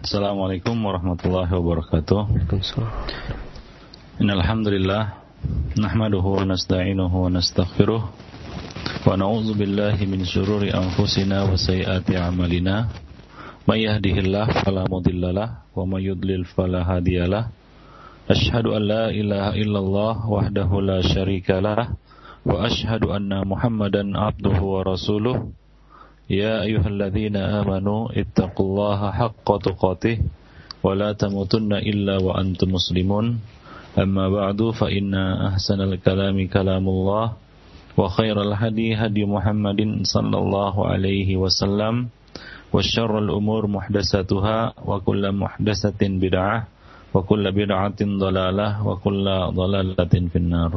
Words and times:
Assalamualaikum 0.00 0.80
warahmatullahi 0.80 1.52
wabarakatuh. 1.52 2.32
Innal 4.16 4.40
hamdalillah 4.40 5.12
nahmaduhu 5.76 6.40
wa 6.40 6.48
nasta'inuhu 6.48 7.12
wa 7.12 7.28
nastaghfiruh 7.28 8.08
wa 8.08 9.08
na'udzu 9.12 9.52
billahi 9.60 10.08
min 10.08 10.24
shururi 10.24 10.72
anfusina 10.72 11.44
wa 11.44 11.52
sayyiati 11.52 12.16
a'malina. 12.16 12.88
May 13.68 13.84
yahdihillahu 13.84 14.64
fala 14.64 14.88
mudhillalah 14.88 15.68
wa 15.76 15.84
may 15.84 16.08
yudlil 16.08 16.48
fala 16.48 16.80
hadiyalah. 16.80 17.52
Ashhadu 18.24 18.72
an 18.72 18.88
la 18.88 19.04
ilaha 19.12 19.52
illallah 19.52 20.14
wahdahu 20.24 20.80
la 20.80 21.04
syarikalah 21.04 21.92
wa 22.48 22.64
ashhadu 22.64 23.12
anna 23.12 23.44
Muhammadan 23.44 24.16
abduhu 24.16 24.80
wa 24.80 24.96
rasuluh. 24.96 25.52
يا 26.29 26.61
أيها 26.65 26.87
الذين 26.87 27.37
آمنوا 27.37 28.01
اتقوا 28.19 28.65
الله 28.65 28.99
حق 29.11 29.47
تقاته 29.57 30.17
ولا 30.83 31.11
تموتن 31.13 31.73
إلا 31.73 32.15
وأنتم 32.21 32.69
مسلمون 32.73 33.25
أما 33.99 34.25
بعد 34.29 34.59
فإن 34.79 35.13
أحسن 35.49 35.79
الكلام 35.81 36.37
كلام 36.47 36.85
الله 36.89 37.25
وخير 37.97 38.35
الهدي 38.41 38.95
هدي 38.95 39.23
محمد 39.25 39.81
صلى 40.03 40.37
الله 40.37 40.75
عليه 40.87 41.29
وسلم 41.37 41.95
وشر 42.73 43.13
الأمور 43.19 43.67
محدثاتها 43.67 44.73
وكل 44.85 45.23
محدثة 45.31 46.01
بدعة 46.01 46.57
وكل 47.13 47.43
بدعة 47.51 47.99
ضلالة 48.01 48.69
وكل 48.87 49.25
ضلالة 49.55 50.13
في 50.31 50.37
النار 50.37 50.71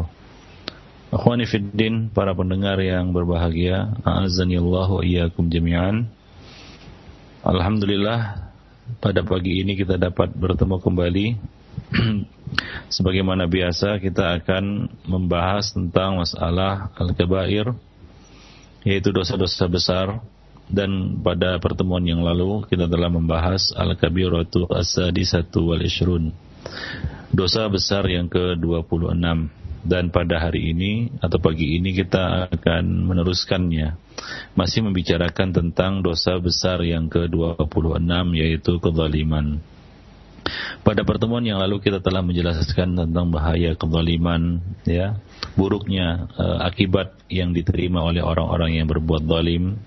Akhwani 1.13 1.45
Fiddin, 1.45 2.09
para 2.09 2.33
pendengar 2.33 2.81
yang 2.81 3.13
berbahagia, 3.13 4.01
wa 4.01 5.01
iyyakum 5.05 5.45
jami'an. 5.45 6.09
Alhamdulillah, 7.45 8.49
pada 8.97 9.21
pagi 9.21 9.61
ini 9.61 9.77
kita 9.77 10.01
dapat 10.01 10.33
bertemu 10.33 10.81
kembali. 10.81 11.27
Sebagaimana 12.97 13.45
biasa, 13.45 14.01
kita 14.01 14.41
akan 14.41 14.89
membahas 15.05 15.77
tentang 15.77 16.17
masalah 16.17 16.89
Al-Kabair, 16.97 17.77
yaitu 18.81 19.13
dosa-dosa 19.13 19.69
besar. 19.69 20.17
Dan 20.65 21.21
pada 21.21 21.61
pertemuan 21.61 22.01
yang 22.01 22.25
lalu, 22.25 22.65
kita 22.65 22.89
telah 22.89 23.13
membahas 23.13 23.69
Al-Kabiratu 23.77 24.65
As-Sadisatu 24.65 25.61
Wal-Ishrun. 25.61 26.33
Dosa 27.29 27.69
besar 27.69 28.01
yang 28.09 28.25
ke-26 28.33 29.61
dan 29.83 30.09
pada 30.09 30.39
hari 30.39 30.71
ini 30.71 31.11
atau 31.19 31.37
pagi 31.43 31.75
ini 31.75 31.91
kita 31.91 32.47
akan 32.49 33.03
meneruskannya. 33.03 33.99
Masih 34.55 34.79
membicarakan 34.87 35.51
tentang 35.51 35.99
dosa 35.99 36.39
besar 36.39 36.79
yang 36.87 37.11
ke-26 37.11 38.09
yaitu 38.39 38.79
kezaliman. 38.79 39.59
Pada 40.83 41.07
pertemuan 41.07 41.43
yang 41.43 41.63
lalu 41.63 41.79
kita 41.79 42.03
telah 42.03 42.19
menjelaskan 42.19 42.99
tentang 42.99 43.31
bahaya 43.31 43.79
kezaliman 43.79 44.59
ya, 44.83 45.15
buruknya 45.55 46.27
uh, 46.35 46.59
akibat 46.67 47.15
yang 47.31 47.55
diterima 47.55 48.03
oleh 48.03 48.19
orang-orang 48.19 48.75
yang 48.75 48.87
berbuat 48.91 49.23
zalim, 49.23 49.79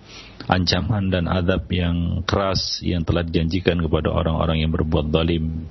ancaman 0.49 1.13
dan 1.13 1.29
adab 1.29 1.69
yang 1.69 2.25
keras 2.25 2.81
yang 2.81 3.05
telah 3.05 3.21
dijanjikan 3.21 3.85
kepada 3.85 4.09
orang-orang 4.09 4.65
yang 4.65 4.73
berbuat 4.73 5.13
zalim 5.13 5.69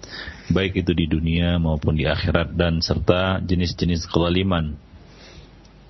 baik 0.52 0.86
itu 0.86 0.92
di 0.94 1.06
dunia 1.10 1.58
maupun 1.58 1.98
di 1.98 2.06
akhirat 2.06 2.54
dan 2.54 2.84
serta 2.84 3.42
jenis-jenis 3.42 4.06
kezaliman. 4.10 4.78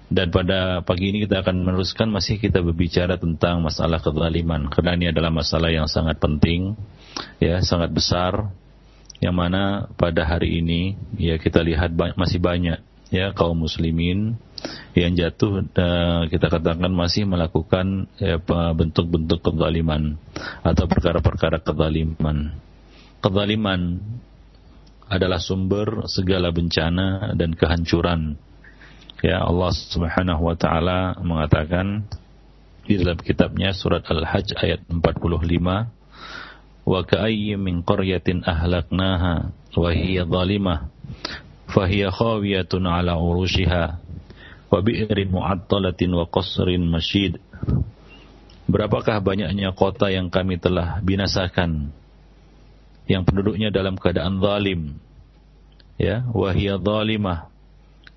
Dan 0.06 0.30
pada 0.30 0.86
pagi 0.86 1.10
ini 1.10 1.26
kita 1.26 1.42
akan 1.42 1.66
meneruskan 1.66 2.14
masih 2.14 2.38
kita 2.38 2.62
berbicara 2.62 3.18
tentang 3.18 3.66
masalah 3.66 3.98
kezaliman 3.98 4.70
karena 4.70 4.94
ini 4.94 5.06
adalah 5.10 5.34
masalah 5.34 5.74
yang 5.74 5.90
sangat 5.90 6.22
penting 6.22 6.78
ya, 7.42 7.58
sangat 7.66 7.90
besar 7.90 8.54
yang 9.18 9.34
mana 9.34 9.90
pada 9.98 10.22
hari 10.28 10.62
ini 10.62 10.94
ya 11.18 11.42
kita 11.42 11.66
lihat 11.66 11.98
masih 11.98 12.38
banyak 12.38 12.78
ya 13.10 13.34
kaum 13.34 13.58
muslimin 13.66 14.38
yang 14.94 15.14
jatuh 15.14 15.62
uh, 15.62 16.24
kita 16.30 16.48
katakan 16.48 16.92
masih 16.94 17.28
melakukan 17.28 18.08
ya, 18.22 18.40
bentuk-bentuk 18.74 19.44
kezaliman 19.44 20.16
atau 20.64 20.86
perkara-perkara 20.88 21.62
kezaliman. 21.62 22.56
Kezaliman 23.20 24.00
adalah 25.10 25.38
sumber 25.38 26.10
segala 26.10 26.50
bencana 26.50 27.34
dan 27.38 27.54
kehancuran. 27.54 28.38
Ya 29.22 29.42
Allah 29.42 29.72
Subhanahu 29.74 30.42
wa 30.46 30.56
taala 30.58 31.18
mengatakan 31.22 32.06
di 32.86 33.02
dalam 33.02 33.18
kitabnya 33.18 33.74
surat 33.74 34.06
Al-Hajj 34.06 34.54
ayat 34.62 34.86
45 34.90 35.02
wa 36.86 37.02
ka'ayyin 37.02 37.58
min 37.58 37.82
qaryatin 37.82 38.46
ahlaknaha 38.46 39.50
wa 39.74 39.90
hiya 39.90 40.30
zalimah 40.30 40.94
fahiya 41.66 42.14
khawiyatun 42.14 42.86
ala 42.86 43.18
urushiha 43.18 43.98
wa 44.70 44.78
bi'rin 44.86 45.34
mu'attalatin 45.34 46.14
wa 46.14 46.30
qasrin 46.30 46.86
masyid 46.86 47.42
Berapakah 48.66 49.22
banyaknya 49.22 49.78
kota 49.78 50.10
yang 50.10 50.34
kami 50.34 50.58
telah 50.58 50.98
binasakan 51.06 51.94
yang 53.06 53.26
penduduknya 53.26 53.70
dalam 53.70 53.98
keadaan 53.98 54.42
zalim. 54.42 54.98
Ya 55.96 56.26
wahia 56.34 56.82
zalimah. 56.82 57.48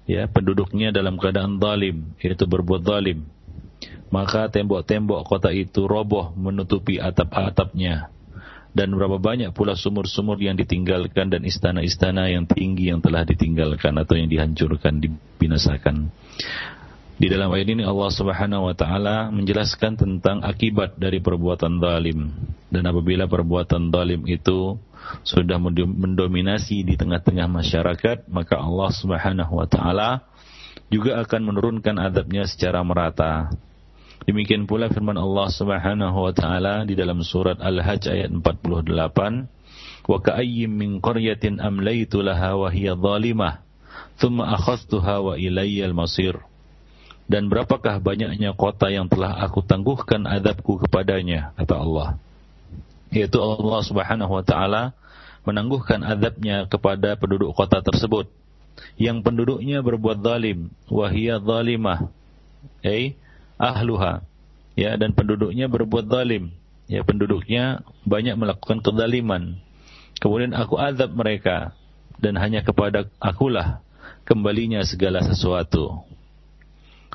Ya 0.08 0.24
penduduknya 0.24 0.90
dalam 0.90 1.20
keadaan 1.20 1.60
zalim 1.60 2.16
yaitu 2.20 2.48
berbuat 2.48 2.82
zalim. 2.84 3.28
Maka 4.08 4.48
tembok-tembok 4.48 5.28
kota 5.28 5.52
itu 5.52 5.84
roboh 5.84 6.32
menutupi 6.32 6.96
atap-atapnya. 6.96 8.08
Dan 8.72 8.96
berapa 8.96 9.20
banyak 9.20 9.52
pula 9.52 9.76
sumur-sumur 9.76 10.40
yang 10.40 10.56
ditinggalkan 10.56 11.32
dan 11.32 11.44
istana-istana 11.44 12.28
yang 12.32 12.44
tinggi 12.48 12.92
yang 12.92 13.00
telah 13.00 13.24
ditinggalkan 13.24 13.96
atau 13.96 14.14
yang 14.16 14.28
dihancurkan 14.28 15.00
dibinasakan. 15.00 16.12
Di 17.18 17.26
dalam 17.26 17.50
ayat 17.50 17.68
ini 17.74 17.82
Allah 17.82 18.10
Subhanahu 18.14 18.70
wa 18.70 18.74
taala 18.78 19.34
menjelaskan 19.34 19.98
tentang 19.98 20.38
akibat 20.46 20.94
dari 20.94 21.18
perbuatan 21.18 21.82
zalim. 21.82 22.30
Dan 22.68 22.84
apabila 22.84 23.24
perbuatan 23.24 23.88
zalim 23.88 24.28
itu 24.28 24.76
sudah 25.24 25.56
mendominasi 25.72 26.84
di 26.84 27.00
tengah-tengah 27.00 27.48
masyarakat, 27.48 28.28
maka 28.28 28.60
Allah 28.60 28.90
Subhanahu 28.92 29.52
wa 29.56 29.64
taala 29.64 30.28
juga 30.92 31.16
akan 31.24 31.52
menurunkan 31.52 31.96
adabnya 31.96 32.44
secara 32.44 32.84
merata. 32.84 33.48
Demikian 34.28 34.68
pula 34.68 34.92
firman 34.92 35.16
Allah 35.16 35.48
Subhanahu 35.48 36.28
wa 36.28 36.32
taala 36.36 36.84
di 36.84 36.92
dalam 36.92 37.24
surat 37.24 37.56
Al-Hajj 37.56 38.12
ayat 38.12 38.30
48, 38.36 39.48
"Wa 40.04 40.20
ka'ayyim 40.20 40.68
min 40.68 40.90
qaryatin 41.00 41.64
amlaytu 41.64 42.20
laha 42.20 42.52
wa 42.52 42.68
hiya 42.68 42.92
zalimah, 42.92 43.64
thumma 44.20 44.52
akhadhtuha 44.60 45.16
wa 45.24 45.34
ilayya 45.40 45.88
al-masir." 45.88 46.36
dan 47.28 47.52
berapakah 47.52 48.00
banyaknya 48.00 48.56
kota 48.56 48.88
yang 48.88 49.04
telah 49.06 49.36
aku 49.44 49.60
tangguhkan 49.60 50.24
adabku 50.24 50.80
kepadanya 50.80 51.52
kata 51.60 51.76
Allah 51.76 52.16
yaitu 53.12 53.40
Allah 53.40 53.80
Subhanahu 53.84 54.32
wa 54.32 54.44
taala 54.44 54.96
menangguhkan 55.48 56.04
adabnya 56.04 56.68
kepada 56.68 57.16
penduduk 57.16 57.56
kota 57.56 57.80
tersebut. 57.80 58.28
Yang 58.94 59.26
penduduknya 59.26 59.82
berbuat 59.82 60.22
zalim 60.22 60.70
wahia 60.86 61.40
zalimah 61.42 62.12
eh 62.84 63.18
ahluha. 63.58 64.22
Ya 64.78 64.94
dan 64.94 65.16
penduduknya 65.16 65.66
berbuat 65.66 66.06
zalim. 66.06 66.54
Ya 66.86 67.02
penduduknya 67.02 67.82
banyak 68.06 68.38
melakukan 68.38 68.80
kezaliman. 68.80 69.58
Kemudian 70.18 70.54
aku 70.54 70.78
azab 70.78 71.14
mereka 71.14 71.74
dan 72.18 72.38
hanya 72.38 72.62
kepada 72.62 73.06
akulah 73.18 73.82
kembalinya 74.26 74.82
segala 74.84 75.22
sesuatu. 75.24 76.04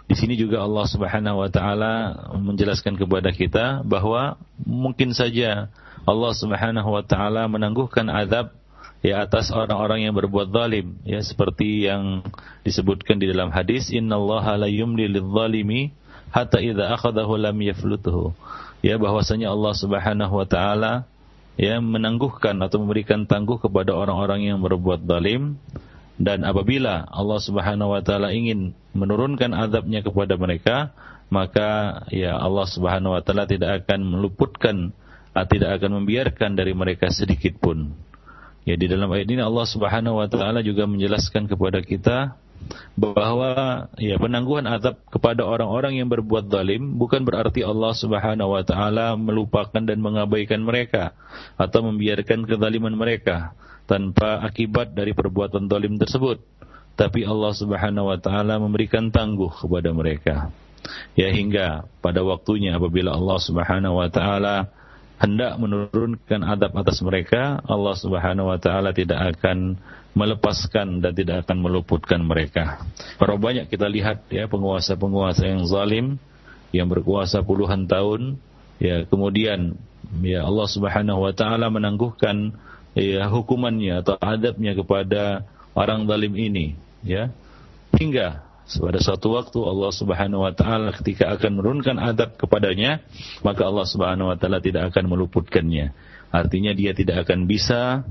Di 0.04 0.20
sini 0.20 0.36
juga 0.36 0.60
Allah 0.60 0.84
Subhanahu 0.88 1.40
wa 1.40 1.50
taala 1.50 1.94
menjelaskan 2.36 3.00
kepada 3.00 3.32
kita 3.32 3.88
bahwa 3.88 4.36
mungkin 4.64 5.16
saja 5.16 5.72
Allah 6.04 6.32
Subhanahu 6.36 6.90
wa 6.90 7.04
taala 7.04 7.48
menangguhkan 7.48 8.12
azab 8.12 8.52
ya 9.04 9.24
atas 9.24 9.52
orang-orang 9.52 10.08
yang 10.08 10.16
berbuat 10.16 10.52
zalim. 10.52 11.00
Ya 11.08 11.20
seperti 11.24 11.88
yang 11.88 12.24
disebutkan 12.68 13.20
di 13.20 13.32
dalam 13.32 13.52
hadis 13.52 13.92
innallaha 13.92 14.56
la 14.60 14.68
yumli 14.72 15.08
lidh-dhalimi 15.12 15.92
hatta 16.34 16.60
idza 16.60 16.90
akhadahu 16.98 17.38
lam 17.38 17.56
yaflutuhu 17.62 18.34
ya 18.84 19.00
bahwasanya 19.00 19.54
Allah 19.54 19.74
Subhanahu 19.78 20.34
wa 20.34 20.48
taala 20.50 21.08
ya 21.56 21.78
menangguhkan 21.78 22.58
atau 22.60 22.82
memberikan 22.82 23.30
tangguh 23.30 23.62
kepada 23.62 23.94
orang-orang 23.94 24.50
yang 24.50 24.60
berbuat 24.60 25.06
zalim 25.06 25.62
dan 26.22 26.46
apabila 26.46 27.10
Allah 27.10 27.40
Subhanahu 27.42 27.98
wa 27.98 28.02
taala 28.06 28.30
ingin 28.30 28.78
menurunkan 28.94 29.50
azabnya 29.54 30.06
kepada 30.06 30.38
mereka, 30.38 30.94
maka 31.34 32.04
ya 32.14 32.38
Allah 32.38 32.70
Subhanahu 32.70 33.18
wa 33.18 33.22
taala 33.26 33.50
tidak 33.50 33.86
akan 33.86 34.06
meluputkan 34.06 34.94
tidak 35.34 35.82
akan 35.82 36.06
membiarkan 36.06 36.54
dari 36.54 36.78
mereka 36.78 37.10
sedikit 37.10 37.58
pun. 37.58 37.98
Ya 38.64 38.78
di 38.78 38.86
dalam 38.86 39.10
ayat 39.10 39.28
ini 39.28 39.42
Allah 39.42 39.66
Subhanahu 39.66 40.22
wa 40.22 40.28
taala 40.30 40.62
juga 40.62 40.86
menjelaskan 40.86 41.50
kepada 41.50 41.82
kita 41.82 42.38
bahwa 42.96 43.90
ya 44.00 44.16
penangguhan 44.22 44.64
azab 44.70 45.02
kepada 45.12 45.44
orang-orang 45.44 46.00
yang 46.00 46.08
berbuat 46.08 46.48
zalim 46.48 46.96
bukan 46.96 47.28
berarti 47.28 47.66
Allah 47.66 47.92
Subhanahu 47.92 48.56
wa 48.56 48.64
taala 48.64 49.20
melupakan 49.20 49.82
dan 49.84 50.00
mengabaikan 50.00 50.64
mereka 50.64 51.12
atau 51.60 51.84
membiarkan 51.92 52.48
kezaliman 52.48 52.96
mereka 52.96 53.58
tanpa 53.94 54.42
akibat 54.42 54.98
dari 54.98 55.14
perbuatan 55.14 55.70
zalim 55.70 56.02
tersebut. 56.02 56.42
Tapi 56.98 57.30
Allah 57.30 57.54
Subhanahu 57.54 58.10
wa 58.10 58.18
taala 58.18 58.58
memberikan 58.58 59.14
tangguh 59.14 59.54
kepada 59.54 59.94
mereka. 59.94 60.50
Ya 61.14 61.30
hingga 61.30 61.86
pada 62.02 62.26
waktunya 62.26 62.74
apabila 62.74 63.14
Allah 63.14 63.38
Subhanahu 63.38 64.02
wa 64.02 64.10
taala 64.10 64.74
hendak 65.22 65.62
menurunkan 65.62 66.42
adab 66.42 66.74
atas 66.74 67.06
mereka, 67.06 67.62
Allah 67.70 67.94
Subhanahu 67.94 68.50
wa 68.50 68.58
taala 68.58 68.98
tidak 68.98 69.38
akan 69.38 69.78
melepaskan 70.18 71.02
dan 71.06 71.14
tidak 71.14 71.46
akan 71.46 71.62
meluputkan 71.62 72.22
mereka. 72.26 72.82
Berapa 73.22 73.38
banyak 73.38 73.70
kita 73.70 73.86
lihat 73.90 74.26
ya 74.34 74.50
penguasa-penguasa 74.50 75.46
yang 75.46 75.70
zalim 75.70 76.18
yang 76.74 76.90
berkuasa 76.90 77.46
puluhan 77.46 77.86
tahun 77.86 78.42
ya 78.82 79.06
kemudian 79.06 79.78
ya 80.26 80.46
Allah 80.46 80.68
Subhanahu 80.70 81.30
wa 81.30 81.34
taala 81.34 81.70
menangguhkan 81.70 82.58
ya 82.94 83.26
hukumannya 83.30 84.06
atau 84.06 84.16
adabnya 84.22 84.78
kepada 84.78 85.46
orang 85.74 86.06
zalim 86.06 86.34
ini 86.38 86.78
ya 87.02 87.34
hingga 87.98 88.46
pada 88.64 89.00
suatu 89.04 89.36
waktu 89.36 89.60
Allah 89.60 89.92
Subhanahu 89.92 90.48
wa 90.48 90.54
taala 90.56 90.96
ketika 90.96 91.36
akan 91.36 91.60
menurunkan 91.60 92.00
adab 92.00 92.40
kepadanya, 92.40 93.04
maka 93.44 93.68
Allah 93.68 93.84
Subhanahu 93.84 94.32
wa 94.32 94.38
taala 94.40 94.64
tidak 94.64 94.90
akan 94.90 95.12
meluputkannya. 95.12 95.92
Artinya 96.32 96.72
dia 96.72 96.96
tidak 96.96 97.28
akan 97.28 97.46
bisa 97.46 98.08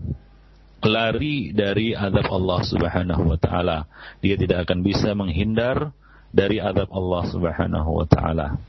lari 0.85 1.57
dari 1.57 1.97
adab 1.97 2.29
Allah 2.29 2.61
Subhanahu 2.69 3.33
wa 3.33 3.39
taala. 3.41 3.89
Dia 4.21 4.37
tidak 4.37 4.69
akan 4.69 4.85
bisa 4.85 5.17
menghindar 5.17 5.91
dari 6.31 6.61
adab 6.61 6.93
Allah 6.93 7.23
Subhanahu 7.33 7.91
wa 8.03 8.07
taala. 8.07 8.61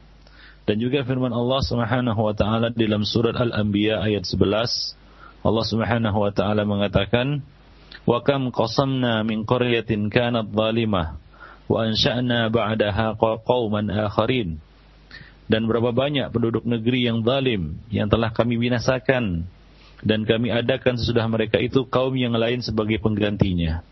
Dan 0.64 0.80
juga 0.80 1.04
firman 1.04 1.36
Allah 1.36 1.60
Subhanahu 1.60 2.22
wa 2.24 2.32
taala 2.32 2.72
dalam 2.72 3.04
surat 3.04 3.36
Al-Anbiya 3.36 4.00
ayat 4.00 4.24
11, 4.24 4.96
Allah 5.44 5.66
Subhanahu 5.68 6.18
wa 6.24 6.32
taala 6.32 6.64
mengatakan, 6.64 7.44
"Wa 8.08 8.24
kam 8.24 8.50
qasamna 8.50 9.22
min 9.28 9.44
qaryatin 9.44 10.08
kanat 10.08 10.50
zalimah 10.56 11.20
wa 11.68 11.78
ansha'na 11.84 12.48
ba'daha 12.52 13.20
qauman 13.20 13.92
akharin 13.92 14.60
dan 15.48 15.68
berapa 15.68 15.92
banyak 15.92 16.32
penduduk 16.32 16.64
negeri 16.64 17.08
yang 17.08 17.24
zalim 17.24 17.80
yang 17.92 18.08
telah 18.08 18.32
kami 18.32 18.56
binasakan 18.56 19.48
dan 20.04 20.20
kami 20.28 20.52
adakan 20.52 21.00
sesudah 21.00 21.24
mereka 21.32 21.60
itu 21.60 21.88
kaum 21.88 22.16
yang 22.16 22.36
lain 22.36 22.60
sebagai 22.60 23.00
penggantinya. 23.00 23.84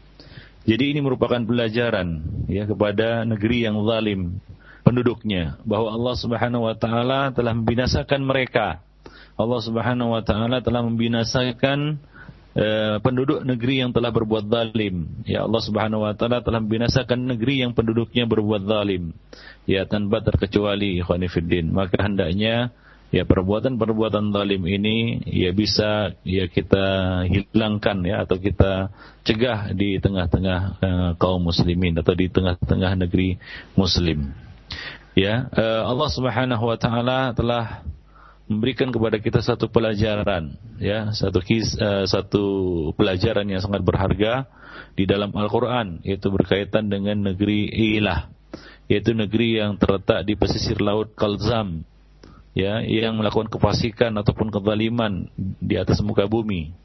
Jadi 0.68 0.94
ini 0.94 1.00
merupakan 1.02 1.42
pelajaran 1.42 2.22
ya 2.46 2.70
kepada 2.70 3.26
negeri 3.26 3.66
yang 3.66 3.82
zalim 3.82 4.38
penduduknya 4.86 5.58
bahwa 5.66 5.90
Allah 5.90 6.16
Subhanahu 6.20 6.68
wa 6.70 6.76
taala 6.78 7.34
telah 7.34 7.56
membinasakan 7.56 8.22
mereka. 8.22 8.84
Allah 9.42 9.62
Subhanahu 9.66 10.14
wa 10.14 10.22
taala 10.22 10.62
telah 10.62 10.82
membinasakan 10.86 12.00
Eh, 12.52 13.00
penduduk 13.00 13.48
negeri 13.48 13.80
yang 13.80 13.96
telah 13.96 14.12
berbuat 14.12 14.52
zalim. 14.52 15.24
Ya 15.24 15.48
Allah 15.48 15.64
Subhanahu 15.64 16.04
wa 16.04 16.12
taala 16.12 16.44
telah 16.44 16.60
membinasakan 16.60 17.32
negeri 17.32 17.64
yang 17.64 17.72
penduduknya 17.72 18.28
berbuat 18.28 18.68
zalim. 18.68 19.16
Ya 19.64 19.88
tanpa 19.88 20.20
terkecuali 20.20 21.00
ikhwan 21.00 21.24
fillah. 21.32 21.64
Maka 21.72 21.96
hendaknya 22.04 22.76
ya 23.08 23.24
perbuatan-perbuatan 23.24 24.36
zalim 24.36 24.68
ini 24.68 25.24
ya 25.32 25.56
bisa 25.56 26.12
ya 26.28 26.52
kita 26.52 26.84
hilangkan 27.32 28.04
ya 28.04 28.28
atau 28.28 28.36
kita 28.36 28.92
cegah 29.24 29.72
di 29.72 30.04
tengah-tengah 30.04 30.60
uh, 30.84 31.12
kaum 31.16 31.48
muslimin 31.48 31.96
atau 32.04 32.12
di 32.20 32.28
tengah-tengah 32.28 33.00
negeri 33.00 33.40
muslim. 33.80 34.28
Ya, 35.16 35.48
uh, 35.56 35.88
Allah 35.88 36.10
Subhanahu 36.12 36.68
wa 36.68 36.76
taala 36.76 37.32
telah 37.32 37.88
memberikan 38.52 38.92
kepada 38.92 39.18
kita 39.24 39.40
satu 39.40 39.72
pelajaran 39.72 40.60
ya 40.78 41.16
satu 41.16 41.40
kis, 41.40 41.80
uh, 41.80 42.04
satu 42.04 42.44
pelajaran 43.00 43.48
yang 43.48 43.64
sangat 43.64 43.80
berharga 43.82 44.52
di 45.00 45.08
dalam 45.08 45.32
Al-Qur'an 45.32 46.04
yaitu 46.04 46.28
berkaitan 46.28 46.92
dengan 46.92 47.32
negeri 47.32 47.72
Ilah 47.72 48.28
yaitu 48.92 49.16
negeri 49.16 49.64
yang 49.64 49.80
terletak 49.80 50.28
di 50.28 50.36
pesisir 50.36 50.84
laut 50.84 51.16
Kalzam 51.16 51.88
ya 52.52 52.84
yang 52.84 53.16
melakukan 53.16 53.48
kefasikan 53.48 54.12
ataupun 54.20 54.52
kezaliman 54.52 55.32
di 55.40 55.80
atas 55.80 56.04
muka 56.04 56.28
bumi 56.28 56.76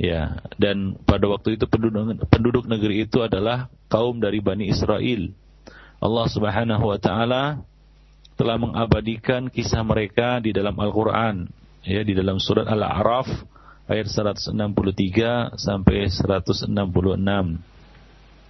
ya. 0.00 0.40
Dan 0.56 1.00
pada 1.04 1.28
waktu 1.28 1.60
itu 1.60 1.64
penduduk 1.68 2.24
penduduk 2.28 2.64
negeri 2.68 3.04
itu 3.08 3.20
adalah 3.24 3.72
kaum 3.92 4.20
dari 4.20 4.40
Bani 4.40 4.68
Israel. 4.68 5.32
Allah 6.00 6.26
Subhanahu 6.32 6.84
wa 6.88 6.96
taala 6.96 7.60
telah 8.40 8.56
mengabadikan 8.56 9.52
kisah 9.52 9.84
mereka 9.84 10.40
di 10.40 10.56
dalam 10.56 10.72
Al-Qur'an 10.72 11.44
ya 11.84 12.00
di 12.00 12.16
dalam 12.16 12.40
surat 12.40 12.64
Al-A'raf 12.64 13.28
ayat 13.84 14.08
163 14.08 15.60
sampai 15.60 16.08
166 16.08 16.72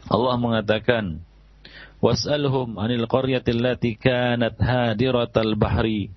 Allah 0.06 0.34
mengatakan 0.38 1.18
was'alhum 1.98 2.78
'anil 2.78 3.02
qaryati 3.10 3.50
allati 3.50 3.98
kanat 3.98 4.54
hadiratal 4.62 5.58
bahri 5.58 6.14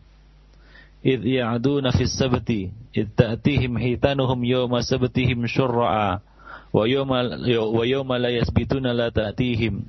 id 1.02 1.26
ya'duna 1.26 1.98
fis 1.98 2.14
sabti 2.14 2.70
id 2.94 3.10
ta'tihim 3.18 3.74
hitanuhum 3.74 4.38
yawma 4.46 4.86
sabtihim 4.86 5.50
syurra'a 5.50 6.22
wa 6.70 6.86
yawma 6.86 8.22
la 8.22 8.30
yasbituna 8.30 8.94
la 8.94 9.10
ta'tihim 9.10 9.82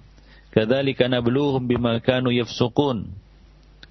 kadzalika 0.56 1.04
nabluhum 1.04 1.68
bima 1.68 2.00
kanu 2.00 2.32
yafsuqun 2.32 3.23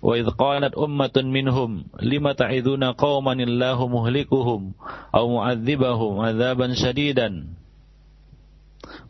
وإذ 0.03 0.35
قالت 0.35 0.75
أمة 0.75 1.15
منهم 1.15 1.87
لم 2.03 2.25
تعذون 2.31 2.83
قوما 2.83 3.33
الله 3.33 3.87
مهلكهم 3.87 4.61
أو 5.15 5.25
معذبهم 5.35 6.19
عذابا 6.19 6.67
شديدا؟ 6.75 7.29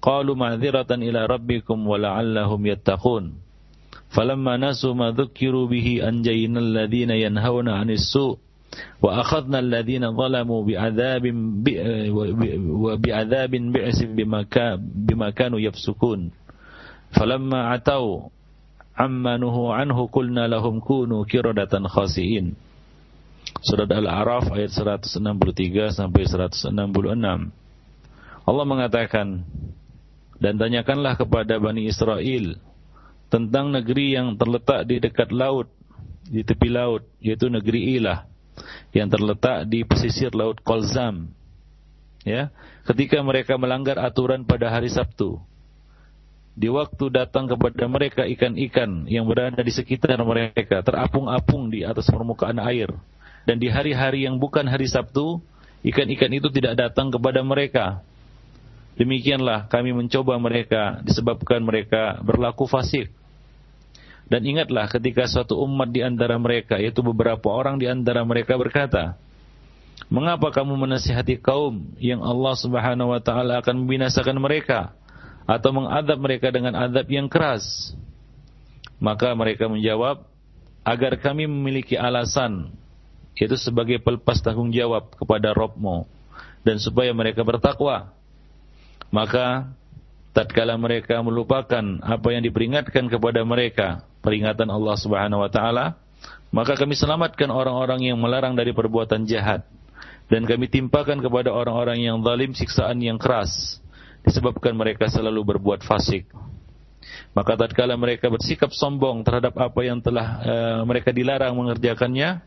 قالوا 0.01 0.35
معذرة 0.35 0.91
إلى 0.91 1.25
ربكم 1.25 1.77
ولعلهم 1.87 2.61
يتقون. 2.65 3.33
فلما 4.13 4.53
نسوا 4.57 4.93
ما 4.93 5.09
ذكروا 5.11 5.65
به 5.67 5.87
أنجينا 6.05 6.59
الذين 6.59 7.09
ينهون 7.09 7.69
عن 7.69 7.89
السوء 7.89 8.37
وأخذنا 9.01 9.59
الذين 9.59 10.13
ظلموا 10.13 10.61
بعذاب 10.65 11.23
وبعذاب 12.69 13.51
بما 15.09 15.29
كانوا 15.29 15.59
يفسقون. 15.59 16.19
فلما 17.17 17.59
عتوا 17.73 18.29
amma 18.93 19.41
nuhu 19.41 19.73
anhu 19.73 20.05
kulna 20.09 20.45
lahum 20.45 20.81
kunu 20.81 21.25
kiradatan 21.25 21.89
khasiin. 21.89 22.53
Surat 23.63 23.89
Al-A'raf 23.91 24.51
ayat 24.53 24.71
163 24.75 25.93
sampai 25.93 26.23
166. 26.27 26.73
Allah 28.43 28.65
mengatakan, 28.67 29.47
dan 30.39 30.59
tanyakanlah 30.59 31.15
kepada 31.15 31.55
Bani 31.55 31.87
Israel 31.87 32.59
tentang 33.31 33.71
negeri 33.71 34.19
yang 34.19 34.35
terletak 34.35 34.83
di 34.83 34.99
dekat 34.99 35.31
laut, 35.31 35.71
di 36.27 36.43
tepi 36.43 36.67
laut, 36.67 37.07
yaitu 37.23 37.47
negeri 37.47 37.95
Ilah, 37.95 38.27
yang 38.91 39.07
terletak 39.07 39.65
di 39.71 39.87
pesisir 39.87 40.35
laut 40.35 40.59
Kolzam. 40.59 41.31
Ya, 42.23 42.51
ketika 42.87 43.19
mereka 43.23 43.55
melanggar 43.59 43.99
aturan 43.99 44.43
pada 44.43 44.71
hari 44.71 44.91
Sabtu, 44.91 45.39
di 46.53 46.69
waktu 46.69 47.09
datang 47.09 47.49
kepada 47.49 47.89
mereka 47.89 48.21
ikan-ikan 48.29 49.09
yang 49.09 49.25
berada 49.25 49.65
di 49.65 49.73
sekitar 49.73 50.21
mereka 50.21 50.85
terapung-apung 50.85 51.73
di 51.73 51.81
atas 51.81 52.05
permukaan 52.13 52.61
air. 52.61 52.93
Dan 53.43 53.59
di 53.59 53.67
hari-hari 53.67 54.23
yang 54.29 54.37
bukan 54.37 54.63
hari 54.69 54.85
Sabtu 54.87 55.41
ikan-ikan 55.83 56.31
itu 56.31 56.47
tidak 56.53 56.79
datang 56.79 57.09
kepada 57.09 57.41
mereka. 57.41 58.05
Demikianlah 58.93 59.65
kami 59.67 59.91
mencoba 59.91 60.37
mereka 60.37 61.01
disebabkan 61.01 61.65
mereka 61.65 62.21
berlaku 62.21 62.69
fasik. 62.69 63.09
Dan 64.29 64.45
ingatlah 64.45 64.87
ketika 64.87 65.27
suatu 65.27 65.59
umat 65.65 65.89
di 65.91 66.05
antara 66.05 66.37
mereka 66.39 66.79
yaitu 66.79 67.03
beberapa 67.03 67.49
orang 67.51 67.81
di 67.81 67.89
antara 67.89 68.23
mereka 68.23 68.55
berkata 68.55 69.19
mengapa 70.07 70.49
kamu 70.49 70.73
menasihati 70.79 71.43
kaum 71.43 71.91
yang 71.99 72.23
Allah 72.23 72.55
Subhanahu 72.55 73.11
wa 73.11 73.19
taala 73.19 73.59
akan 73.59 73.83
membinasakan 73.83 74.39
mereka 74.39 74.95
atau 75.43 75.69
mengadab 75.75 76.19
mereka 76.19 76.47
dengan 76.49 76.75
adab 76.75 77.07
yang 77.11 77.27
keras. 77.27 77.95
Maka 79.03 79.35
mereka 79.35 79.67
menjawab, 79.67 80.23
agar 80.83 81.19
kami 81.19 81.47
memiliki 81.47 81.99
alasan, 81.99 82.71
yaitu 83.35 83.59
sebagai 83.59 83.99
pelepas 83.99 84.39
tanggung 84.39 84.71
jawab 84.71 85.11
kepada 85.19 85.51
Robmu, 85.51 86.07
dan 86.63 86.79
supaya 86.79 87.11
mereka 87.11 87.43
bertakwa. 87.43 88.15
Maka, 89.11 89.67
tatkala 90.31 90.79
mereka 90.79 91.19
melupakan 91.19 91.83
apa 91.99 92.27
yang 92.31 92.43
diperingatkan 92.47 93.11
kepada 93.11 93.43
mereka, 93.43 94.07
peringatan 94.23 94.71
Allah 94.71 94.95
Subhanahu 94.95 95.43
wa 95.43 95.51
taala, 95.51 95.99
maka 96.55 96.79
kami 96.79 96.95
selamatkan 96.95 97.51
orang-orang 97.51 98.07
yang 98.07 98.17
melarang 98.21 98.55
dari 98.55 98.71
perbuatan 98.71 99.27
jahat 99.27 99.67
dan 100.31 100.47
kami 100.47 100.71
timpakan 100.71 101.19
kepada 101.19 101.51
orang-orang 101.51 101.99
yang 101.99 102.23
zalim 102.23 102.55
siksaan 102.55 103.03
yang 103.03 103.19
keras 103.19 103.82
disebabkan 104.23 104.73
mereka 104.73 105.11
selalu 105.11 105.55
berbuat 105.55 105.83
fasik. 105.83 106.27
Maka 107.35 107.59
tatkala 107.59 107.99
mereka 107.99 108.31
bersikap 108.31 108.71
sombong 108.71 109.21
terhadap 109.27 109.53
apa 109.59 109.79
yang 109.83 109.99
telah 109.99 110.27
uh, 110.39 110.81
mereka 110.87 111.11
dilarang 111.11 111.53
mengerjakannya, 111.53 112.39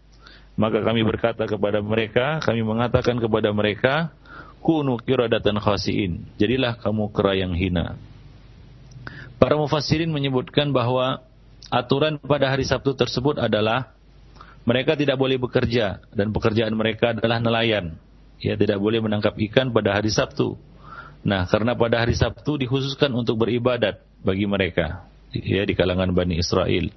maka 0.56 0.78
kami 0.80 1.04
berkata 1.04 1.44
kepada 1.44 1.84
mereka, 1.84 2.40
kami 2.40 2.64
mengatakan 2.64 3.20
kepada 3.20 3.52
mereka, 3.52 4.14
kunu 4.64 4.96
kiradatan 4.96 5.60
khasiin. 5.60 6.24
Jadilah 6.40 6.80
kamu 6.80 7.12
kera 7.12 7.36
yang 7.36 7.52
hina. 7.52 8.00
Para 9.36 9.60
mufassirin 9.60 10.08
menyebutkan 10.08 10.72
bahwa 10.72 11.20
aturan 11.68 12.16
pada 12.16 12.48
hari 12.48 12.64
Sabtu 12.64 12.96
tersebut 12.96 13.36
adalah 13.36 13.92
mereka 14.64 14.96
tidak 14.96 15.20
boleh 15.20 15.36
bekerja 15.36 16.00
dan 16.10 16.32
pekerjaan 16.32 16.72
mereka 16.72 17.12
adalah 17.12 17.36
nelayan. 17.38 17.94
Ya, 18.40 18.56
tidak 18.56 18.80
boleh 18.80 19.00
menangkap 19.04 19.36
ikan 19.36 19.70
pada 19.70 19.92
hari 19.92 20.08
Sabtu. 20.08 20.56
Nah, 21.26 21.42
karena 21.50 21.74
pada 21.74 22.06
hari 22.06 22.14
Sabtu 22.14 22.54
dikhususkan 22.54 23.10
untuk 23.10 23.42
beribadat 23.42 23.98
bagi 24.22 24.46
mereka 24.46 25.10
ya 25.34 25.66
di 25.66 25.74
kalangan 25.74 26.14
Bani 26.14 26.38
Israel. 26.38 26.94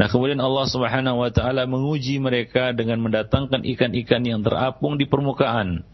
Nah, 0.00 0.08
kemudian 0.08 0.40
Allah 0.40 0.64
Subhanahu 0.64 1.20
wa 1.20 1.28
taala 1.28 1.68
menguji 1.68 2.16
mereka 2.16 2.72
dengan 2.72 3.04
mendatangkan 3.04 3.68
ikan-ikan 3.76 4.24
yang 4.24 4.40
terapung 4.40 4.96
di 4.96 5.04
permukaan. 5.04 5.84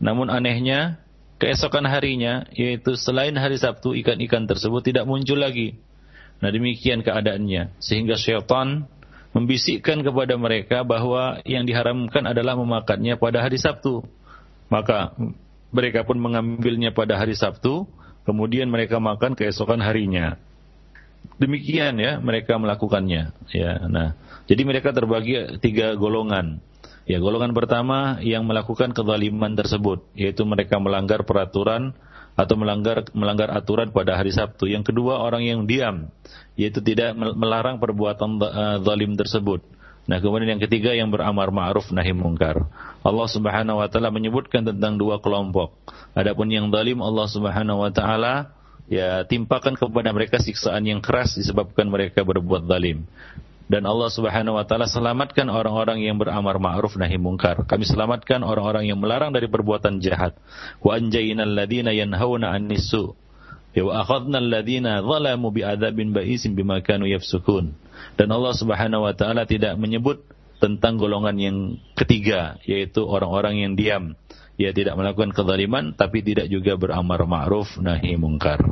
Namun 0.00 0.32
anehnya, 0.32 0.96
keesokan 1.36 1.84
harinya 1.84 2.48
yaitu 2.56 2.96
selain 2.96 3.36
hari 3.36 3.60
Sabtu 3.60 3.92
ikan-ikan 4.00 4.48
tersebut 4.48 4.80
tidak 4.80 5.04
muncul 5.04 5.36
lagi. 5.36 5.76
Nah, 6.40 6.48
demikian 6.48 7.04
keadaannya 7.04 7.76
sehingga 7.84 8.16
syaitan 8.16 8.88
membisikkan 9.36 10.00
kepada 10.00 10.40
mereka 10.40 10.88
bahwa 10.88 11.44
yang 11.44 11.68
diharamkan 11.68 12.24
adalah 12.24 12.56
memakannya 12.56 13.20
pada 13.20 13.44
hari 13.44 13.60
Sabtu. 13.60 14.08
Maka 14.72 15.12
mereka 15.74 16.06
pun 16.06 16.18
mengambilnya 16.18 16.94
pada 16.94 17.18
hari 17.18 17.34
Sabtu, 17.34 17.86
kemudian 18.26 18.70
mereka 18.70 19.02
makan 19.02 19.34
keesokan 19.34 19.82
harinya. 19.82 20.38
Demikian 21.36 21.98
ya 21.98 22.22
mereka 22.22 22.56
melakukannya. 22.56 23.34
Ya, 23.50 23.72
nah, 23.90 24.14
jadi 24.46 24.62
mereka 24.62 24.94
terbagi 24.94 25.58
tiga 25.58 25.98
golongan. 25.98 26.62
Ya, 27.06 27.22
golongan 27.22 27.54
pertama 27.54 28.18
yang 28.18 28.46
melakukan 28.50 28.90
kezaliman 28.90 29.54
tersebut, 29.54 30.02
yaitu 30.18 30.42
mereka 30.42 30.82
melanggar 30.82 31.22
peraturan 31.22 31.94
atau 32.34 32.54
melanggar 32.58 33.06
melanggar 33.14 33.48
aturan 33.54 33.94
pada 33.94 34.18
hari 34.18 34.34
Sabtu. 34.34 34.66
Yang 34.66 34.90
kedua 34.90 35.22
orang 35.22 35.46
yang 35.46 35.70
diam, 35.70 36.10
yaitu 36.58 36.82
tidak 36.82 37.14
melarang 37.14 37.78
perbuatan 37.78 38.42
uh, 38.42 38.78
zalim 38.82 39.14
tersebut. 39.14 39.62
Nah, 40.06 40.22
kemudian 40.22 40.56
yang 40.56 40.62
ketiga 40.62 40.94
yang 40.94 41.10
beramar 41.10 41.50
ma'ruf 41.50 41.90
nahi 41.90 42.14
mungkar. 42.14 42.66
Allah 43.02 43.28
Subhanahu 43.30 43.82
wa 43.82 43.88
taala 43.90 44.14
menyebutkan 44.14 44.62
tentang 44.62 44.98
dua 44.98 45.18
kelompok. 45.18 45.74
Adapun 46.14 46.46
yang 46.50 46.70
zalim 46.70 47.02
Allah 47.02 47.26
Subhanahu 47.26 47.82
wa 47.82 47.90
taala 47.90 48.54
ya 48.86 49.26
timpakan 49.26 49.74
kepada 49.74 50.14
mereka 50.14 50.38
siksaan 50.38 50.86
yang 50.86 51.02
keras 51.02 51.34
disebabkan 51.34 51.90
mereka 51.90 52.22
berbuat 52.22 52.70
zalim 52.70 53.02
dan 53.66 53.82
Allah 53.82 54.06
Subhanahu 54.14 54.54
wa 54.54 54.62
taala 54.62 54.86
selamatkan 54.86 55.50
orang-orang 55.50 56.06
yang 56.06 56.22
beramar 56.22 56.62
ma'ruf 56.62 56.94
nahi 56.94 57.18
mungkar. 57.18 57.66
Kami 57.66 57.82
selamatkan 57.82 58.46
orang-orang 58.46 58.86
yang 58.86 59.02
melarang 59.02 59.34
dari 59.34 59.50
perbuatan 59.50 59.98
jahat. 59.98 60.38
Wa 60.78 61.02
anjaynal 61.02 61.50
ladzina 61.50 61.90
yanhauna 61.90 62.54
'annis 62.54 62.86
su' 62.86 63.18
ya 63.74 63.82
wa 63.84 64.06
akhadna 64.06 64.40
alladziina 64.40 65.02
zalamu 65.02 65.52
bi'adzabin 65.52 66.14
ba'isin 66.14 66.54
bima 66.54 66.78
kanu 66.80 67.10
yafsukun. 67.10 67.74
Dan 68.16 68.32
Allah 68.32 68.52
Subhanahu 68.56 69.04
wa 69.04 69.14
taala 69.14 69.44
tidak 69.44 69.76
menyebut 69.76 70.24
tentang 70.56 70.96
golongan 70.96 71.36
yang 71.36 71.56
ketiga 71.92 72.56
yaitu 72.64 73.04
orang-orang 73.04 73.60
yang 73.60 73.72
diam 73.76 74.16
ia 74.56 74.72
tidak 74.72 74.96
melakukan 74.96 75.36
kezaliman 75.36 75.92
tapi 75.92 76.24
tidak 76.24 76.48
juga 76.48 76.80
beramar 76.80 77.28
ma'ruf 77.28 77.76
nahi 77.76 78.16
mungkar. 78.16 78.64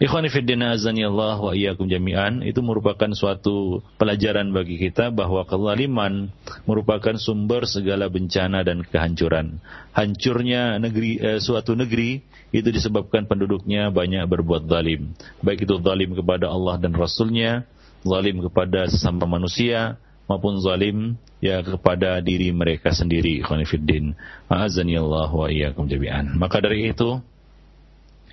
Ikhwani 0.00 0.32
fiddina 0.32 0.72
azani 0.72 1.04
Allah 1.04 1.36
wa 1.36 1.52
iyyakum 1.52 1.92
jami'an 1.92 2.40
itu 2.40 2.64
merupakan 2.64 3.12
suatu 3.12 3.84
pelajaran 4.00 4.48
bagi 4.48 4.80
kita 4.80 5.12
bahwa 5.12 5.44
kezaliman 5.44 6.32
merupakan 6.64 7.20
sumber 7.20 7.68
segala 7.68 8.08
bencana 8.08 8.64
dan 8.64 8.80
kehancuran. 8.80 9.60
Hancurnya 9.92 10.80
negeri 10.80 11.20
eh, 11.20 11.36
suatu 11.36 11.76
negeri 11.76 12.24
itu 12.56 12.68
disebabkan 12.72 13.28
penduduknya 13.28 13.92
banyak 13.92 14.24
berbuat 14.24 14.72
zalim. 14.72 15.12
Baik 15.44 15.68
itu 15.68 15.76
zalim 15.84 16.16
kepada 16.16 16.48
Allah 16.48 16.80
dan 16.80 16.96
Rasulnya, 16.96 17.68
zalim 18.02 18.40
kepada 18.44 18.88
sesama 18.88 19.28
manusia, 19.28 20.00
maupun 20.30 20.62
zalim 20.62 21.18
ya 21.42 21.64
kepada 21.64 22.20
diri 22.22 22.54
mereka 22.54 22.94
sendiri. 22.94 23.42
Khonifuddin. 23.42 24.14
Azani 24.46 24.94
Allah 24.94 25.30
wa 25.32 25.48
iyyakum 25.50 25.90
jami'an. 25.90 26.36
Maka 26.38 26.62
dari 26.62 26.92
itu 26.92 27.18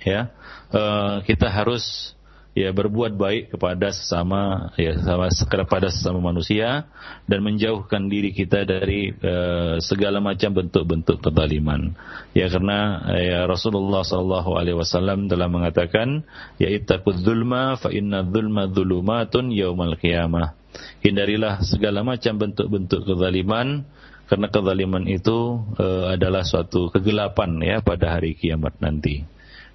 ya 0.06 0.30
uh, 0.70 1.24
kita 1.26 1.50
harus 1.50 2.14
ya 2.56 2.74
berbuat 2.74 3.14
baik 3.14 3.54
kepada 3.54 3.94
sesama 3.94 4.72
ya 4.74 4.96
sama 4.98 5.30
kepada 5.30 5.92
sesama 5.92 6.18
manusia 6.18 6.90
dan 7.30 7.44
menjauhkan 7.44 8.10
diri 8.10 8.34
kita 8.34 8.66
dari 8.66 9.14
uh, 9.14 9.78
segala 9.78 10.18
macam 10.18 10.56
bentuk-bentuk 10.56 11.22
kezaliman 11.22 11.94
ya 12.34 12.50
karena 12.50 13.04
ya 13.14 13.40
Rasulullah 13.46 14.02
sallallahu 14.02 14.58
alaihi 14.58 14.76
wasallam 14.76 15.30
telah 15.30 15.46
mengatakan 15.46 16.26
ya 16.58 16.66
ittaqudz 16.72 17.22
zulma 17.22 17.78
fa 17.78 17.94
inna 17.94 18.26
dzulma 18.26 18.66
dzulumatun 18.72 19.54
yaumal 19.54 19.94
qiyamah 19.94 20.58
hindarilah 21.02 21.62
segala 21.62 22.02
macam 22.02 22.36
bentuk-bentuk 22.36 23.06
kezaliman 23.06 23.86
karena 24.28 24.46
kezaliman 24.52 25.08
itu 25.08 25.64
uh, 25.80 26.12
adalah 26.12 26.44
suatu 26.44 26.92
kegelapan 26.92 27.56
ya 27.64 27.76
pada 27.80 28.20
hari 28.20 28.36
kiamat 28.36 28.76
nanti. 28.76 29.24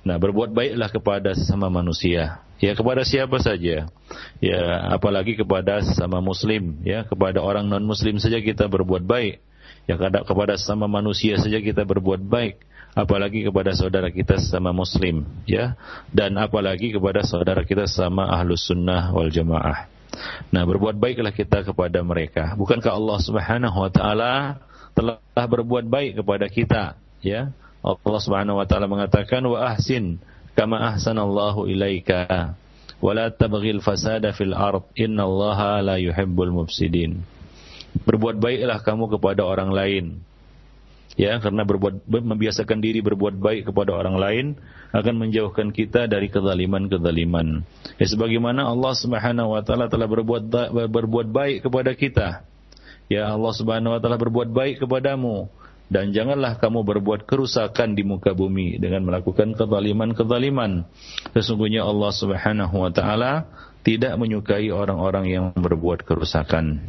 Nah, 0.04 0.20
berbuat 0.20 0.52
baiklah 0.52 0.92
kepada 0.92 1.32
sesama 1.32 1.72
manusia, 1.72 2.44
ya 2.60 2.76
kepada 2.76 3.08
siapa 3.08 3.40
saja. 3.40 3.88
Ya, 4.44 4.62
apalagi 4.92 5.40
kepada 5.40 5.80
sesama 5.80 6.20
muslim, 6.20 6.84
ya 6.84 7.08
kepada 7.08 7.40
orang 7.40 7.72
non 7.72 7.88
muslim 7.88 8.20
saja 8.20 8.44
kita 8.44 8.68
berbuat 8.68 9.08
baik. 9.08 9.40
Ya 9.88 9.96
kepada 10.00 10.60
sesama 10.60 10.92
manusia 10.92 11.40
saja 11.40 11.60
kita 11.60 11.88
berbuat 11.88 12.20
baik, 12.20 12.60
apalagi 12.96 13.48
kepada 13.48 13.72
saudara 13.76 14.12
kita 14.12 14.40
sesama 14.40 14.76
muslim, 14.76 15.24
ya. 15.48 15.80
Dan 16.12 16.36
apalagi 16.36 16.92
kepada 16.92 17.24
saudara 17.24 17.64
kita 17.64 17.88
sesama 17.88 18.28
ahlus 18.28 18.68
sunnah 18.68 19.12
wal 19.16 19.32
jamaah. 19.32 19.88
Nah, 20.52 20.64
berbuat 20.68 21.00
baiklah 21.00 21.32
kita 21.32 21.64
kepada 21.64 22.04
mereka. 22.04 22.54
Bukankah 22.60 22.92
Allah 22.92 23.18
Subhanahu 23.24 23.78
wa 23.88 23.92
taala 23.92 24.34
telah 24.94 25.18
berbuat 25.34 25.88
baik 25.88 26.22
kepada 26.22 26.46
kita, 26.52 26.84
ya? 27.24 27.56
Allah 27.84 28.22
Subhanahu 28.24 28.64
wa 28.64 28.66
taala 28.66 28.88
mengatakan 28.88 29.44
wa 29.44 29.60
ahsin 29.60 30.24
kama 30.56 30.80
ahsanallahu 30.96 31.68
ilaika 31.68 32.56
wa 33.04 33.12
la 33.12 33.28
tabghil 33.28 33.84
fasada 33.84 34.32
fil 34.32 34.56
ard 34.56 34.88
innallaha 34.96 35.84
la 35.84 36.00
yuhibbul 36.00 36.64
mufsidin. 36.64 37.28
Berbuat 38.08 38.40
baiklah 38.40 38.80
kamu 38.82 39.12
kepada 39.20 39.44
orang 39.44 39.76
lain. 39.76 40.06
Ya, 41.14 41.38
karena 41.38 41.62
berbuat 41.62 42.10
membiasakan 42.10 42.82
diri 42.82 43.06
berbuat 43.06 43.38
baik 43.38 43.70
kepada 43.70 43.94
orang 43.94 44.18
lain 44.18 44.46
akan 44.98 45.14
menjauhkan 45.22 45.70
kita 45.70 46.10
dari 46.10 46.26
kezaliman-kezaliman. 46.32 47.62
Ya 48.02 48.08
sebagaimana 48.10 48.66
Allah 48.66 48.98
Subhanahu 48.98 49.54
wa 49.54 49.62
taala 49.62 49.94
telah 49.94 50.10
berbuat 50.10 50.50
berbuat 50.90 51.28
baik 51.30 51.70
kepada 51.70 51.94
kita. 51.94 52.28
Ya 53.14 53.30
Allah 53.30 53.54
Subhanahu 53.54 53.94
wa 53.94 54.00
taala 54.02 54.18
berbuat 54.18 54.50
baik 54.50 54.82
kepadamu 54.82 55.54
dan 55.92 56.16
janganlah 56.16 56.58
kamu 56.58 56.86
berbuat 56.86 57.28
kerusakan 57.28 57.94
di 57.94 58.08
muka 58.08 58.32
bumi 58.32 58.80
dengan 58.80 59.04
melakukan 59.06 59.54
kezaliman-kezaliman. 59.54 60.88
Sesungguhnya 61.36 61.84
Allah 61.84 62.12
Subhanahu 62.12 62.76
wa 62.82 62.92
taala 62.94 63.48
tidak 63.84 64.16
menyukai 64.16 64.72
orang-orang 64.72 65.26
yang 65.28 65.46
berbuat 65.54 66.08
kerusakan. 66.08 66.82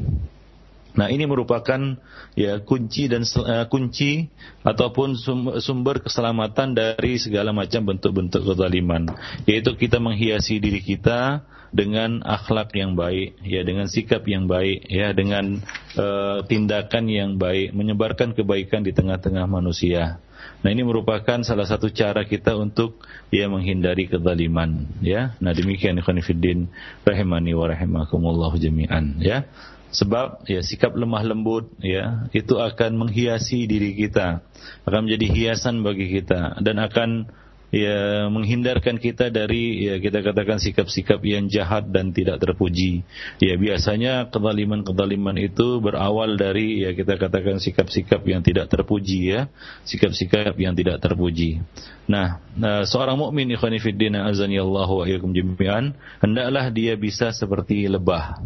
Nah, 0.95 1.11
ini 1.11 1.27
merupakan 1.27 1.99
ya 2.39 2.63
kunci 2.63 3.11
dan 3.11 3.27
uh, 3.27 3.67
kunci 3.67 4.31
ataupun 4.63 5.19
sumber 5.59 5.99
keselamatan 5.99 6.79
dari 6.79 7.19
segala 7.19 7.51
macam 7.51 7.83
bentuk-bentuk 7.83 8.47
kezaliman, 8.47 9.11
yaitu 9.43 9.75
kita 9.75 9.99
menghiasi 9.99 10.63
diri 10.63 10.79
kita 10.79 11.43
dengan 11.75 12.23
akhlak 12.23 12.71
yang 12.78 12.95
baik, 12.95 13.35
ya 13.43 13.66
dengan 13.66 13.90
sikap 13.90 14.23
yang 14.31 14.47
baik, 14.47 14.87
ya 14.87 15.11
dengan 15.11 15.59
uh, 15.99 16.47
tindakan 16.47 17.11
yang 17.11 17.35
baik, 17.35 17.75
menyebarkan 17.75 18.31
kebaikan 18.38 18.87
di 18.87 18.95
tengah-tengah 18.95 19.50
manusia. 19.50 20.23
Nah 20.62 20.71
ini 20.71 20.87
merupakan 20.87 21.43
salah 21.43 21.66
satu 21.66 21.90
cara 21.90 22.23
kita 22.23 22.54
untuk 22.54 23.02
ya 23.35 23.50
menghindari 23.50 24.07
kezaliman 24.07 24.87
ya. 25.02 25.35
Nah 25.43 25.50
demikian 25.50 25.99
ikhwan 25.99 26.23
fillah 26.23 26.71
rahimani 27.02 27.52
wa 27.52 27.66
rahimakumullah 27.66 28.52
jami'an 28.54 29.19
ya. 29.19 29.50
Sebab 29.95 30.50
ya 30.50 30.59
sikap 30.59 30.95
lemah 30.99 31.23
lembut 31.23 31.71
ya 31.78 32.26
itu 32.35 32.59
akan 32.59 32.99
menghiasi 33.07 33.66
diri 33.71 33.95
kita, 33.95 34.43
akan 34.87 35.07
menjadi 35.07 35.26
hiasan 35.31 35.87
bagi 35.87 36.11
kita 36.11 36.59
dan 36.61 36.83
akan 36.83 37.31
ya 37.75 38.31
menghindarkan 38.31 39.02
kita 39.02 39.35
dari 39.35 39.90
ya 39.90 39.99
kita 39.99 40.23
katakan 40.23 40.62
sikap-sikap 40.62 41.19
yang 41.26 41.50
jahat 41.50 41.90
dan 41.90 42.14
tidak 42.14 42.38
terpuji. 42.38 43.02
Ya 43.43 43.59
biasanya 43.59 44.31
kezaliman-kezaliman 44.31 45.35
itu 45.43 45.83
berawal 45.83 46.38
dari 46.38 46.87
ya 46.87 46.95
kita 46.95 47.19
katakan 47.19 47.59
sikap-sikap 47.59 48.23
yang 48.31 48.47
tidak 48.47 48.71
terpuji 48.71 49.35
ya, 49.35 49.50
sikap-sikap 49.83 50.54
yang 50.54 50.78
tidak 50.78 51.02
terpuji. 51.02 51.66
Nah, 52.07 52.38
nah 52.54 52.87
seorang 52.87 53.19
mukmin 53.19 53.50
ikhwan 53.50 53.75
fillah 53.83 54.31
azani 54.31 54.62
Allah 54.62 54.87
wa 54.87 55.02
iyyakum 55.02 55.35
jami'an, 55.35 55.99
hendaklah 56.23 56.71
dia 56.71 56.95
bisa 56.95 57.35
seperti 57.35 57.90
lebah. 57.90 58.38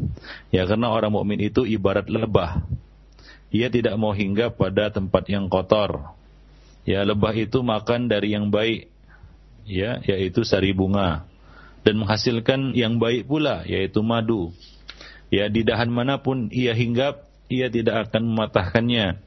Ya 0.48 0.64
karena 0.64 0.88
orang 0.88 1.12
mukmin 1.12 1.44
itu 1.44 1.68
ibarat 1.68 2.08
lebah. 2.08 2.64
Ia 3.52 3.68
tidak 3.68 3.96
mau 3.96 4.12
hinggap 4.12 4.56
pada 4.60 4.92
tempat 4.92 5.24
yang 5.28 5.48
kotor. 5.48 6.16
Ya, 6.88 7.04
lebah 7.04 7.36
itu 7.36 7.60
makan 7.60 8.08
dari 8.08 8.32
yang 8.32 8.48
baik, 8.48 8.88
ya, 9.68 10.00
yaitu 10.08 10.42
sari 10.42 10.72
bunga 10.72 11.28
dan 11.84 12.00
menghasilkan 12.00 12.72
yang 12.72 12.96
baik 12.96 13.28
pula, 13.28 13.62
yaitu 13.68 14.00
madu. 14.00 14.50
Ya, 15.28 15.52
di 15.52 15.60
dahan 15.62 15.92
mana 15.92 16.24
pun 16.24 16.48
ia 16.48 16.72
hinggap, 16.72 17.28
ia 17.52 17.68
tidak 17.68 18.08
akan 18.08 18.32
mematahkannya 18.32 19.20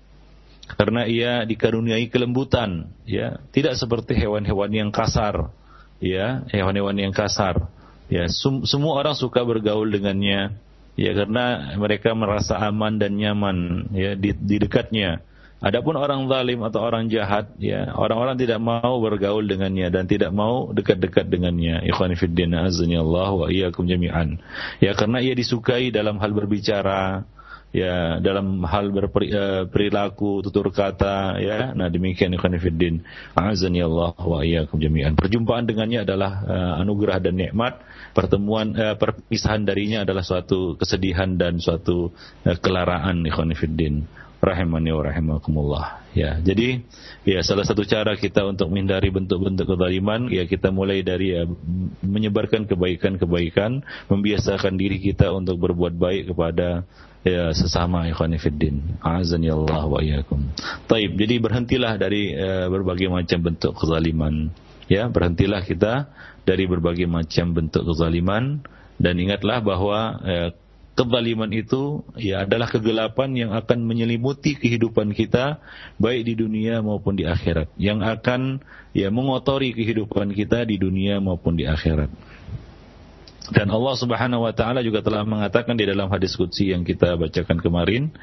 karena 0.77 1.03
ia 1.09 1.43
dikaruniai 1.43 2.07
kelembutan, 2.07 2.91
ya, 3.03 3.41
tidak 3.51 3.75
seperti 3.77 4.15
hewan-hewan 4.17 4.71
yang 4.71 4.89
kasar, 4.89 5.51
ya, 5.99 6.47
hewan-hewan 6.49 6.95
yang 6.97 7.13
kasar. 7.13 7.69
Ya, 8.11 8.27
semua 8.67 8.99
orang 8.99 9.15
suka 9.15 9.39
bergaul 9.43 9.87
dengannya, 9.87 10.59
ya 10.99 11.11
karena 11.15 11.75
mereka 11.79 12.11
merasa 12.11 12.59
aman 12.59 12.99
dan 12.99 13.15
nyaman 13.15 13.87
ya 13.95 14.19
di, 14.19 14.35
di 14.35 14.59
dekatnya. 14.59 15.23
Adapun 15.61 15.93
orang 15.93 16.25
zalim 16.25 16.65
atau 16.65 16.81
orang 16.81 17.05
jahat, 17.05 17.53
ya 17.61 17.93
orang-orang 17.93 18.33
tidak 18.33 18.57
mau 18.57 18.97
bergaul 18.97 19.45
dengannya 19.45 19.93
dan 19.93 20.09
tidak 20.09 20.33
mau 20.33 20.73
dekat-dekat 20.73 21.29
dengannya. 21.29 21.85
Ikhwan 21.85 22.17
fillah 22.17 22.65
azza 22.65 22.81
Allah 22.89 23.29
wa 23.29 23.45
iyyakum 23.45 23.85
jami'an. 23.85 24.41
Ya 24.81 24.97
karena 24.97 25.21
ia 25.21 25.37
disukai 25.37 25.93
dalam 25.93 26.17
hal 26.17 26.33
berbicara, 26.33 27.29
ya 27.71 28.19
dalam 28.19 28.67
hal 28.67 28.91
berperilaku 28.91 30.43
tutur 30.43 30.75
kata 30.75 31.39
ya 31.39 31.71
nah 31.71 31.87
demikian 31.87 32.35
ikhwan 32.35 32.59
fillah 32.59 32.99
azani 33.31 33.79
Allah 33.79 34.11
wa 34.19 34.43
iyyakum 34.43 34.75
jami'an 34.75 35.15
perjumpaan 35.15 35.63
dengannya 35.63 36.03
adalah 36.03 36.31
uh, 36.43 36.73
anugerah 36.83 37.23
dan 37.23 37.39
nikmat 37.39 37.79
pertemuan 38.11 38.75
uh, 38.75 38.99
perpisahan 38.99 39.63
darinya 39.63 40.03
adalah 40.03 40.19
suatu 40.19 40.75
kesedihan 40.75 41.39
dan 41.39 41.63
suatu 41.63 42.11
uh, 42.43 42.57
kelaraan 42.59 43.23
ikhwan 43.23 43.55
fillah 43.55 44.03
rahimani 44.41 44.89
wa 44.89 45.05
rahimakumullah. 45.05 45.85
Ya 46.17 46.41
jadi 46.41 46.81
ya 47.23 47.39
salah 47.45 47.63
satu 47.63 47.85
cara 47.85 48.17
kita 48.17 48.43
untuk 48.43 48.67
menghindari 48.73 49.13
bentuk-bentuk 49.13 49.63
kezaliman 49.63 50.27
ya 50.27 50.43
kita 50.49 50.73
mulai 50.73 51.05
dari 51.05 51.37
ya, 51.37 51.45
menyebarkan 52.03 52.67
kebaikan-kebaikan 52.67 53.85
membiasakan 54.09 54.75
diri 54.75 54.99
kita 54.99 55.31
untuk 55.31 55.61
berbuat 55.61 55.93
baik 55.95 56.33
kepada 56.33 56.83
ya 57.21 57.53
sesama 57.53 58.09
ikhwan 58.09 58.33
fiddin. 58.41 58.97
Azan 59.05 59.45
ya 59.45 59.53
Allah 59.53 59.85
wa 59.85 60.01
iyyakum. 60.01 60.41
Taib 60.89 61.15
jadi 61.15 61.37
berhentilah 61.37 61.95
dari 62.01 62.33
uh, 62.33 62.67
berbagai 62.67 63.07
macam 63.07 63.39
bentuk 63.45 63.77
kezaliman. 63.77 64.49
Ya 64.89 65.07
berhentilah 65.07 65.63
kita 65.63 66.11
dari 66.43 66.65
berbagai 66.65 67.05
macam 67.05 67.53
bentuk 67.53 67.85
kezaliman. 67.87 68.65
Dan 69.01 69.17
ingatlah 69.17 69.65
bahwa 69.65 70.21
uh, 70.21 70.49
kezaliman 70.91 71.49
itu 71.55 72.03
ya 72.19 72.43
adalah 72.43 72.67
kegelapan 72.67 73.31
yang 73.33 73.51
akan 73.55 73.87
menyelimuti 73.87 74.59
kehidupan 74.59 75.15
kita 75.15 75.63
baik 75.95 76.27
di 76.27 76.33
dunia 76.35 76.83
maupun 76.83 77.15
di 77.15 77.23
akhirat 77.23 77.71
yang 77.79 78.03
akan 78.03 78.59
ya 78.91 79.07
mengotori 79.07 79.71
kehidupan 79.71 80.35
kita 80.35 80.67
di 80.67 80.75
dunia 80.75 81.23
maupun 81.23 81.55
di 81.55 81.63
akhirat 81.63 82.11
dan 83.51 83.67
Allah 83.67 83.95
Subhanahu 83.99 84.47
wa 84.47 84.53
taala 84.55 84.79
juga 84.79 85.03
telah 85.03 85.27
mengatakan 85.27 85.75
di 85.75 85.83
dalam 85.83 86.07
hadis 86.07 86.39
qudsi 86.39 86.71
yang 86.71 86.87
kita 86.87 87.19
bacakan 87.19 87.59
kemarin, 87.59 88.13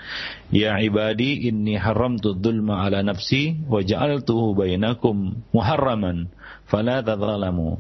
"Ya 0.48 0.78
ibadi 0.80 1.50
inni 1.50 1.76
haramtu 1.76 2.32
dzulma 2.32 2.87
ala 2.87 3.04
nafsi 3.04 3.60
wa 3.68 3.84
ja'altuhu 3.84 4.56
bainakum 4.56 5.44
muharraman 5.52 6.32
fala 6.64 7.04
tadzalamu." 7.04 7.76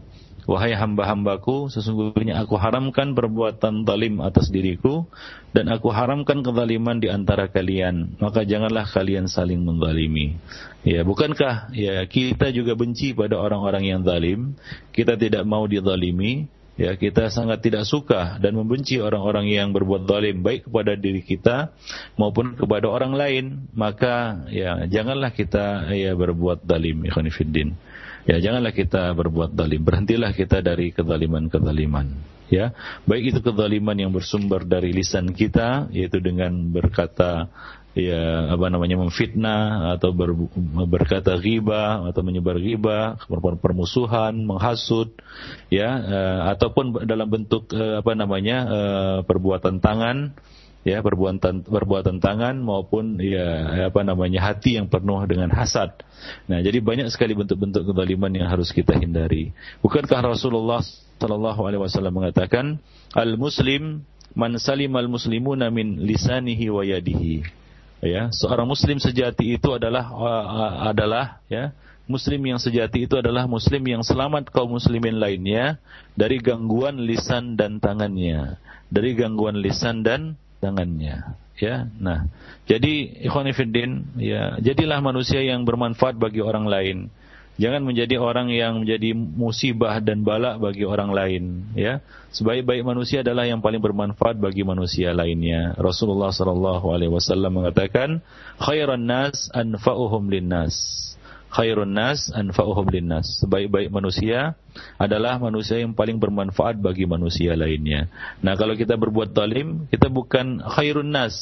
Wahai 0.48 0.72
hamba-hambaku, 0.72 1.68
sesungguhnya 1.68 2.40
aku 2.40 2.56
haramkan 2.56 3.12
perbuatan 3.12 3.84
zalim 3.84 4.24
atas 4.24 4.48
diriku 4.48 5.04
dan 5.52 5.68
aku 5.68 5.92
haramkan 5.92 6.40
kezaliman 6.40 7.04
di 7.04 7.12
antara 7.12 7.52
kalian. 7.52 8.16
Maka 8.16 8.48
janganlah 8.48 8.88
kalian 8.88 9.28
saling 9.28 9.60
menzalimi. 9.60 10.40
Ya, 10.88 11.04
bukankah 11.04 11.76
ya 11.76 12.00
kita 12.08 12.48
juga 12.56 12.72
benci 12.80 13.12
pada 13.12 13.36
orang-orang 13.36 13.92
yang 13.92 14.00
zalim? 14.08 14.56
Kita 14.88 15.20
tidak 15.20 15.44
mau 15.44 15.68
dizalimi, 15.68 16.48
ya 16.78 16.94
kita 16.94 17.28
sangat 17.28 17.58
tidak 17.60 17.84
suka 17.84 18.38
dan 18.38 18.54
membenci 18.54 19.02
orang-orang 19.02 19.50
yang 19.50 19.74
berbuat 19.74 20.06
zalim 20.06 20.46
baik 20.46 20.70
kepada 20.70 20.94
diri 20.94 21.26
kita 21.26 21.74
maupun 22.14 22.54
kepada 22.54 22.86
orang 22.86 23.18
lain 23.18 23.44
maka 23.74 24.46
ya 24.46 24.86
janganlah 24.86 25.34
kita 25.34 25.90
ya 25.90 26.14
berbuat 26.14 26.62
zalim 26.70 27.02
ikhwan 27.02 27.26
fiddin 27.34 27.74
ya 28.28 28.36
janganlah 28.38 28.76
kita 28.76 29.16
berbuat 29.16 29.56
zalim. 29.56 29.80
Berhentilah 29.80 30.36
kita 30.36 30.60
dari 30.60 30.92
kezaliman-kezaliman. 30.92 32.36
Ya 32.48 32.72
baik 33.04 33.36
itu 33.36 33.40
kezaliman 33.44 33.96
yang 33.96 34.12
bersumber 34.12 34.64
dari 34.64 34.92
lisan 34.92 35.36
kita 35.36 35.92
yaitu 35.92 36.16
dengan 36.20 36.52
berkata 36.72 37.52
ya 37.98 38.54
apa 38.54 38.70
namanya 38.70 39.00
memfitnah 39.00 39.92
atau 39.98 40.14
ber, 40.14 40.30
berkata 40.86 41.34
riba 41.34 42.06
atau 42.06 42.22
menyebar 42.22 42.54
riba, 42.56 43.18
permusuhan, 43.58 44.38
menghasut, 44.38 45.18
ya 45.68 45.90
uh, 45.98 46.40
ataupun 46.54 47.04
dalam 47.04 47.26
bentuk 47.26 47.74
uh, 47.74 48.00
apa 48.00 48.12
namanya 48.14 48.56
uh, 48.64 49.18
perbuatan 49.26 49.82
tangan, 49.82 50.38
ya 50.88 51.04
perbuatan 51.04 51.68
perbuatan 51.68 52.16
tangan 52.24 52.56
maupun 52.64 53.20
ya 53.20 53.84
apa 53.92 54.00
namanya 54.00 54.40
hati 54.40 54.80
yang 54.80 54.88
penuh 54.88 55.20
dengan 55.28 55.52
hasad. 55.52 55.92
Nah, 56.48 56.64
jadi 56.64 56.80
banyak 56.80 57.12
sekali 57.12 57.36
bentuk-bentuk 57.36 57.92
kezaliman 57.92 58.32
yang 58.32 58.48
harus 58.48 58.72
kita 58.72 58.96
hindari. 58.96 59.52
Bukankah 59.84 60.24
Rasulullah 60.24 60.80
Shallallahu 61.20 61.60
alaihi 61.68 61.82
wasallam 61.84 62.16
mengatakan, 62.16 62.80
"Al-muslim 63.12 64.06
man 64.32 64.56
salimal 64.56 65.06
muslimuna 65.12 65.68
min 65.68 66.00
lisanihi 66.08 66.72
wa 66.72 66.82
yadihi." 66.82 67.58
ya 67.98 68.30
seorang 68.30 68.66
muslim 68.70 69.02
sejati 69.02 69.58
itu 69.58 69.74
adalah 69.74 70.06
adalah 70.86 71.42
ya 71.50 71.74
muslim 72.06 72.38
yang 72.46 72.62
sejati 72.62 73.10
itu 73.10 73.18
adalah 73.18 73.50
muslim 73.50 73.82
yang 73.82 74.06
selamat 74.06 74.54
kaum 74.54 74.78
muslimin 74.78 75.18
lainnya 75.18 75.82
dari 76.14 76.38
gangguan 76.38 77.02
lisan 77.02 77.58
dan 77.58 77.82
tangannya 77.82 78.56
dari 78.88 79.18
gangguan 79.18 79.58
lisan 79.58 80.06
dan 80.06 80.38
tangannya 80.58 81.34
ya 81.58 81.90
nah 81.98 82.26
jadi 82.70 83.24
ikhwan 83.26 83.50
ya 84.18 84.58
jadilah 84.62 85.02
manusia 85.02 85.42
yang 85.42 85.66
bermanfaat 85.66 86.14
bagi 86.14 86.42
orang 86.42 86.66
lain 86.70 87.10
Jangan 87.58 87.82
menjadi 87.82 88.22
orang 88.22 88.54
yang 88.54 88.86
menjadi 88.86 89.18
musibah 89.18 89.98
dan 89.98 90.22
balak 90.22 90.62
bagi 90.62 90.86
orang 90.86 91.10
lain, 91.10 91.66
ya. 91.74 91.98
Sebaik-baik 92.30 92.86
manusia 92.86 93.26
adalah 93.26 93.50
yang 93.50 93.58
paling 93.58 93.82
bermanfaat 93.82 94.38
bagi 94.38 94.62
manusia 94.62 95.10
lainnya. 95.10 95.74
Rasulullah 95.74 96.30
sallallahu 96.30 96.86
alaihi 96.94 97.10
wasallam 97.10 97.58
mengatakan, 97.58 98.22
"Khairan 98.62 99.10
nas 99.10 99.50
anfa'uhum 99.50 100.30
linnas." 100.30 101.07
Khairun 101.48 101.96
nas 101.96 102.28
anfa'uhum 102.32 102.92
linnas. 102.92 103.40
Sebaik-baik 103.40 103.88
manusia 103.88 104.56
adalah 105.00 105.40
manusia 105.40 105.80
yang 105.80 105.96
paling 105.96 106.20
bermanfaat 106.20 106.76
bagi 106.76 107.08
manusia 107.08 107.56
lainnya. 107.56 108.12
Nah, 108.44 108.54
kalau 108.54 108.76
kita 108.76 109.00
berbuat 109.00 109.32
zalim, 109.32 109.88
kita 109.88 110.12
bukan 110.12 110.60
khairun 110.60 111.08
nas, 111.08 111.34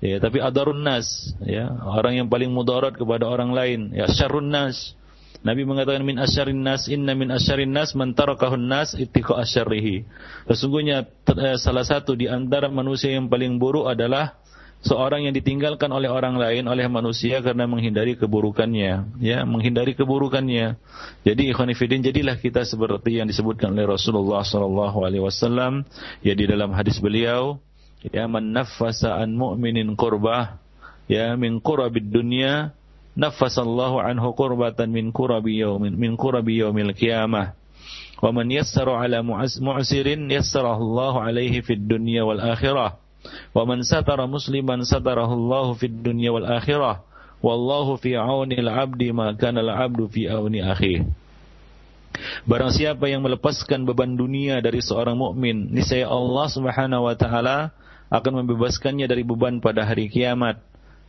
ya, 0.00 0.16
tapi 0.16 0.40
adarun 0.40 0.80
nas, 0.80 1.36
ya, 1.44 1.68
orang 1.84 2.24
yang 2.24 2.28
paling 2.32 2.48
mudarat 2.48 2.96
kepada 2.96 3.28
orang 3.28 3.52
lain, 3.52 3.80
ya 3.92 4.08
syarrun 4.08 4.48
nas, 4.48 4.96
Nabi 5.38 5.62
mengatakan 5.62 6.02
min 6.02 6.18
asyarin 6.18 6.66
nas 6.66 6.90
inna 6.90 7.14
min 7.14 7.30
asyarin 7.30 7.70
nas 7.70 7.94
man 7.94 8.10
tarakahun 8.10 8.58
nas 8.58 8.98
ittiqa 8.98 9.38
asyarihi. 9.38 10.02
Sesungguhnya 10.50 11.06
eh, 11.06 11.56
salah 11.62 11.86
satu 11.86 12.18
di 12.18 12.26
antara 12.26 12.66
manusia 12.66 13.14
yang 13.14 13.30
paling 13.30 13.54
buruk 13.54 13.86
adalah 13.86 14.34
seorang 14.82 15.26
yang 15.26 15.34
ditinggalkan 15.34 15.90
oleh 15.90 16.06
orang 16.06 16.38
lain 16.38 16.70
oleh 16.70 16.86
manusia 16.86 17.42
karena 17.42 17.66
menghindari 17.66 18.14
keburukannya. 18.14 19.18
Ya 19.18 19.38
menghindari 19.42 19.98
keburukannya. 19.98 20.78
Jadi 21.26 21.42
ikhwan 21.50 21.74
jadilah 21.74 22.36
kita 22.38 22.62
seperti 22.62 23.18
yang 23.18 23.26
disebutkan 23.26 23.74
oleh 23.74 23.86
Rasulullah 23.90 24.46
sallallahu 24.46 24.98
alaihi 25.02 25.24
wasallam. 25.24 25.82
Ya 26.22 26.38
di 26.38 26.46
dalam 26.46 26.70
hadis 26.74 27.02
beliau 27.02 27.58
ya 28.14 28.30
man 28.30 28.54
an 28.54 29.30
mu'minin 29.34 29.98
qurbah 29.98 30.62
ya 31.10 31.34
min 31.34 31.58
qurabid 31.58 32.14
dunya 32.14 32.70
nafasallahu 33.18 33.98
anhu 33.98 34.30
qurbatan 34.38 34.94
min 34.94 35.10
kurabi 35.10 35.58
yaumin 35.58 35.98
min 35.98 36.14
kurabi 36.14 36.62
yaumil 36.62 36.94
qiyamah. 36.94 37.58
Wa 38.18 38.30
man 38.34 38.50
yassara 38.50 38.98
ala 39.02 39.22
mu'sirin 39.22 40.26
yassarahu 40.30 40.82
Allah 40.94 41.34
alaihi 41.34 41.62
fid 41.62 41.86
dunya 41.86 42.22
wal 42.26 42.42
akhirah 42.42 43.07
wa 43.52 43.62
man 43.66 43.82
satara 43.82 44.24
musliman 44.24 44.82
satarahu 44.86 45.34
Allah 45.34 45.66
fid 45.76 46.04
dunya 46.04 46.30
wal 46.30 46.46
akhirah 46.46 47.02
wallahu 47.42 47.98
fi 47.98 48.18
auni 48.18 48.58
al-'abdi 48.58 49.14
ma 49.14 49.34
kana 49.34 49.62
al-'abdu 49.62 50.10
fi 50.10 50.26
auni 50.30 50.62
akhihi 50.62 51.28
Barang 52.48 52.74
siapa 52.74 53.06
yang 53.06 53.22
melepaskan 53.22 53.86
beban 53.86 54.18
dunia 54.18 54.58
dari 54.58 54.82
seorang 54.82 55.14
mukmin, 55.14 55.70
niscaya 55.70 56.10
Allah 56.10 56.46
Subhanahu 56.50 57.06
wa 57.06 57.14
taala 57.14 57.70
akan 58.10 58.42
membebaskannya 58.42 59.06
dari 59.06 59.22
beban 59.22 59.62
pada 59.62 59.86
hari 59.86 60.10
kiamat. 60.10 60.58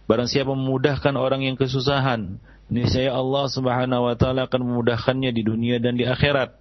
Barang 0.06 0.30
siapa 0.30 0.54
memudahkan 0.54 1.16
orang 1.18 1.46
yang 1.46 1.56
kesusahan, 1.58 2.38
niscaya 2.70 3.14
Allah 3.14 3.46
Subhanahu 3.50 4.06
wa 4.06 4.16
taala 4.18 4.46
akan 4.46 4.62
memudahkannya 4.70 5.34
di 5.34 5.42
dunia 5.42 5.82
dan 5.82 5.98
di 5.98 6.06
akhirat. 6.06 6.54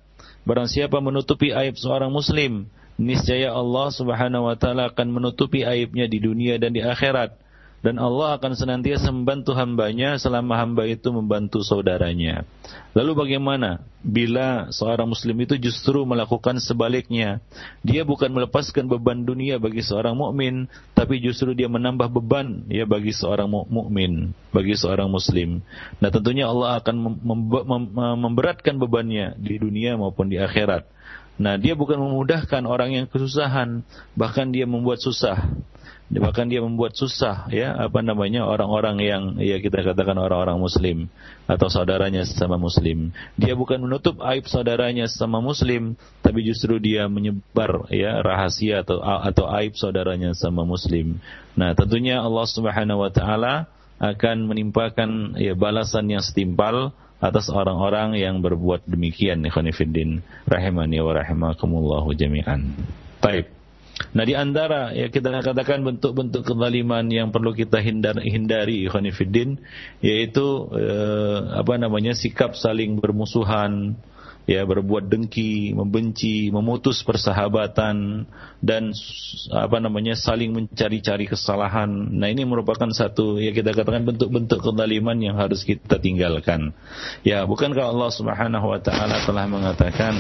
Barang 0.49 0.71
siapa 0.71 0.97
menutupi 1.05 1.53
aib 1.53 1.77
seorang 1.77 2.09
muslim, 2.09 2.73
niscaya 2.99 3.55
Allah 3.55 3.89
Subhanahu 3.95 4.51
wa 4.51 4.57
taala 4.59 4.91
akan 4.91 5.09
menutupi 5.15 5.63
aibnya 5.63 6.11
di 6.11 6.19
dunia 6.19 6.59
dan 6.59 6.75
di 6.75 6.83
akhirat 6.83 7.39
dan 7.79 7.95
Allah 8.03 8.35
akan 8.35 8.59
senantiasa 8.59 9.15
membantu 9.15 9.55
hambanya 9.55 10.19
selama 10.19 10.59
hamba 10.59 10.83
itu 10.91 11.15
membantu 11.15 11.63
saudaranya. 11.63 12.43
Lalu 12.91 13.15
bagaimana 13.15 13.87
bila 14.03 14.67
seorang 14.75 15.07
muslim 15.07 15.39
itu 15.47 15.55
justru 15.63 16.03
melakukan 16.03 16.59
sebaliknya? 16.59 17.39
Dia 17.87 18.03
bukan 18.03 18.35
melepaskan 18.35 18.91
beban 18.91 19.23
dunia 19.23 19.63
bagi 19.63 19.87
seorang 19.87 20.19
mukmin, 20.19 20.67
tapi 20.91 21.23
justru 21.23 21.55
dia 21.55 21.71
menambah 21.71 22.11
beban 22.11 22.67
ya 22.67 22.83
bagi 22.83 23.15
seorang 23.15 23.47
mukmin, 23.47 24.35
bagi 24.51 24.75
seorang 24.75 25.07
muslim. 25.07 25.63
Nah, 26.03 26.11
tentunya 26.11 26.51
Allah 26.51 26.83
akan 26.83 27.23
memberatkan 28.19 28.75
bebannya 28.83 29.39
di 29.39 29.55
dunia 29.55 29.95
maupun 29.95 30.27
di 30.27 30.43
akhirat. 30.43 30.98
Nah, 31.39 31.55
dia 31.55 31.79
bukan 31.79 32.03
memudahkan 32.03 32.67
orang 32.67 32.99
yang 32.99 33.07
kesusahan, 33.07 33.87
bahkan 34.19 34.51
dia 34.51 34.67
membuat 34.67 34.99
susah. 34.99 35.39
Bahkan 36.09 36.49
dia 36.49 36.65
membuat 36.65 36.97
susah 36.97 37.53
ya 37.53 37.77
apa 37.77 38.01
namanya 38.01 38.49
orang-orang 38.49 38.97
yang 39.05 39.23
ya 39.45 39.61
kita 39.61 39.85
katakan 39.85 40.17
orang-orang 40.17 40.57
muslim 40.57 41.13
atau 41.45 41.69
saudaranya 41.69 42.25
sesama 42.25 42.57
muslim. 42.57 43.13
Dia 43.37 43.53
bukan 43.53 43.77
menutup 43.85 44.17
aib 44.25 44.49
saudaranya 44.49 45.05
sesama 45.05 45.45
muslim 45.45 46.01
tapi 46.25 46.49
justru 46.49 46.81
dia 46.81 47.13
menyebar 47.13 47.93
ya 47.93 48.25
rahasia 48.25 48.81
atau 48.89 49.05
atau 49.05 49.53
aib 49.61 49.77
saudaranya 49.77 50.33
sesama 50.33 50.65
muslim. 50.65 51.21
Nah 51.61 51.77
tentunya 51.77 52.25
Allah 52.25 52.47
Subhanahu 52.49 53.05
wa 53.05 53.13
taala 53.13 53.69
akan 54.01 54.49
menimpakan 54.49 55.37
ya 55.37 55.53
balasan 55.53 56.09
yang 56.09 56.25
setimpal 56.25 56.97
atas 57.19 57.51
orang-orang 57.51 58.15
yang 58.15 58.39
berbuat 58.39 58.87
demikian 58.87 59.43
ikhwan 59.43 59.71
fillah 59.75 60.23
rahimani 60.47 61.03
wa 61.03 61.13
rahimakumullah 61.19 62.05
jami'an. 62.15 62.75
Baik. 63.19 63.59
Nah 64.15 64.23
di 64.23 64.35
antara 64.39 64.95
ya 64.95 65.11
kita 65.11 65.43
katakan 65.43 65.83
bentuk-bentuk 65.83 66.47
kezaliman 66.47 67.11
yang 67.11 67.35
perlu 67.35 67.51
kita 67.51 67.83
hindar, 67.83 68.23
hindari 68.23 68.87
ikhwanifiddin 68.87 69.59
yaitu 69.99 70.71
eh, 70.79 71.39
apa 71.59 71.75
namanya 71.83 72.15
sikap 72.15 72.55
saling 72.55 73.03
bermusuhan 73.03 73.99
ya 74.49 74.65
berbuat 74.65 75.13
dengki, 75.13 75.77
membenci, 75.77 76.49
memutus 76.49 77.05
persahabatan 77.05 78.25
dan 78.65 78.97
apa 79.53 79.77
namanya 79.77 80.17
saling 80.17 80.57
mencari-cari 80.57 81.29
kesalahan. 81.29 81.93
Nah, 82.17 82.33
ini 82.33 82.49
merupakan 82.49 82.89
satu 82.89 83.37
ya 83.37 83.53
kita 83.53 83.77
katakan 83.77 84.09
bentuk-bentuk 84.09 84.65
kezaliman 84.65 85.21
yang 85.21 85.37
harus 85.37 85.69
kita 85.69 86.01
tinggalkan. 86.01 86.73
Ya, 87.21 87.45
bukankah 87.45 87.93
Allah 87.93 88.09
Subhanahu 88.09 88.73
wa 88.73 88.81
taala 88.81 89.21
telah 89.29 89.45
mengatakan 89.45 90.17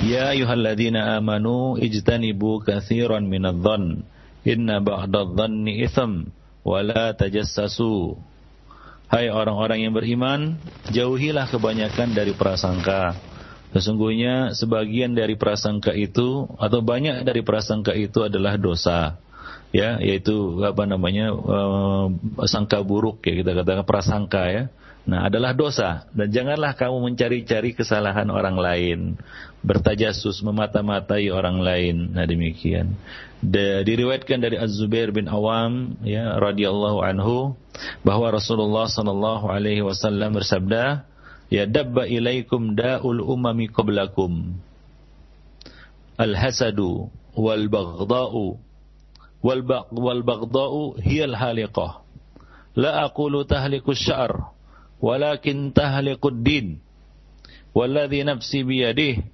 Ya 0.00 0.32
ayyuhalladzina 0.32 1.20
amanu 1.20 1.76
ijtanibu 1.76 2.64
katsiran 2.64 3.28
minadh-dhann 3.28 4.08
inna 4.48 4.80
ba'dadh-dhanni 4.80 5.84
itsam 5.84 6.32
wa 6.64 6.80
la 6.80 7.12
tajassasu 7.12 8.16
Hai 9.10 9.26
orang-orang 9.26 9.82
yang 9.82 9.90
beriman 9.90 10.54
jauhilah 10.94 11.50
kebanyakan 11.50 12.14
dari 12.14 12.30
prasangka. 12.30 13.18
Sesungguhnya 13.74 14.54
sebagian 14.54 15.18
dari 15.18 15.34
prasangka 15.34 15.90
itu 15.98 16.46
atau 16.54 16.78
banyak 16.78 17.26
dari 17.26 17.42
prasangka 17.42 17.90
itu 17.90 18.22
adalah 18.22 18.54
dosa. 18.54 19.18
Ya 19.74 19.98
yaitu 19.98 20.62
apa 20.62 20.86
namanya 20.86 21.34
uh, 21.34 22.06
sangka 22.46 22.86
buruk 22.86 23.18
ya 23.26 23.42
kita 23.42 23.50
katakan 23.58 23.82
prasangka 23.82 24.46
ya. 24.46 24.64
Nah, 25.10 25.26
adalah 25.26 25.58
dosa. 25.58 26.06
Dan 26.14 26.30
janganlah 26.30 26.78
kamu 26.78 27.10
mencari-cari 27.10 27.74
kesalahan 27.74 28.28
orang 28.30 28.54
lain, 28.54 28.98
bertajasus 29.64 30.44
memata-matai 30.44 31.32
orang 31.32 31.58
lain. 31.58 32.14
Nah, 32.14 32.28
demikian. 32.28 32.94
De, 33.40 33.80
diriwayatkan 33.88 34.36
dari 34.36 34.60
Az-Zubair 34.60 35.16
bin 35.16 35.24
Awam 35.24 35.96
ya 36.04 36.36
radhiyallahu 36.36 37.00
anhu 37.00 37.56
bahwa 38.04 38.36
Rasulullah 38.36 38.84
sallallahu 38.84 39.48
alaihi 39.48 39.80
wasallam 39.80 40.36
bersabda, 40.36 41.08
"Ya 41.48 41.64
dabba 41.64 42.04
ilaikum 42.04 42.76
da'ul 42.76 43.24
umami 43.24 43.72
qablakum." 43.72 44.60
Al-hasadu 46.20 47.08
wal 47.32 47.64
baghda'u 47.72 48.60
wal 49.40 50.20
baghda'u 50.20 51.00
hiya 51.00 51.32
al-haliqah. 51.32 52.04
La 52.76 53.08
aqulu 53.08 53.48
tahliku 53.48 53.96
asy-sya'r 53.96 54.52
walakin 55.00 55.72
tahliqud 55.72 56.44
din 56.44 56.84
walladhi 57.72 58.20
nafsi 58.20 58.62
biyadihi 58.62 59.24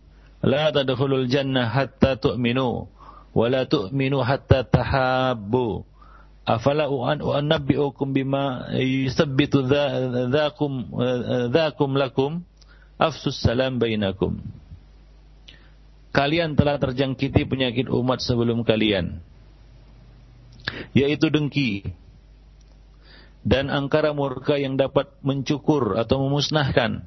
la 0.46 0.70
tadkhulul 0.70 1.26
jannah 1.26 1.66
hatta 1.74 2.14
tu'minu 2.16 2.86
wa 3.36 3.46
la 3.52 3.68
tu'minu 3.68 4.24
hatta 4.24 4.64
tahabbu. 4.64 5.84
Afala 6.46 6.88
unabbi'ukum 6.88 8.14
bima 8.14 8.70
yusabbitu 8.78 9.66
dhakum 10.32 10.88
dhakum 11.50 11.90
lakum 11.98 12.32
afsus 12.96 13.36
salam 13.42 13.76
kalian 16.16 16.56
telah 16.56 16.80
terjangkiti 16.80 17.44
penyakit 17.44 17.92
umat 17.92 18.24
sebelum 18.24 18.64
kalian 18.64 19.20
yaitu 20.96 21.28
dengki 21.28 21.92
dan 23.46 23.70
angkara 23.70 24.16
murka 24.16 24.58
yang 24.58 24.74
dapat 24.74 25.12
mencukur 25.22 25.94
atau 25.94 26.26
memusnahkan 26.26 27.06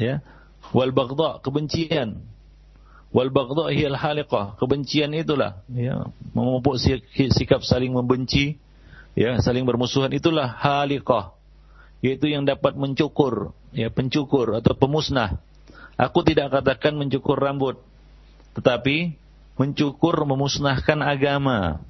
ya. 0.00 0.24
Wal 0.74 0.90
baghdha 0.90 1.38
kebencian 1.46 2.26
wal 3.14 3.30
baghdha 3.30 3.70
hiyal 3.74 3.98
haliqah. 3.98 4.56
Kebencian 4.58 5.12
itulah. 5.14 5.62
Ya 5.70 6.08
memupuk 6.32 6.78
sikap 7.10 7.62
saling 7.62 7.92
membenci 7.92 8.58
ya 9.18 9.38
saling 9.42 9.66
bermusuhan. 9.66 10.10
Itulah 10.14 10.46
haliqah. 10.46 11.34
Yaitu 12.04 12.30
yang 12.30 12.44
dapat 12.44 12.76
mencukur 12.76 13.56
ya 13.72 13.90
pencukur 13.90 14.56
atau 14.56 14.72
pemusnah. 14.76 15.40
Aku 15.96 16.20
tidak 16.22 16.52
katakan 16.52 16.92
mencukur 16.96 17.40
rambut 17.40 17.80
tetapi 18.56 19.16
mencukur 19.56 20.16
memusnahkan 20.24 21.00
agama 21.00 21.80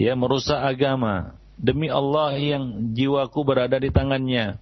ya 0.00 0.12
merusak 0.16 0.60
agama. 0.60 1.36
Demi 1.56 1.88
Allah 1.88 2.36
yang 2.36 2.92
jiwaku 2.92 3.40
berada 3.40 3.80
di 3.80 3.88
tangannya. 3.88 4.60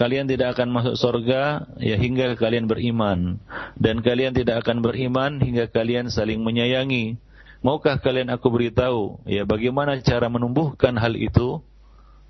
Kalian 0.00 0.24
tidak 0.32 0.56
akan 0.56 0.72
masuk 0.72 0.96
surga 0.96 1.68
ya 1.76 2.00
hingga 2.00 2.32
kalian 2.40 2.64
beriman 2.64 3.36
dan 3.76 4.00
kalian 4.00 4.32
tidak 4.32 4.64
akan 4.64 4.80
beriman 4.80 5.44
hingga 5.44 5.68
kalian 5.68 6.08
saling 6.08 6.40
menyayangi. 6.40 7.20
Maukah 7.60 8.00
kalian 8.00 8.32
aku 8.32 8.48
beritahu 8.48 9.20
ya 9.28 9.44
bagaimana 9.44 10.00
cara 10.00 10.32
menumbuhkan 10.32 10.96
hal 10.96 11.20
itu? 11.20 11.60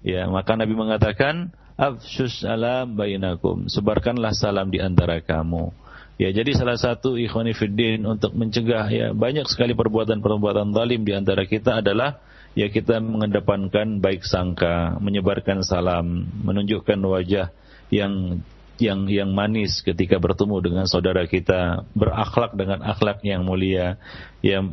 Ya, 0.03 0.27
maka 0.27 0.59
Nabi 0.59 0.75
mengatakan 0.75 1.55
afsyus 1.79 2.43
salam 2.43 2.99
bainakum. 2.99 3.71
Sebarkanlah 3.71 4.35
salam 4.35 4.75
di 4.75 4.83
antara 4.83 5.23
kamu. 5.23 5.71
Ya, 6.19 6.35
jadi 6.35 6.51
salah 6.59 6.75
satu 6.75 7.15
ikhwani 7.15 7.55
fiddin 7.55 8.03
untuk 8.03 8.35
mencegah 8.35 8.91
ya 8.91 9.07
banyak 9.15 9.47
sekali 9.47 9.79
perbuatan-perbuatan 9.79 10.75
zalim 10.75 11.07
di 11.07 11.15
antara 11.15 11.47
kita 11.47 11.87
adalah 11.87 12.19
ya 12.59 12.67
kita 12.67 12.99
mengedepankan 12.99 14.03
baik 14.03 14.27
sangka, 14.27 14.99
menyebarkan 14.99 15.63
salam, 15.63 16.27
menunjukkan 16.43 16.99
wajah 16.99 17.55
yang 17.91 18.39
yang 18.81 19.07
yang 19.07 19.37
manis 19.37 19.85
ketika 19.85 20.17
bertemu 20.17 20.57
dengan 20.65 20.85
saudara 20.89 21.29
kita, 21.29 21.85
berakhlak 21.93 22.57
dengan 22.57 22.81
akhlak 22.81 23.21
yang 23.21 23.45
mulia, 23.45 24.01
yang 24.41 24.65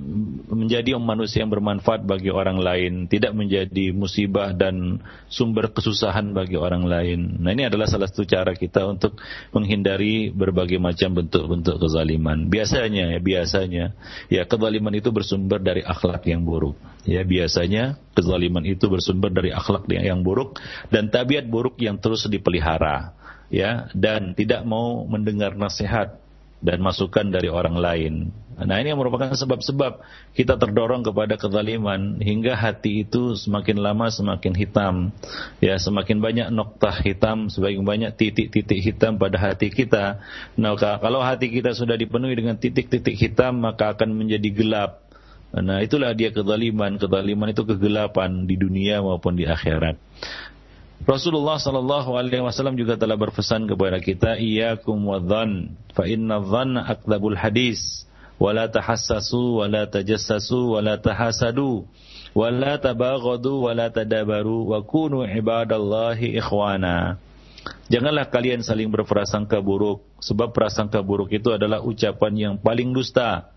menjadi 0.47 0.95
manusia 0.95 1.43
yang 1.43 1.51
bermanfaat 1.51 2.07
bagi 2.07 2.31
orang 2.31 2.55
lain, 2.55 3.11
tidak 3.11 3.35
menjadi 3.35 3.91
musibah 3.91 4.55
dan 4.55 5.03
sumber 5.27 5.75
kesusahan 5.75 6.31
bagi 6.31 6.55
orang 6.55 6.87
lain. 6.87 7.43
Nah, 7.43 7.51
ini 7.51 7.67
adalah 7.67 7.91
salah 7.91 8.07
satu 8.07 8.23
cara 8.23 8.55
kita 8.55 8.87
untuk 8.87 9.19
menghindari 9.51 10.31
berbagai 10.31 10.79
macam 10.79 11.19
bentuk-bentuk 11.19 11.83
kezaliman. 11.83 12.47
Biasanya 12.47 13.11
ya, 13.11 13.19
biasanya 13.19 13.85
ya 14.31 14.47
kezaliman 14.47 14.95
itu 14.95 15.11
bersumber 15.11 15.59
dari 15.59 15.83
akhlak 15.83 16.23
yang 16.23 16.47
buruk. 16.47 16.79
Ya, 17.03 17.27
biasanya 17.27 17.99
kezaliman 18.15 18.63
itu 18.63 18.87
bersumber 18.87 19.31
dari 19.35 19.51
akhlak 19.51 19.83
yang 19.91 20.23
buruk 20.23 20.59
dan 20.91 21.11
tabiat 21.11 21.47
buruk 21.47 21.75
yang 21.83 21.99
terus 21.99 22.23
dipelihara 22.27 23.16
ya 23.47 23.87
dan 23.95 24.35
tidak 24.35 24.63
mau 24.67 25.07
mendengar 25.07 25.55
nasihat 25.55 26.19
dan 26.57 26.81
masukan 26.81 27.29
dari 27.29 27.47
orang 27.53 27.77
lain. 27.77 28.13
Nah 28.57 28.81
ini 28.81 28.89
yang 28.89 28.97
merupakan 28.97 29.29
sebab-sebab 29.29 30.01
kita 30.33 30.57
terdorong 30.57 31.05
kepada 31.05 31.37
kezaliman 31.37 32.17
hingga 32.17 32.57
hati 32.57 33.05
itu 33.05 33.37
semakin 33.37 33.77
lama 33.77 34.09
semakin 34.09 34.57
hitam. 34.57 35.13
Ya 35.61 35.77
semakin 35.77 36.17
banyak 36.17 36.47
noktah 36.49 36.97
hitam, 37.05 37.53
semakin 37.53 37.85
banyak 37.85 38.11
titik-titik 38.17 38.81
hitam 38.81 39.21
pada 39.21 39.37
hati 39.37 39.69
kita. 39.69 40.25
Nah 40.57 40.73
kalau 40.73 41.21
hati 41.21 41.53
kita 41.53 41.77
sudah 41.77 41.93
dipenuhi 41.93 42.33
dengan 42.33 42.57
titik-titik 42.57 43.13
hitam 43.13 43.61
maka 43.61 43.93
akan 43.93 44.17
menjadi 44.17 44.49
gelap. 44.49 45.05
Nah 45.53 45.85
itulah 45.85 46.17
dia 46.17 46.33
kezaliman. 46.33 46.97
Kezaliman 46.97 47.53
itu 47.53 47.61
kegelapan 47.61 48.49
di 48.49 48.57
dunia 48.57 49.05
maupun 49.05 49.37
di 49.37 49.45
akhirat. 49.45 50.01
Rasulullah 51.05 51.61
sallallahu 51.61 52.17
alaihi 52.17 52.41
wasallam 52.41 52.73
juga 52.73 52.97
telah 52.97 53.13
berpesan 53.13 53.69
kepada 53.69 54.01
kita, 54.01 54.41
"Iyyakum 54.41 54.97
wadhann, 55.05 55.77
fa 55.93 56.09
inna 56.09 56.41
dhanna 56.41 56.89
akdzabul 56.89 57.37
hadis, 57.37 58.09
wa 58.41 58.49
la 58.49 58.65
tahassasu 58.65 59.61
wa 59.61 59.65
la 59.69 59.85
tajassasu 59.85 60.73
wa 60.73 60.81
la 60.81 60.97
tahasadu, 60.97 61.85
wa 62.33 62.47
la 62.49 62.81
tabaghadu 62.81 63.69
wa 63.69 63.71
la 63.77 63.93
tadabaru 63.93 64.73
wa 64.73 64.81
kunu 64.81 65.21
ibadallahi 65.27 66.41
ikhwana." 66.41 67.21
Janganlah 67.87 68.27
kalian 68.27 68.63
saling 68.63 68.91
berprasangka 68.91 69.61
buruk, 69.61 70.03
sebab 70.19 70.51
prasangka 70.51 70.99
buruk 71.03 71.31
itu 71.31 71.53
adalah 71.53 71.83
ucapan 71.83 72.33
yang 72.35 72.53
paling 72.59 72.91
dusta. 72.91 73.53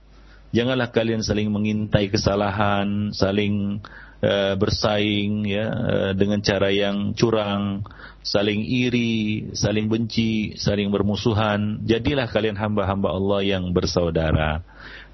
Janganlah 0.51 0.91
kalian 0.91 1.23
saling 1.23 1.47
mengintai 1.51 2.11
kesalahan, 2.11 3.15
saling 3.15 3.79
uh, 4.21 4.55
bersaing 4.57 5.49
ya 5.49 5.67
uh, 5.69 6.11
dengan 6.17 6.41
cara 6.41 6.69
yang 6.73 7.13
curang, 7.17 7.85
saling 8.21 8.65
iri, 8.65 9.53
saling 9.57 9.89
benci, 9.89 10.57
saling 10.57 10.93
bermusuhan. 10.93 11.83
Jadilah 11.85 12.29
kalian 12.29 12.57
hamba-hamba 12.57 13.13
Allah 13.13 13.41
yang 13.45 13.73
bersaudara. 13.73 14.65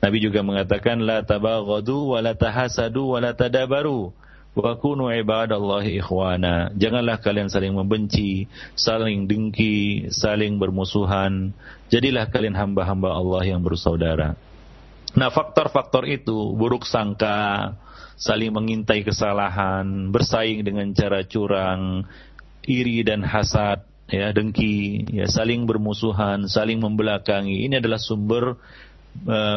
Nabi 0.02 0.20
juga 0.20 0.44
mengatakan 0.44 1.00
la 1.02 1.24
tabaghadu 1.24 2.14
wa 2.14 2.20
la 2.20 2.36
tahasadu 2.36 3.16
wa 3.16 3.18
la 3.18 3.32
tadabaru 3.32 4.12
wa 4.56 4.72
kunu 4.80 5.12
ibadallahi 5.12 6.00
ikhwana. 6.00 6.72
Janganlah 6.76 7.20
kalian 7.20 7.52
saling 7.52 7.76
membenci, 7.76 8.48
saling 8.72 9.28
dengki, 9.28 10.08
saling 10.12 10.56
bermusuhan. 10.56 11.52
Jadilah 11.92 12.28
kalian 12.32 12.56
hamba-hamba 12.56 13.12
Allah 13.12 13.42
yang 13.44 13.60
bersaudara. 13.60 14.36
Nah, 15.16 15.32
faktor-faktor 15.32 16.04
itu 16.08 16.52
buruk 16.52 16.84
sangka, 16.84 17.72
saling 18.16 18.52
mengintai 18.52 19.04
kesalahan, 19.04 20.08
bersaing 20.08 20.64
dengan 20.64 20.88
cara 20.96 21.22
curang, 21.28 22.08
iri 22.64 23.04
dan 23.04 23.20
hasad, 23.22 23.84
ya 24.08 24.32
dengki, 24.32 25.06
ya 25.12 25.28
saling 25.28 25.68
bermusuhan, 25.68 26.48
saling 26.48 26.80
membelakangi. 26.80 27.68
Ini 27.68 27.78
adalah 27.78 28.00
sumber 28.00 28.56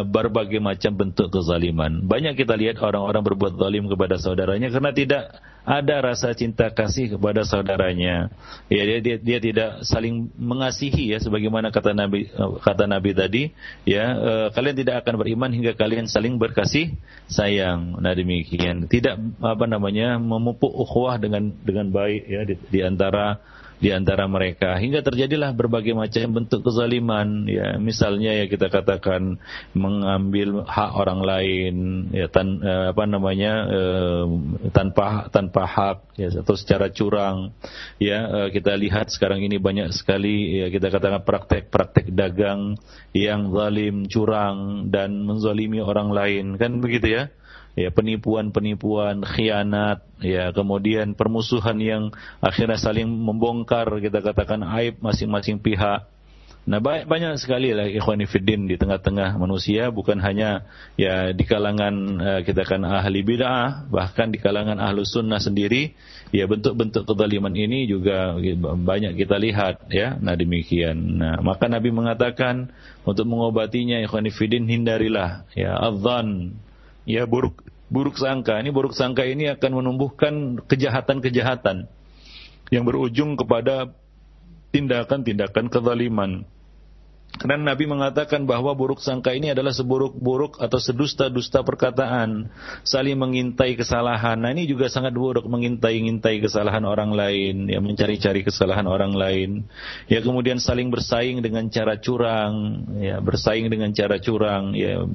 berbagai 0.08 0.62
macam 0.64 0.96
bentuk 0.96 1.30
kezaliman. 1.34 2.06
Banyak 2.06 2.40
kita 2.40 2.56
lihat 2.56 2.80
orang-orang 2.80 3.22
berbuat 3.26 3.54
zalim 3.60 3.86
kepada 3.92 4.16
saudaranya 4.16 4.72
karena 4.72 4.92
tidak 4.96 5.24
ada 5.70 6.02
rasa 6.02 6.34
cinta 6.34 6.72
kasih 6.74 7.14
kepada 7.14 7.46
saudaranya. 7.46 8.34
Ya 8.74 8.84
dia 8.90 9.00
dia, 9.04 9.16
dia 9.22 9.40
tidak 9.44 9.70
saling 9.86 10.34
mengasihi 10.34 11.14
ya 11.14 11.22
sebagaimana 11.22 11.70
kata 11.70 11.94
Nabi 11.94 12.32
kata 12.66 12.90
Nabi 12.90 13.12
tadi, 13.14 13.44
ya 13.86 14.18
uh, 14.18 14.48
kalian 14.50 14.76
tidak 14.82 15.06
akan 15.06 15.22
beriman 15.22 15.52
hingga 15.54 15.78
kalian 15.78 16.10
saling 16.10 16.42
berkasih 16.42 16.98
sayang. 17.30 18.02
Nah 18.02 18.18
demikian. 18.18 18.90
Tidak 18.90 19.44
apa 19.46 19.66
namanya 19.70 20.18
memupuk 20.18 20.74
ukhuwah 20.74 21.22
dengan 21.22 21.54
dengan 21.62 21.94
baik 21.94 22.24
ya 22.26 22.42
di, 22.50 22.56
di 22.58 22.80
antara 22.82 23.38
di 23.80 23.96
antara 23.96 24.28
mereka. 24.28 24.76
Hingga 24.76 25.00
terjadilah 25.02 25.56
berbagai 25.56 25.96
macam 25.96 26.44
bentuk 26.44 26.68
kezaliman. 26.68 27.48
Ya 27.48 27.80
misalnya 27.80 28.36
ya 28.36 28.46
kita 28.52 28.68
katakan 28.68 29.40
mengambil 29.72 30.68
hak 30.68 30.92
orang 31.00 31.24
lain 31.24 31.76
ya 32.12 32.28
tan, 32.28 32.60
eh, 32.60 32.92
apa 32.92 33.04
namanya 33.08 33.54
eh, 33.72 34.24
tanpa 34.76 35.32
tanpa 35.32 35.64
hak 35.64 36.20
ya 36.20 36.28
atau 36.44 36.56
secara 36.60 36.92
curang. 36.92 37.56
Ya 37.98 38.20
eh, 38.28 38.48
kita 38.52 38.76
lihat 38.76 39.16
sekarang 39.16 39.40
ini 39.42 39.58
banyak 39.58 39.96
sekali 39.96 40.60
ya 40.60 40.68
kita 40.68 40.92
katakan 40.92 41.24
praktek-praktek 41.24 42.12
dagang 42.12 42.76
yang 43.16 43.50
zalim 43.56 44.06
curang 44.12 44.92
dan 44.92 45.24
menzalimi 45.24 45.80
orang 45.80 46.12
lain. 46.12 46.46
Kan 46.60 46.84
begitu 46.84 47.16
ya 47.16 47.24
ya 47.80 47.90
penipuan-penipuan, 47.96 49.24
khianat, 49.24 50.04
ya 50.20 50.52
kemudian 50.52 51.16
permusuhan 51.16 51.80
yang 51.80 52.04
akhirnya 52.44 52.76
saling 52.76 53.08
membongkar 53.08 53.88
kita 54.04 54.20
katakan 54.20 54.68
aib 54.76 55.00
masing-masing 55.00 55.64
pihak. 55.64 56.04
Nah 56.70 56.78
banyak, 56.84 57.08
banyak 57.08 57.34
sekali 57.40 57.72
lah 57.72 57.88
ikhwan 57.88 58.20
fiddin 58.28 58.68
di 58.68 58.76
tengah-tengah 58.76 59.40
manusia 59.42 59.90
bukan 59.90 60.22
hanya 60.22 60.70
ya 61.00 61.32
di 61.32 61.42
kalangan 61.48 61.96
uh, 62.20 62.42
kita 62.46 62.62
kan 62.68 62.84
ahli 62.86 63.26
bid'ah 63.26 63.90
bahkan 63.90 64.30
di 64.30 64.38
kalangan 64.38 64.78
ahlu 64.78 65.02
sunnah 65.02 65.42
sendiri 65.42 65.96
ya 66.36 66.46
bentuk-bentuk 66.46 67.10
kezaliman 67.10 67.56
ini 67.58 67.90
juga 67.90 68.38
banyak 68.76 69.18
kita 69.18 69.40
lihat 69.40 69.88
ya. 69.90 70.20
Nah 70.20 70.36
demikian. 70.36 71.18
Nah 71.18 71.42
maka 71.42 71.66
Nabi 71.72 71.90
mengatakan 71.90 72.70
untuk 73.02 73.26
mengobatinya 73.26 73.98
ikhwan 74.04 74.30
fiddin 74.30 74.70
hindarilah 74.70 75.50
ya 75.58 75.74
adzan 75.74 76.60
ya 77.10 77.26
buruk 77.26 77.66
buruk 77.90 78.22
sangka. 78.22 78.62
Ini 78.62 78.70
buruk 78.70 78.94
sangka 78.94 79.26
ini 79.26 79.50
akan 79.50 79.82
menumbuhkan 79.82 80.62
kejahatan-kejahatan 80.70 81.90
yang 82.70 82.84
berujung 82.86 83.34
kepada 83.34 83.90
tindakan-tindakan 84.70 85.74
kezaliman. 85.74 86.46
Karena 87.30 87.72
Nabi 87.72 87.86
mengatakan 87.86 88.50
bahwa 88.50 88.74
buruk 88.74 89.06
sangka 89.06 89.38
ini 89.38 89.54
adalah 89.54 89.70
seburuk-buruk 89.70 90.58
atau 90.58 90.82
sedusta-dusta 90.82 91.62
perkataan, 91.62 92.50
saling 92.82 93.16
mengintai 93.16 93.78
kesalahan. 93.78 94.34
Nah 94.42 94.50
ini 94.50 94.66
juga 94.66 94.90
sangat 94.90 95.14
buruk 95.14 95.46
mengintai-intai 95.46 96.42
kesalahan 96.42 96.84
orang 96.90 97.14
lain, 97.14 97.70
ya 97.70 97.80
mencari-cari 97.80 98.42
kesalahan 98.42 98.90
orang 98.90 99.14
lain. 99.14 99.70
Ya 100.10 100.26
kemudian 100.26 100.58
saling 100.58 100.90
bersaing 100.90 101.46
dengan 101.46 101.70
cara 101.70 102.02
curang, 102.02 102.90
ya 102.98 103.22
bersaing 103.22 103.70
dengan 103.70 103.94
cara 103.94 104.18
curang. 104.18 104.74
Ya 104.74 105.06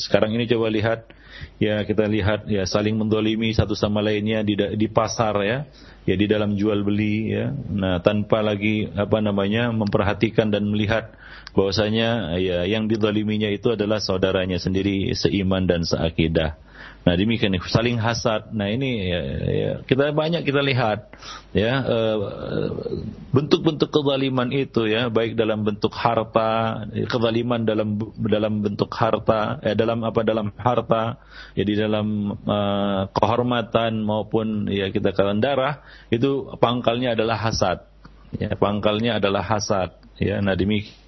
sekarang 0.00 0.32
ini 0.32 0.48
coba 0.48 0.72
lihat 0.72 1.12
ya 1.60 1.84
kita 1.84 2.08
lihat 2.08 2.48
ya 2.48 2.64
saling 2.64 2.96
mendolimi 2.96 3.52
satu 3.52 3.76
sama 3.76 4.00
lainnya 4.00 4.40
di 4.44 4.56
di 4.56 4.86
pasar 4.88 5.34
ya. 5.44 5.58
Ya 6.08 6.16
di 6.16 6.26
dalam 6.26 6.56
jual 6.56 6.80
beli 6.80 7.30
ya. 7.30 7.52
Nah 7.52 8.00
tanpa 8.00 8.40
lagi 8.40 8.88
apa 8.96 9.20
namanya 9.20 9.68
memperhatikan 9.70 10.48
dan 10.48 10.66
melihat 10.66 11.12
bahwasanya 11.52 12.40
ya 12.40 12.64
yang 12.64 12.88
didoliminya 12.88 13.52
itu 13.52 13.74
adalah 13.74 14.00
saudaranya 14.00 14.56
sendiri 14.56 15.12
seiman 15.12 15.68
dan 15.68 15.82
seakidah 15.84 16.56
Nah 17.00 17.16
demikian 17.16 17.56
saling 17.64 17.96
hasad. 17.96 18.52
Nah 18.52 18.68
ini 18.68 19.08
ya, 19.08 19.20
ya, 19.40 19.72
kita 19.88 20.12
banyak 20.12 20.44
kita 20.44 20.60
lihat 20.60 21.08
ya 21.56 21.80
eh, 21.80 22.16
bentuk-bentuk 23.32 23.88
kezaliman 23.88 24.52
itu 24.52 24.84
ya 24.84 25.08
baik 25.08 25.32
dalam 25.32 25.64
bentuk 25.64 25.96
harta, 25.96 26.84
kezaliman 27.08 27.64
dalam 27.64 27.96
dalam 28.20 28.60
bentuk 28.60 28.92
harta, 28.92 29.56
eh, 29.64 29.72
dalam 29.72 30.04
apa 30.04 30.20
dalam 30.20 30.52
harta, 30.60 31.16
ya 31.56 31.64
dalam 31.64 32.36
uh, 32.44 33.08
kehormatan 33.16 34.04
maupun 34.04 34.68
ya 34.68 34.92
kita 34.92 35.16
katakan 35.16 35.40
darah 35.40 35.80
itu 36.12 36.52
pangkalnya 36.60 37.16
adalah 37.16 37.40
hasad. 37.40 37.88
Ya 38.36 38.52
pangkalnya 38.54 39.16
adalah 39.16 39.40
hasad. 39.40 39.96
Ya 40.20 40.44
nah 40.44 40.52
demikian. 40.52 40.99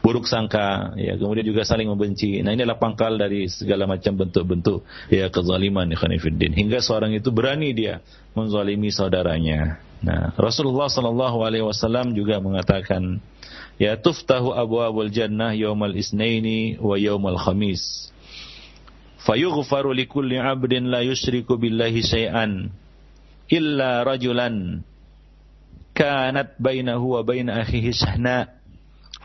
Buruk 0.00 0.30
sangka, 0.30 0.94
ya 0.94 1.18
kemudian 1.18 1.42
juga 1.42 1.66
saling 1.66 1.90
membenci. 1.90 2.38
Nah 2.40 2.54
inilah 2.54 2.78
pangkal 2.78 3.18
dari 3.18 3.50
segala 3.50 3.84
macam 3.84 4.14
bentuk-bentuk 4.14 4.86
ya 5.10 5.26
kezaliman 5.28 5.90
Fiddin. 5.94 6.54
Hingga 6.54 6.78
seorang 6.78 7.12
itu 7.12 7.34
berani 7.34 7.74
dia 7.74 8.00
menzalimi 8.32 8.94
saudaranya. 8.94 9.82
Nah 10.00 10.32
Rasulullah 10.38 10.86
Sallallahu 10.86 11.42
Alaihi 11.42 11.66
Wasallam 11.66 12.14
juga 12.14 12.38
mengatakan, 12.38 13.18
ya 13.76 13.98
tuftahu 13.98 14.54
abu 14.54 14.78
abul 14.80 15.10
jannah 15.10 15.52
yaumal 15.52 15.92
isnaini 15.92 16.78
wa 16.78 16.94
yaumal 16.94 17.36
khamis. 17.40 18.12
Fayughfaru 19.26 19.90
likulli 19.90 20.38
abdin 20.38 20.86
la 20.86 21.02
yushriku 21.02 21.58
billahi 21.58 21.98
syai'an 21.98 22.70
illa 23.50 24.06
rajulan 24.06 24.86
kanat 25.96 26.54
bainahu 26.62 27.18
wa 27.18 27.26
bain 27.26 27.50
akhihi 27.50 27.90
sahna' 27.90 28.55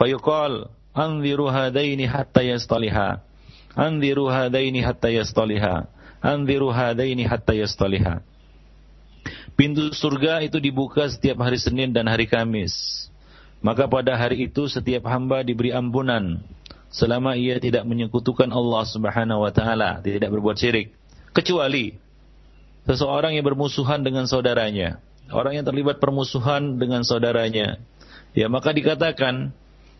Fayuqal 0.01 0.65
anziru 0.97 1.45
hadaini 1.45 2.09
hatta 2.09 2.41
yastaliha. 2.41 3.21
Anziru 3.77 4.33
hadaini 4.33 4.81
hatta 4.81 5.13
yastaliha. 5.13 5.85
Anziru 6.25 6.73
hadaini 6.73 7.29
hatta 7.29 7.53
yastaliha. 7.53 8.25
Pintu 9.53 9.93
surga 9.93 10.41
itu 10.41 10.57
dibuka 10.57 11.05
setiap 11.05 11.45
hari 11.45 11.61
Senin 11.61 11.93
dan 11.93 12.09
hari 12.09 12.25
Kamis. 12.25 12.73
Maka 13.61 13.85
pada 13.85 14.17
hari 14.17 14.49
itu 14.49 14.65
setiap 14.65 15.05
hamba 15.05 15.45
diberi 15.45 15.69
ampunan 15.69 16.41
selama 16.89 17.37
ia 17.37 17.61
tidak 17.61 17.85
menyekutukan 17.85 18.49
Allah 18.49 18.83
Subhanahu 18.89 19.45
wa 19.45 19.53
taala, 19.53 20.01
tidak 20.01 20.33
berbuat 20.33 20.57
syirik, 20.57 20.97
kecuali 21.29 21.93
seseorang 22.89 23.37
yang 23.37 23.45
bermusuhan 23.45 24.01
dengan 24.01 24.25
saudaranya, 24.25 24.97
orang 25.29 25.61
yang 25.61 25.65
terlibat 25.69 26.01
permusuhan 26.01 26.81
dengan 26.81 27.05
saudaranya. 27.05 27.77
Ya, 28.33 28.49
maka 28.49 28.73
dikatakan 28.73 29.53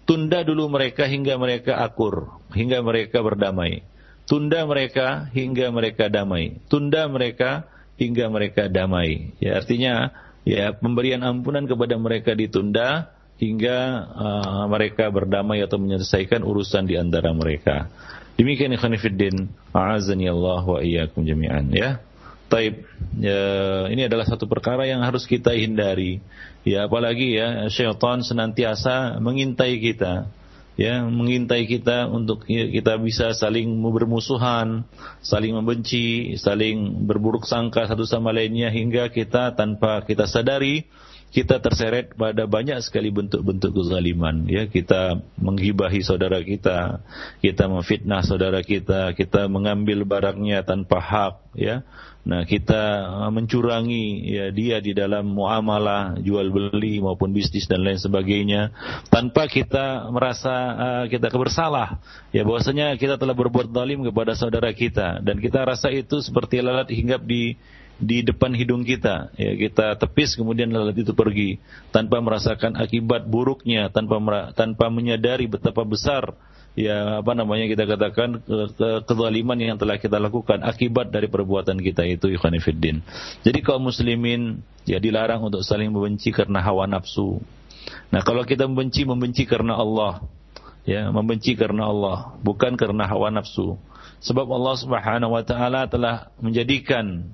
Tunda 0.06 0.44
dulu 0.44 0.68
mereka 0.68 1.06
hingga 1.08 1.38
mereka 1.38 1.80
akur, 1.80 2.42
hingga 2.52 2.82
mereka 2.82 3.22
berdamai. 3.22 3.86
Tunda 4.26 4.64
mereka 4.64 5.28
hingga 5.36 5.70
mereka 5.70 6.08
damai. 6.08 6.58
Tunda 6.72 7.06
mereka 7.12 7.68
hingga 8.00 8.32
mereka 8.32 8.72
damai. 8.72 9.36
Ya 9.44 9.60
artinya 9.60 10.14
ya 10.48 10.74
pemberian 10.74 11.22
ampunan 11.22 11.68
kepada 11.68 12.00
mereka 12.00 12.34
ditunda 12.34 13.12
hingga 13.42 13.78
uh, 14.14 14.66
mereka 14.70 15.10
berdamai 15.10 15.66
atau 15.66 15.82
menyelesaikan 15.82 16.46
urusan 16.46 16.86
di 16.86 16.96
antara 16.96 17.34
mereka. 17.34 17.90
Demikian 18.38 18.74
ikhwan 18.74 18.98
fillah, 18.98 19.50
a'azani 19.74 20.26
Allah 20.30 20.64
wa 20.66 20.80
iyyakum 20.82 21.26
jami'an 21.26 21.70
ya. 21.74 22.02
Taib, 22.52 22.84
ya, 23.16 23.42
ini 23.88 24.12
adalah 24.12 24.28
satu 24.28 24.44
perkara 24.44 24.84
yang 24.84 25.00
harus 25.00 25.24
kita 25.24 25.56
hindari. 25.56 26.20
Ya, 26.68 26.92
apalagi 26.92 27.40
ya, 27.40 27.72
syaitan 27.72 28.20
senantiasa 28.28 29.24
mengintai 29.24 29.80
kita. 29.80 30.28
Ya, 30.76 31.00
mengintai 31.08 31.64
kita 31.64 32.12
untuk 32.12 32.44
ya, 32.52 32.68
kita 32.68 33.00
bisa 33.00 33.32
saling 33.32 33.72
bermusuhan, 33.80 34.84
saling 35.24 35.56
membenci, 35.56 36.36
saling 36.36 37.08
berburuk 37.08 37.48
sangka 37.48 37.88
satu 37.88 38.04
sama 38.04 38.36
lainnya 38.36 38.68
hingga 38.68 39.08
kita 39.08 39.56
tanpa 39.56 40.04
kita 40.04 40.28
sadari 40.28 40.92
kita 41.32 41.64
terseret 41.64 42.12
pada 42.12 42.44
banyak 42.44 42.84
sekali 42.84 43.08
bentuk-bentuk 43.08 43.72
kezaliman 43.72 44.44
ya 44.52 44.68
kita 44.68 45.24
menghibahi 45.40 46.04
saudara 46.04 46.44
kita 46.44 47.00
kita 47.40 47.72
memfitnah 47.72 48.20
saudara 48.20 48.60
kita 48.60 49.16
kita 49.16 49.48
mengambil 49.48 50.04
barangnya 50.04 50.68
tanpa 50.68 51.00
hak 51.00 51.56
ya 51.56 51.88
nah 52.22 52.46
kita 52.46 52.82
uh, 53.26 53.32
mencurangi 53.34 54.30
ya 54.30 54.54
dia 54.54 54.78
di 54.78 54.94
dalam 54.94 55.26
muamalah 55.26 56.22
jual 56.22 56.54
beli 56.54 57.02
maupun 57.02 57.34
bisnis 57.34 57.66
dan 57.66 57.82
lain 57.82 57.98
sebagainya 57.98 58.70
tanpa 59.10 59.50
kita 59.50 60.06
merasa 60.14 60.54
uh, 60.54 61.06
kita 61.10 61.34
kebersalah 61.34 61.98
ya 62.30 62.46
bahwasanya 62.46 62.94
kita 63.02 63.18
telah 63.18 63.34
berbuat 63.34 63.74
zalim 63.74 64.06
kepada 64.06 64.38
saudara 64.38 64.70
kita 64.70 65.18
dan 65.26 65.42
kita 65.42 65.66
rasa 65.66 65.90
itu 65.90 66.22
seperti 66.22 66.62
lalat 66.62 66.94
hinggap 66.94 67.26
di 67.26 67.58
di 68.02 68.26
depan 68.26 68.58
hidung 68.58 68.82
kita. 68.82 69.30
Ya 69.38 69.54
kita 69.54 69.94
tepis 70.02 70.34
kemudian 70.34 70.74
lalat 70.74 70.98
itu 70.98 71.14
pergi 71.14 71.62
tanpa 71.94 72.18
merasakan 72.18 72.74
akibat 72.74 73.30
buruknya 73.30 73.94
tanpa 73.94 74.18
tanpa 74.58 74.90
menyadari 74.90 75.46
betapa 75.46 75.86
besar 75.86 76.34
ya 76.72 77.20
apa 77.20 77.36
namanya 77.36 77.68
kita 77.68 77.84
katakan 77.84 78.40
ke, 78.48 78.58
ke, 78.80 78.88
yang 79.60 79.76
telah 79.76 80.00
kita 80.00 80.18
lakukan 80.24 80.64
akibat 80.64 81.12
dari 81.12 81.28
perbuatan 81.28 81.80
kita 81.80 82.08
itu 82.08 82.32
ikhwanifiddin. 82.32 83.04
Jadi 83.44 83.60
kaum 83.60 83.92
muslimin 83.92 84.64
ya 84.88 84.98
dilarang 84.98 85.44
untuk 85.44 85.62
saling 85.68 85.92
membenci 85.92 86.32
karena 86.32 86.64
hawa 86.64 86.88
nafsu. 86.88 87.44
Nah, 88.14 88.22
kalau 88.24 88.48
kita 88.48 88.68
membenci 88.70 89.04
membenci 89.04 89.44
karena 89.44 89.76
Allah 89.76 90.24
ya, 90.88 91.12
membenci 91.12 91.58
karena 91.58 91.90
Allah, 91.90 92.36
bukan 92.40 92.80
karena 92.80 93.08
hawa 93.08 93.30
nafsu. 93.34 93.76
Sebab 94.22 94.46
Allah 94.48 94.76
Subhanahu 94.78 95.34
wa 95.34 95.44
taala 95.44 95.90
telah 95.90 96.30
menjadikan 96.38 97.26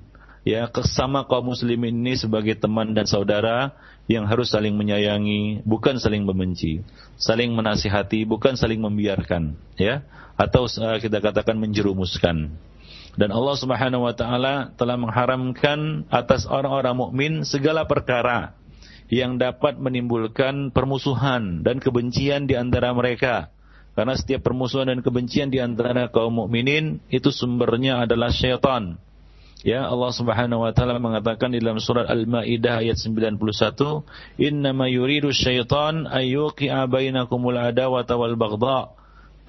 ya 0.46 0.64
kesama 0.72 1.28
kaum 1.28 1.52
muslimin 1.52 2.00
ini 2.00 2.16
sebagai 2.16 2.56
teman 2.56 2.96
dan 2.96 3.04
saudara 3.04 3.76
yang 4.08 4.24
harus 4.24 4.48
saling 4.48 4.72
menyayangi, 4.72 5.62
bukan 5.68 6.00
saling 6.00 6.24
membenci, 6.24 6.80
saling 7.20 7.52
menasihati, 7.52 8.24
bukan 8.24 8.56
saling 8.56 8.80
membiarkan, 8.80 9.52
ya, 9.76 10.00
atau 10.40 10.64
uh, 10.64 10.96
kita 10.96 11.20
katakan 11.20 11.60
menjerumuskan. 11.60 12.56
Dan 13.20 13.28
Allah 13.30 13.56
Subhanahu 13.60 14.08
wa 14.08 14.14
taala 14.16 14.72
telah 14.80 14.96
mengharamkan 14.96 16.08
atas 16.08 16.48
orang-orang 16.48 16.96
mukmin 16.96 17.32
segala 17.44 17.84
perkara 17.84 18.56
yang 19.12 19.36
dapat 19.36 19.76
menimbulkan 19.76 20.72
permusuhan 20.72 21.60
dan 21.60 21.76
kebencian 21.76 22.48
di 22.48 22.56
antara 22.56 22.96
mereka. 22.96 23.52
Karena 23.92 24.14
setiap 24.14 24.46
permusuhan 24.46 24.88
dan 24.88 25.02
kebencian 25.02 25.50
di 25.50 25.58
antara 25.58 26.06
kaum 26.08 26.46
mukminin 26.46 27.02
itu 27.10 27.34
sumbernya 27.34 28.06
adalah 28.06 28.30
syaitan 28.30 28.96
Ya 29.66 29.90
Allah 29.90 30.14
Subhanahu 30.14 30.62
wa 30.62 30.70
taala 30.70 31.02
mengatakan 31.02 31.50
di 31.50 31.58
dalam 31.58 31.82
surat 31.82 32.06
Al-Maidah 32.06 32.78
ayat 32.78 32.94
91, 32.94 34.06
"Innama 34.38 34.86
yuridu 34.86 35.34
syaitan 35.34 36.06
ayyuqi'a 36.06 36.86
bainakumul 36.86 37.58
adawata 37.58 38.14
wal 38.14 38.38
baghdha." 38.38 38.94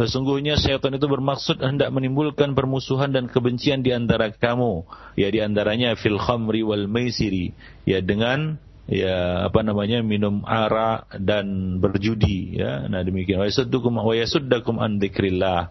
Sesungguhnya 0.01 0.57
syaitan 0.57 0.95
itu 0.95 1.05
bermaksud 1.05 1.61
hendak 1.61 1.93
menimbulkan 1.93 2.57
permusuhan 2.57 3.13
dan 3.13 3.29
kebencian 3.29 3.85
di 3.85 3.93
antara 3.93 4.33
kamu, 4.33 4.87
ya 5.13 5.29
di 5.29 5.43
antaranya 5.43 5.93
fil 5.93 6.17
khamri 6.17 6.65
wal 6.65 6.89
maisiri, 6.89 7.53
ya 7.85 8.01
dengan 8.01 8.57
ya 8.89 9.45
apa 9.45 9.61
namanya 9.61 10.01
minum 10.01 10.41
arak 10.41 11.05
dan 11.21 11.77
berjudi 11.77 12.57
ya. 12.57 12.89
Nah 12.89 13.05
demikian 13.05 13.37
wa 13.37 13.45
yasuddukum 13.45 13.93
wa 14.01 14.15
yasuddakum 14.17 14.81
an 14.81 14.97
dzikrillah 14.97 15.69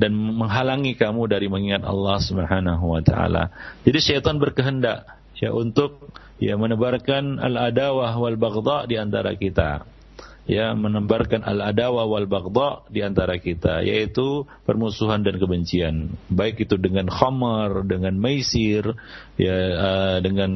dan 0.00 0.16
menghalangi 0.16 0.96
kamu 0.96 1.28
dari 1.28 1.52
mengingat 1.52 1.84
Allah 1.84 2.16
Subhanahu 2.24 2.96
wa 2.96 3.04
taala. 3.04 3.52
Jadi 3.84 3.98
syaitan 4.00 4.40
berkehendak 4.40 5.04
ya 5.36 5.52
untuk 5.52 6.08
ya 6.40 6.56
menebarkan 6.56 7.36
al-adawah 7.36 8.16
wal 8.16 8.40
baghdha 8.40 8.88
di 8.88 8.96
antara 8.96 9.36
kita. 9.36 9.84
Ya, 10.50 10.74
menebarkan 10.74 11.46
al-adawah 11.46 12.10
wal 12.10 12.26
baghdha 12.26 12.82
di 12.90 13.06
antara 13.06 13.38
kita, 13.38 13.86
yaitu 13.86 14.50
permusuhan 14.66 15.22
dan 15.22 15.38
kebencian. 15.38 16.10
Baik 16.26 16.66
itu 16.66 16.74
dengan 16.74 17.06
khamar, 17.06 17.86
dengan 17.86 18.18
maisir, 18.18 18.82
ya 19.38 19.56
uh, 19.78 20.18
dengan 20.18 20.50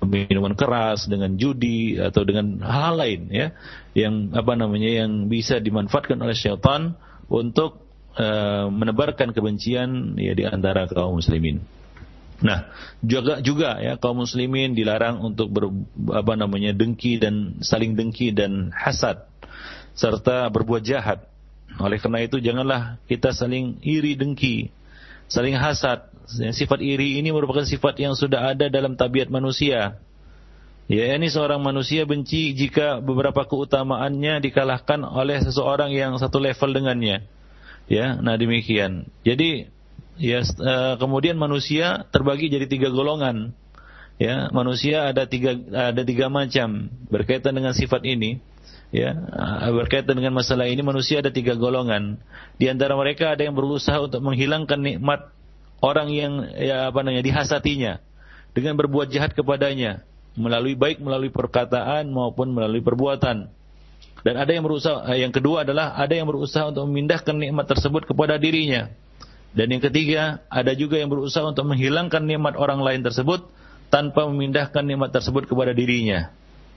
minuman 0.00 0.56
keras, 0.56 1.12
dengan 1.12 1.36
judi 1.36 2.00
atau 2.00 2.24
dengan 2.24 2.64
hal, 2.64 2.96
-hal 2.96 3.04
lain 3.04 3.20
ya 3.28 3.46
yang 3.92 4.32
apa 4.32 4.56
namanya 4.56 5.04
yang 5.04 5.28
bisa 5.28 5.60
dimanfaatkan 5.60 6.16
oleh 6.16 6.32
syaitan 6.32 6.96
untuk 7.28 7.91
Eh, 8.12 8.66
menebarkan 8.68 9.32
kebencian 9.32 10.20
ya 10.20 10.36
di 10.36 10.44
antara 10.44 10.84
kaum 10.84 11.16
muslimin. 11.16 11.64
Nah, 12.44 12.68
juga 13.00 13.40
juga 13.40 13.80
ya 13.80 13.96
kaum 13.96 14.20
muslimin 14.20 14.76
dilarang 14.76 15.24
untuk 15.24 15.48
ber, 15.48 15.72
apa 16.12 16.36
namanya 16.36 16.76
dengki 16.76 17.16
dan 17.16 17.56
saling 17.64 17.96
dengki 17.96 18.36
dan 18.36 18.68
hasad 18.76 19.24
serta 19.96 20.44
berbuat 20.52 20.84
jahat. 20.84 21.24
Oleh 21.80 21.96
karena 21.96 22.20
itu 22.20 22.36
janganlah 22.36 23.00
kita 23.08 23.32
saling 23.32 23.80
iri 23.80 24.12
dengki, 24.12 24.68
saling 25.32 25.56
hasad. 25.56 26.04
Sifat 26.28 26.84
iri 26.84 27.16
ini 27.16 27.32
merupakan 27.32 27.64
sifat 27.64 27.96
yang 27.96 28.12
sudah 28.12 28.52
ada 28.52 28.68
dalam 28.68 28.92
tabiat 28.92 29.32
manusia. 29.32 29.96
Ya, 30.84 31.16
ini 31.16 31.32
seorang 31.32 31.64
manusia 31.64 32.04
benci 32.04 32.52
jika 32.52 33.00
beberapa 33.00 33.48
keutamaannya 33.48 34.44
dikalahkan 34.44 35.00
oleh 35.00 35.40
seseorang 35.40 35.96
yang 35.96 36.12
satu 36.20 36.36
level 36.36 36.76
dengannya. 36.76 37.40
Ya, 37.90 38.18
nah 38.18 38.38
demikian. 38.38 39.10
Jadi 39.26 39.70
ya 40.20 40.44
uh, 40.44 40.94
kemudian 41.00 41.40
manusia 41.40 42.06
terbagi 42.14 42.52
jadi 42.52 42.66
tiga 42.68 42.88
golongan. 42.92 43.54
Ya, 44.20 44.52
manusia 44.54 45.10
ada 45.10 45.26
tiga 45.26 45.56
ada 45.72 46.02
tiga 46.06 46.30
macam 46.30 46.92
berkaitan 47.10 47.58
dengan 47.58 47.74
sifat 47.74 48.06
ini. 48.06 48.38
Ya, 48.92 49.16
uh, 49.16 49.72
berkaitan 49.72 50.20
dengan 50.20 50.36
masalah 50.36 50.68
ini 50.68 50.84
manusia 50.84 51.24
ada 51.24 51.32
tiga 51.32 51.56
golongan. 51.56 52.20
Di 52.60 52.68
antara 52.68 52.94
mereka 52.94 53.32
ada 53.32 53.42
yang 53.42 53.56
berusaha 53.56 53.98
untuk 53.98 54.20
menghilangkan 54.20 54.78
nikmat 54.78 55.32
orang 55.82 56.08
yang 56.14 56.32
ya 56.54 56.92
apa 56.92 57.02
namanya 57.02 57.26
dihasatinya 57.26 57.98
dengan 58.54 58.78
berbuat 58.78 59.10
jahat 59.10 59.34
kepadanya 59.34 60.06
melalui 60.38 60.78
baik 60.78 61.00
melalui 61.02 61.28
perkataan 61.28 62.08
maupun 62.08 62.52
melalui 62.52 62.80
perbuatan. 62.80 63.52
Dan 64.22 64.38
ada 64.38 64.50
yang 64.54 64.62
berusaha, 64.62 65.08
eh, 65.10 65.26
yang 65.26 65.34
kedua 65.34 65.66
adalah 65.66 65.98
ada 65.98 66.14
yang 66.14 66.30
berusaha 66.30 66.70
untuk 66.70 66.86
memindahkan 66.86 67.34
nikmat 67.34 67.66
tersebut 67.66 68.06
kepada 68.06 68.38
dirinya. 68.38 68.92
Dan 69.52 69.68
yang 69.68 69.82
ketiga, 69.82 70.46
ada 70.48 70.72
juga 70.72 70.96
yang 70.96 71.10
berusaha 71.10 71.44
untuk 71.44 71.66
menghilangkan 71.68 72.24
nikmat 72.24 72.54
orang 72.56 72.80
lain 72.80 73.02
tersebut 73.04 73.44
tanpa 73.92 74.24
memindahkan 74.24 74.80
nikmat 74.80 75.12
tersebut 75.12 75.44
kepada 75.44 75.74
dirinya. 75.74 76.32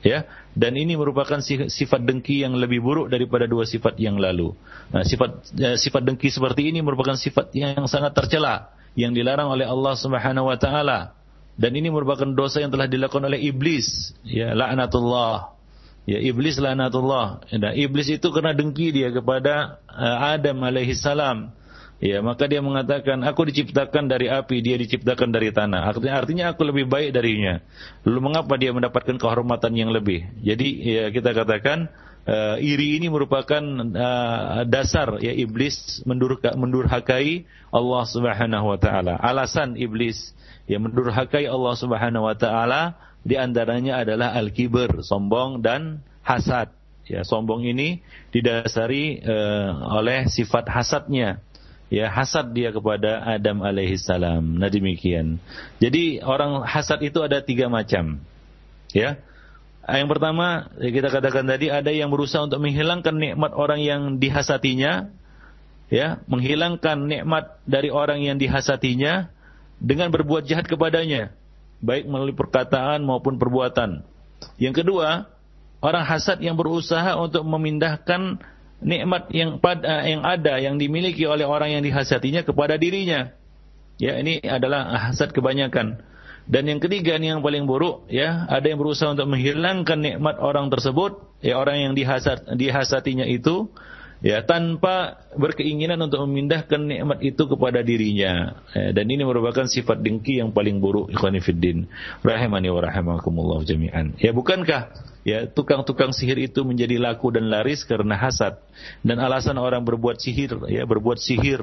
Ya, 0.06 0.30
dan 0.54 0.78
ini 0.78 0.94
merupakan 0.94 1.42
sifat 1.42 2.02
dengki 2.06 2.46
yang 2.46 2.54
lebih 2.54 2.78
buruk 2.78 3.10
daripada 3.10 3.50
dua 3.50 3.66
sifat 3.66 3.98
yang 3.98 4.22
lalu. 4.22 4.54
Nah, 4.94 5.02
sifat 5.02 5.50
ya, 5.58 5.74
sifat 5.74 6.06
dengki 6.06 6.30
seperti 6.30 6.70
ini 6.70 6.86
merupakan 6.86 7.18
sifat 7.18 7.50
yang 7.58 7.90
sangat 7.90 8.14
tercela 8.14 8.70
yang 8.94 9.18
dilarang 9.18 9.50
oleh 9.50 9.66
Allah 9.66 9.98
Subhanahu 9.98 10.46
wa 10.46 10.58
taala. 10.62 11.18
Dan 11.58 11.74
ini 11.74 11.90
merupakan 11.90 12.28
dosa 12.28 12.62
yang 12.62 12.70
telah 12.70 12.86
dilakukan 12.86 13.26
oleh 13.26 13.50
iblis, 13.50 14.14
ya 14.28 14.54
laknatullah 14.54 15.55
Ya 16.06 16.22
iblis 16.22 16.62
lanatullah. 16.62 17.42
Nah, 17.58 17.74
iblis 17.74 18.14
itu 18.14 18.30
kena 18.30 18.54
dengki 18.54 18.94
dia 18.94 19.10
kepada 19.10 19.82
uh, 19.90 20.38
Adam 20.38 20.62
alaihi 20.62 20.94
salam. 20.94 21.50
Ya, 21.98 22.20
maka 22.20 22.46
dia 22.46 22.60
mengatakan, 22.60 23.24
aku 23.24 23.50
diciptakan 23.50 24.12
dari 24.12 24.28
api, 24.28 24.60
dia 24.60 24.76
diciptakan 24.76 25.32
dari 25.32 25.50
tanah. 25.50 25.96
Artinya, 25.96 26.14
artinya 26.20 26.46
aku 26.52 26.68
lebih 26.68 26.86
baik 26.92 27.16
darinya. 27.16 27.64
Lalu 28.04 28.20
mengapa 28.20 28.54
dia 28.60 28.76
mendapatkan 28.76 29.16
kehormatan 29.16 29.74
yang 29.74 29.90
lebih? 29.90 30.28
Jadi 30.44 30.68
ya 30.86 31.10
kita 31.10 31.32
katakan 31.32 31.90
uh, 32.28 32.60
iri 32.60 33.00
ini 33.00 33.08
merupakan 33.08 33.64
uh, 33.96 34.68
dasar 34.68 35.24
ya 35.24 35.32
iblis 35.32 36.04
mendurka, 36.04 36.54
mendurhakai 36.54 37.48
Allah 37.72 38.04
Subhanahu 38.06 38.76
wa 38.76 38.78
taala. 38.78 39.16
Alasan 39.18 39.80
iblis 39.80 40.36
yang 40.68 40.86
mendurhakai 40.86 41.48
Allah 41.48 41.74
Subhanahu 41.80 42.28
wa 42.28 42.36
taala 42.36 43.00
di 43.26 43.36
antaranya 43.42 44.06
adalah 44.06 44.38
al-kibr, 44.38 45.02
sombong 45.02 45.66
dan 45.66 46.06
hasad. 46.22 46.70
Ya, 47.10 47.26
sombong 47.26 47.66
ini 47.66 48.06
didasari 48.30 49.22
uh, 49.26 49.98
oleh 49.98 50.30
sifat 50.30 50.70
hasadnya. 50.70 51.42
Ya, 51.90 52.10
hasad 52.10 52.54
dia 52.54 52.70
kepada 52.70 53.22
Adam 53.26 53.66
alaihi 53.66 53.98
salam. 53.98 54.58
Nah, 54.58 54.70
demikian. 54.70 55.42
Jadi 55.82 56.22
orang 56.22 56.66
hasad 56.66 57.02
itu 57.02 57.22
ada 57.22 57.42
tiga 57.42 57.66
macam. 57.66 58.22
Ya. 58.94 59.22
Yang 59.86 60.18
pertama, 60.18 60.70
ya 60.82 60.90
kita 60.90 61.14
katakan 61.14 61.46
tadi 61.46 61.70
ada 61.70 61.94
yang 61.94 62.10
berusaha 62.10 62.42
untuk 62.42 62.58
menghilangkan 62.58 63.14
nikmat 63.14 63.54
orang 63.54 63.86
yang 63.86 64.18
dihasatinya, 64.18 65.14
ya, 65.94 66.26
menghilangkan 66.26 67.06
nikmat 67.06 67.62
dari 67.70 67.94
orang 67.94 68.26
yang 68.26 68.42
dihasatinya 68.42 69.30
dengan 69.78 70.10
berbuat 70.10 70.50
jahat 70.50 70.66
kepadanya, 70.66 71.38
baik 71.84 72.08
melalui 72.08 72.36
perkataan 72.36 73.04
maupun 73.04 73.40
perbuatan. 73.40 74.04
Yang 74.60 74.86
kedua, 74.86 75.28
orang 75.84 76.04
hasad 76.06 76.40
yang 76.40 76.56
berusaha 76.56 77.16
untuk 77.20 77.44
memindahkan 77.44 78.40
nikmat 78.84 79.32
yang 79.32 79.58
pada 79.64 80.04
yang 80.04 80.22
ada 80.24 80.60
yang 80.60 80.76
dimiliki 80.76 81.24
oleh 81.26 81.48
orang 81.48 81.80
yang 81.80 81.84
dihasatinya 81.84 82.44
kepada 82.44 82.76
dirinya. 82.76 83.32
Ya, 83.96 84.20
ini 84.20 84.44
adalah 84.44 85.12
hasad 85.12 85.32
kebanyakan. 85.32 86.04
Dan 86.46 86.70
yang 86.70 86.78
ketiga 86.78 87.18
ini 87.18 87.34
yang 87.34 87.42
paling 87.42 87.66
buruk 87.66 88.06
ya, 88.12 88.46
ada 88.46 88.70
yang 88.70 88.78
berusaha 88.78 89.18
untuk 89.18 89.26
menghilangkan 89.26 89.98
nikmat 89.98 90.38
orang 90.38 90.70
tersebut, 90.70 91.18
ya 91.42 91.58
orang 91.58 91.90
yang 91.90 91.94
dihasat 91.98 92.54
dihasatinya 92.54 93.26
itu 93.26 93.72
ya 94.26 94.42
tanpa 94.42 95.22
berkeinginan 95.38 96.02
untuk 96.02 96.26
memindahkan 96.26 96.82
nikmat 96.82 97.22
itu 97.22 97.46
kepada 97.46 97.86
dirinya. 97.86 98.58
Ya, 98.74 98.90
dan 98.90 99.06
ini 99.06 99.22
merupakan 99.22 99.70
sifat 99.70 100.02
dengki 100.02 100.42
yang 100.42 100.50
paling 100.50 100.82
buruk 100.82 101.14
ikhwan 101.14 101.38
fillah 101.38 101.86
rahimani 102.26 102.74
wa 102.74 102.82
rahimakumullah 102.82 103.62
jami'an. 103.62 104.18
Ya 104.18 104.34
bukankah 104.34 104.90
ya 105.22 105.46
tukang-tukang 105.46 106.10
sihir 106.10 106.42
itu 106.42 106.66
menjadi 106.66 106.98
laku 106.98 107.30
dan 107.30 107.54
laris 107.54 107.86
karena 107.86 108.18
hasad? 108.18 108.58
Dan 109.06 109.22
alasan 109.22 109.62
orang 109.62 109.86
berbuat 109.86 110.18
sihir 110.18 110.58
ya 110.74 110.90
berbuat 110.90 111.22
sihir 111.22 111.62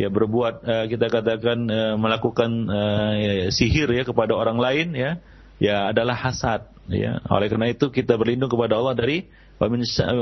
ya 0.00 0.08
berbuat 0.08 0.54
uh, 0.64 0.86
kita 0.88 1.12
katakan 1.12 1.58
uh, 1.68 1.94
melakukan 2.00 2.50
uh, 2.72 3.12
ya, 3.20 3.52
sihir 3.52 3.92
ya 3.92 4.08
kepada 4.08 4.32
orang 4.32 4.56
lain 4.56 4.96
ya 4.96 5.20
ya 5.60 5.92
adalah 5.92 6.16
hasad 6.16 6.72
ya. 6.88 7.20
Oleh 7.28 7.52
karena 7.52 7.68
itu 7.68 7.92
kita 7.92 8.16
berlindung 8.16 8.48
kepada 8.48 8.80
Allah 8.80 8.96
dari 8.96 9.28
wa 9.58 9.66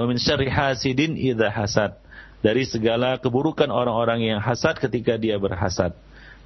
min 0.09 0.19
syarri 0.19 0.49
hasidin 0.49 1.17
idza 1.17 1.53
hasad 1.53 2.01
dari 2.41 2.65
segala 2.69 3.17
keburukan 3.21 3.69
orang-orang 3.69 4.25
yang 4.35 4.41
hasad 4.41 4.77
ketika 4.81 5.17
dia 5.17 5.37
berhasad. 5.41 5.97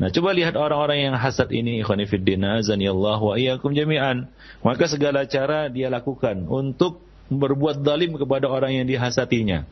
Nah, 0.00 0.08
coba 0.08 0.32
lihat 0.32 0.56
orang-orang 0.56 1.12
yang 1.12 1.14
hasad 1.20 1.52
ini 1.52 1.84
ikhwan 1.84 2.00
fillah 2.08 2.64
azanillahu 2.64 3.20
wa 3.20 3.34
iyyakum 3.36 3.76
jami'an. 3.76 4.32
Maka 4.64 4.88
segala 4.88 5.28
cara 5.28 5.68
dia 5.68 5.92
lakukan 5.92 6.48
untuk 6.48 7.04
berbuat 7.28 7.84
zalim 7.84 8.16
kepada 8.16 8.48
orang 8.48 8.80
yang 8.80 8.86
dihasatinya. 8.88 9.68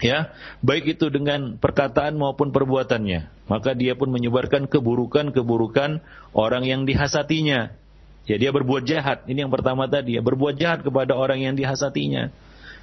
Ya, 0.00 0.32
baik 0.64 0.96
itu 0.96 1.08
dengan 1.08 1.56
perkataan 1.56 2.16
maupun 2.20 2.52
perbuatannya. 2.52 3.48
Maka 3.48 3.76
dia 3.76 3.96
pun 3.96 4.12
menyebarkan 4.12 4.68
keburukan-keburukan 4.68 6.04
orang 6.36 6.64
yang 6.68 6.84
dihasatinya. 6.84 7.72
Ya 8.28 8.36
dia 8.36 8.50
berbuat 8.52 8.84
jahat. 8.84 9.24
Ini 9.26 9.48
yang 9.48 9.52
pertama 9.52 9.88
tadi 9.88 10.16
ya 10.18 10.22
berbuat 10.22 10.60
jahat 10.60 10.84
kepada 10.84 11.16
orang 11.16 11.40
yang 11.40 11.54
dihasatinya. 11.56 12.32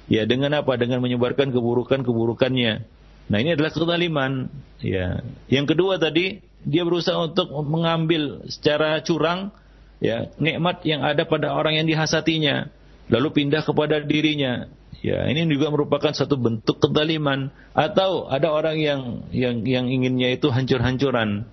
Ya 0.08 0.24
dengan 0.24 0.56
apa? 0.56 0.74
Dengan 0.80 1.04
menyebarkan 1.04 1.52
keburukan-keburukannya. 1.52 2.72
Nah 3.28 3.38
ini 3.38 3.54
adalah 3.54 3.70
kezaliman. 3.70 4.48
Ya. 4.80 5.20
Yang 5.52 5.76
kedua 5.76 6.00
tadi 6.00 6.40
dia 6.64 6.82
berusaha 6.82 7.16
untuk 7.16 7.52
mengambil 7.64 8.44
secara 8.50 8.98
curang 9.04 9.54
ya 10.02 10.30
nikmat 10.38 10.82
yang 10.82 11.02
ada 11.06 11.26
pada 11.26 11.54
orang 11.54 11.78
yang 11.78 11.86
dihasatinya 11.86 12.70
lalu 13.08 13.28
pindah 13.44 13.64
kepada 13.64 14.00
dirinya. 14.04 14.68
Ya, 14.98 15.30
ini 15.30 15.46
juga 15.46 15.70
merupakan 15.70 16.10
satu 16.10 16.34
bentuk 16.34 16.82
kezaliman 16.82 17.54
atau 17.70 18.26
ada 18.26 18.50
orang 18.50 18.82
yang 18.82 19.30
yang 19.30 19.62
yang 19.62 19.86
inginnya 19.86 20.34
itu 20.34 20.50
hancur-hancuran 20.50 21.46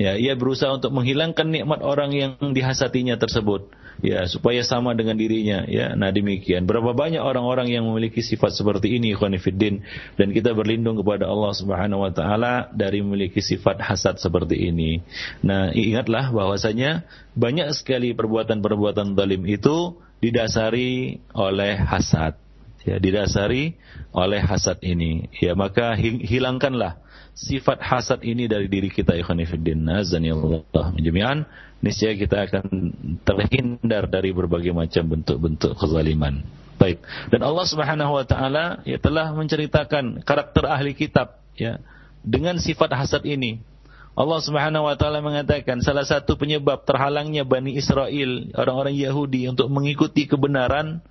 ya 0.00 0.16
ia 0.16 0.32
berusaha 0.38 0.72
untuk 0.72 0.92
menghilangkan 0.94 1.48
nikmat 1.48 1.80
orang 1.84 2.10
yang 2.12 2.32
dihasatinya 2.40 3.20
tersebut. 3.20 3.68
Ya 4.02 4.26
supaya 4.26 4.64
sama 4.66 4.96
dengan 4.98 5.14
dirinya. 5.14 5.62
Ya 5.68 5.94
nah 5.94 6.10
demikian. 6.10 6.66
Berapa 6.66 6.90
banyak 6.96 7.22
orang-orang 7.22 7.70
yang 7.70 7.86
memiliki 7.86 8.24
sifat 8.24 8.56
seperti 8.56 8.98
ini 8.98 9.14
khonifuddin 9.14 9.84
dan 10.18 10.28
kita 10.34 10.56
berlindung 10.56 10.98
kepada 10.98 11.28
Allah 11.28 11.52
Subhanahu 11.54 12.02
wa 12.02 12.10
taala 12.10 12.72
dari 12.74 13.04
memiliki 13.04 13.38
sifat 13.38 13.78
hasad 13.78 14.18
seperti 14.18 14.58
ini. 14.72 15.04
Nah 15.44 15.70
ingatlah 15.70 16.34
bahwasanya 16.34 17.06
banyak 17.36 17.70
sekali 17.76 18.16
perbuatan-perbuatan 18.16 19.14
zalim 19.14 19.44
itu 19.46 20.00
didasari 20.18 21.22
oleh 21.36 21.78
hasad. 21.78 22.38
Ya 22.82 22.98
didasari 22.98 23.78
oleh 24.10 24.40
hasad 24.42 24.82
ini. 24.82 25.30
Ya 25.38 25.54
maka 25.54 25.94
hilangkanlah 26.00 27.01
sifat 27.32 27.80
hasad 27.80 28.20
ini 28.22 28.44
dari 28.44 28.68
diri 28.68 28.92
kita 28.92 29.16
ikhwanifiddin 29.16 29.88
azanillah 29.88 30.92
jami'an 31.00 31.48
niscaya 31.82 32.14
kita 32.14 32.46
akan 32.46 32.64
terhindar 33.26 34.06
dari 34.06 34.30
berbagai 34.30 34.70
macam 34.70 35.18
bentuk-bentuk 35.18 35.74
kezaliman. 35.74 36.46
Baik. 36.78 37.02
Dan 37.30 37.42
Allah 37.42 37.66
Subhanahu 37.66 38.12
wa 38.16 38.24
taala 38.26 38.80
ya 38.86 38.98
telah 38.98 39.34
menceritakan 39.34 40.22
karakter 40.22 40.66
ahli 40.66 40.94
kitab 40.94 41.42
ya 41.58 41.82
dengan 42.22 42.58
sifat 42.58 42.94
hasad 42.94 43.26
ini. 43.26 43.62
Allah 44.12 44.40
Subhanahu 44.44 44.86
wa 44.86 44.94
taala 44.94 45.24
mengatakan 45.24 45.82
salah 45.82 46.06
satu 46.06 46.38
penyebab 46.38 46.86
terhalangnya 46.86 47.42
Bani 47.42 47.74
Israel 47.74 48.50
orang-orang 48.54 48.94
Yahudi 48.94 49.50
untuk 49.50 49.72
mengikuti 49.72 50.30
kebenaran 50.30 51.02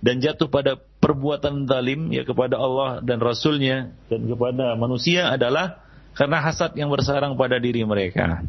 dan 0.00 0.20
jatuh 0.20 0.48
pada 0.48 0.80
perbuatan 1.00 1.68
zalim 1.68 2.08
ya 2.12 2.24
kepada 2.24 2.56
Allah 2.56 3.04
dan 3.04 3.20
Rasulnya 3.20 3.92
dan 4.08 4.24
kepada 4.24 4.76
manusia 4.76 5.28
adalah 5.28 5.84
karena 6.16 6.40
hasad 6.40 6.74
yang 6.76 6.90
bersarang 6.92 7.36
pada 7.36 7.60
diri 7.60 7.84
mereka. 7.84 8.42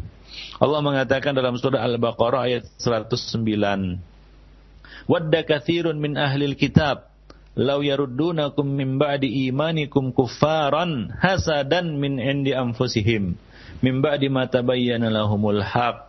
Allah 0.57 0.79
mengatakan 0.79 1.35
dalam 1.35 1.59
surah 1.59 1.83
Al-Baqarah 1.83 2.47
ayat 2.47 2.63
109 2.79 3.43
Wadda 5.09 5.41
kathirun 5.43 5.99
min 5.99 6.15
ahlil 6.15 6.55
kitab 6.55 7.11
law 7.57 7.83
yaruddunakum 7.83 8.63
min 8.63 8.95
ba'di 8.95 9.51
imanikum 9.51 10.15
kuffaran 10.15 11.11
hasadan 11.19 11.99
min 11.99 12.15
indi 12.15 12.55
anfusihim 12.55 13.35
min 13.83 13.95
ba'di 13.99 14.31
ma 14.31 14.47
tabayyana 14.47 15.11
lahumul 15.11 15.59
haq 15.59 16.07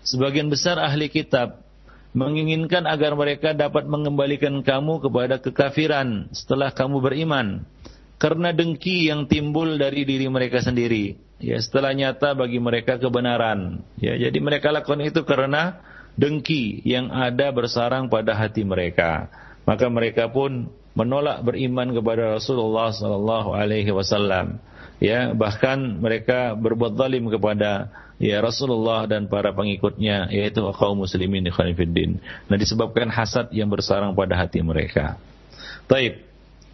Sebagian 0.00 0.48
besar 0.48 0.80
ahli 0.80 1.12
kitab 1.12 1.60
menginginkan 2.10 2.90
agar 2.90 3.14
mereka 3.14 3.54
dapat 3.54 3.86
mengembalikan 3.86 4.62
kamu 4.66 4.98
kepada 5.02 5.38
kekafiran 5.38 6.30
setelah 6.34 6.74
kamu 6.74 6.98
beriman. 6.98 7.62
Karena 8.20 8.52
dengki 8.52 9.08
yang 9.08 9.24
timbul 9.30 9.80
dari 9.80 10.04
diri 10.04 10.28
mereka 10.28 10.60
sendiri. 10.60 11.16
Ya 11.40 11.56
setelah 11.56 11.96
nyata 11.96 12.36
bagi 12.36 12.60
mereka 12.60 13.00
kebenaran. 13.00 13.80
Ya 13.96 14.12
jadi 14.20 14.38
mereka 14.44 14.68
lakukan 14.68 15.00
itu 15.00 15.24
karena 15.24 15.80
dengki 16.20 16.84
yang 16.84 17.08
ada 17.08 17.48
bersarang 17.48 18.12
pada 18.12 18.36
hati 18.36 18.60
mereka. 18.60 19.32
Maka 19.64 19.88
mereka 19.88 20.28
pun 20.28 20.68
menolak 20.92 21.40
beriman 21.46 21.96
kepada 21.96 22.36
Rasulullah 22.36 22.92
sallallahu 22.92 23.56
alaihi 23.56 23.88
wasallam 23.94 24.60
ya 25.00 25.32
bahkan 25.32 25.80
mereka 25.98 26.52
berbuat 26.54 26.94
zalim 26.94 27.26
kepada 27.32 27.88
ya 28.20 28.38
Rasulullah 28.44 29.08
dan 29.08 29.26
para 29.26 29.50
pengikutnya 29.56 30.28
yaitu 30.28 30.60
kaum 30.76 31.00
muslimin 31.00 31.42
di 31.42 31.50
khanifuddin. 31.50 32.20
Nah 32.46 32.56
disebabkan 32.60 33.08
hasad 33.08 33.48
yang 33.50 33.72
bersarang 33.72 34.12
pada 34.12 34.36
hati 34.36 34.60
mereka. 34.60 35.16
Taib. 35.88 36.20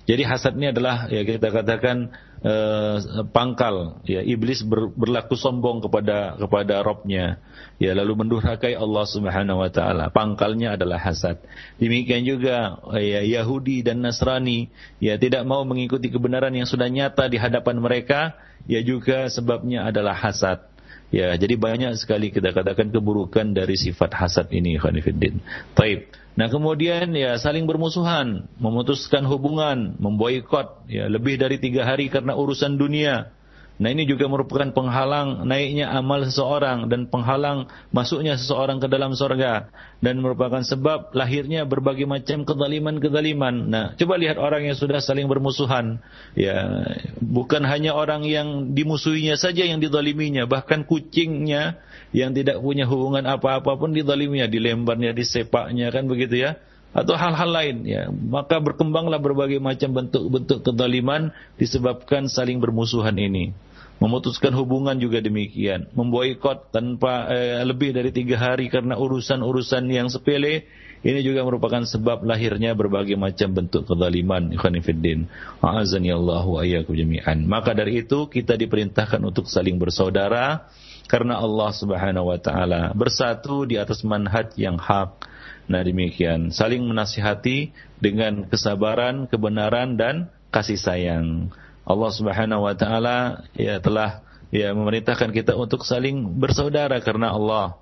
Jadi 0.07 0.23
hasad 0.23 0.55
ini 0.55 0.71
adalah 0.71 1.11
ya 1.11 1.23
kita 1.27 1.51
katakan 1.51 2.15
eh, 2.45 2.97
pangkal. 3.33 4.01
Ya 4.05 4.21
iblis 4.21 4.61
ber, 4.67 4.93
berlaku 4.93 5.39
sombong 5.39 5.81
kepada 5.81 6.37
kepada 6.37 6.85
Robnya. 6.85 7.41
Ya 7.81 7.97
lalu 7.97 8.25
mendurhakai 8.25 8.77
Allah 8.77 9.05
Subhanahu 9.09 9.65
wa 9.65 9.71
taala. 9.73 10.13
Pangkalnya 10.13 10.77
adalah 10.77 11.01
hasad. 11.01 11.41
Demikian 11.81 12.25
juga 12.25 12.81
ya 13.01 13.25
Yahudi 13.25 13.81
dan 13.81 14.05
Nasrani 14.05 14.69
ya 15.01 15.17
tidak 15.17 15.49
mau 15.49 15.65
mengikuti 15.65 16.13
kebenaran 16.13 16.53
yang 16.53 16.69
sudah 16.69 16.89
nyata 16.91 17.29
di 17.31 17.41
hadapan 17.41 17.81
mereka. 17.81 18.37
Ya 18.67 18.83
juga 18.83 19.31
sebabnya 19.31 19.87
adalah 19.87 20.19
hasad 20.19 20.76
Ya, 21.15 21.31
jadi 21.39 21.55
banyak 21.55 21.95
sekali 22.03 22.35
kita 22.35 22.51
katakan 22.51 22.91
keburukan 22.91 23.55
dari 23.55 23.79
sifat 23.79 24.11
hasad 24.11 24.51
ini, 24.51 24.75
Khanifuddin. 24.75 25.39
Taib. 25.79 26.11
Nah 26.37 26.53
kemudian 26.53 27.17
ya 27.17 27.41
saling 27.41 27.65
bermusuhan, 27.65 28.45
memutuskan 28.61 29.25
hubungan, 29.25 29.97
memboikot 29.97 30.85
ya 30.85 31.09
lebih 31.09 31.41
dari 31.41 31.57
tiga 31.57 31.89
hari 31.89 32.13
karena 32.13 32.37
urusan 32.37 32.77
dunia. 32.77 33.33
Nah 33.77 33.93
ini 33.93 34.09
juga 34.09 34.25
merupakan 34.25 34.73
penghalang 34.73 35.45
naiknya 35.45 35.93
amal 35.93 36.25
seseorang 36.25 36.89
dan 36.89 37.13
penghalang 37.13 37.69
masuknya 37.93 38.41
seseorang 38.41 38.81
ke 38.81 38.89
dalam 38.89 39.13
sorga 39.13 39.69
dan 40.01 40.25
merupakan 40.25 40.65
sebab 40.65 41.13
lahirnya 41.13 41.69
berbagai 41.69 42.09
macam 42.09 42.49
kezaliman-kezaliman. 42.49 43.69
Nah 43.69 43.85
coba 44.01 44.17
lihat 44.17 44.41
orang 44.41 44.65
yang 44.73 44.77
sudah 44.81 45.05
saling 45.05 45.29
bermusuhan, 45.29 46.01
ya 46.33 46.89
bukan 47.21 47.69
hanya 47.69 47.93
orang 47.93 48.25
yang 48.25 48.73
dimusuhinya 48.73 49.37
saja 49.37 49.69
yang 49.69 49.77
didaliminya, 49.77 50.49
bahkan 50.49 50.89
kucingnya 50.89 51.77
yang 52.17 52.33
tidak 52.33 52.57
punya 52.65 52.89
hubungan 52.89 53.29
apa-apa 53.29 53.77
pun 53.77 53.93
didaliminya, 53.93 54.49
dilembarnya, 54.49 55.13
disepaknya 55.13 55.93
kan 55.93 56.09
begitu 56.09 56.49
ya? 56.49 56.57
Atau 56.97 57.13
hal-hal 57.13 57.53
lain 57.53 57.77
ya. 57.85 58.09
Maka 58.09 58.57
berkembanglah 58.57 59.21
berbagai 59.21 59.61
macam 59.61 59.93
bentuk-bentuk 59.93 60.65
kezaliman 60.65 61.29
disebabkan 61.61 62.25
saling 62.33 62.57
bermusuhan 62.57 63.21
ini 63.21 63.53
memutuskan 63.99 64.53
hubungan 64.53 64.97
juga 65.01 65.25
demikian. 65.25 65.89
Memboikot 65.97 66.73
tanpa 66.73 67.33
eh, 67.33 67.65
lebih 67.65 67.97
dari 67.97 68.13
tiga 68.13 68.37
hari 68.37 68.69
karena 68.69 68.97
urusan-urusan 69.01 69.89
yang 69.89 70.13
sepele 70.13 70.69
ini 71.07 71.23
juga 71.23 71.47
merupakan 71.47 71.87
sebab 71.87 72.27
lahirnya 72.27 72.75
berbagai 72.75 73.15
macam 73.15 73.55
bentuk 73.55 73.87
kezaliman. 73.87 74.51
Ikhwanifiddin 74.51 75.31
a'azani 75.63 76.11
Allah 76.11 76.43
jami'an. 76.83 77.47
Maka 77.47 77.77
dari 77.77 78.03
itu 78.03 78.27
kita 78.27 78.59
diperintahkan 78.59 79.23
untuk 79.23 79.47
saling 79.47 79.79
bersaudara 79.79 80.67
karena 81.07 81.39
Allah 81.39 81.71
Subhanahu 81.71 82.35
wa 82.35 82.39
taala 82.43 82.91
bersatu 82.91 83.63
di 83.69 83.79
atas 83.79 84.03
manhaj 84.03 84.51
yang 84.59 84.81
hak. 84.81 85.31
Nah 85.67 85.83
demikian, 85.83 86.55
saling 86.55 86.83
menasihati 86.83 87.75
dengan 87.99 88.47
kesabaran, 88.51 89.31
kebenaran 89.31 89.95
dan 89.95 90.31
kasih 90.51 90.79
sayang. 90.79 91.55
Allah 91.87 92.11
Subhanahu 92.11 92.67
wa 92.67 92.75
taala 92.75 93.47
ya 93.55 93.79
telah 93.79 94.27
ya 94.51 94.75
memerintahkan 94.75 95.31
kita 95.31 95.55
untuk 95.55 95.87
saling 95.87 96.43
bersaudara 96.43 96.99
karena 96.99 97.31
Allah. 97.31 97.79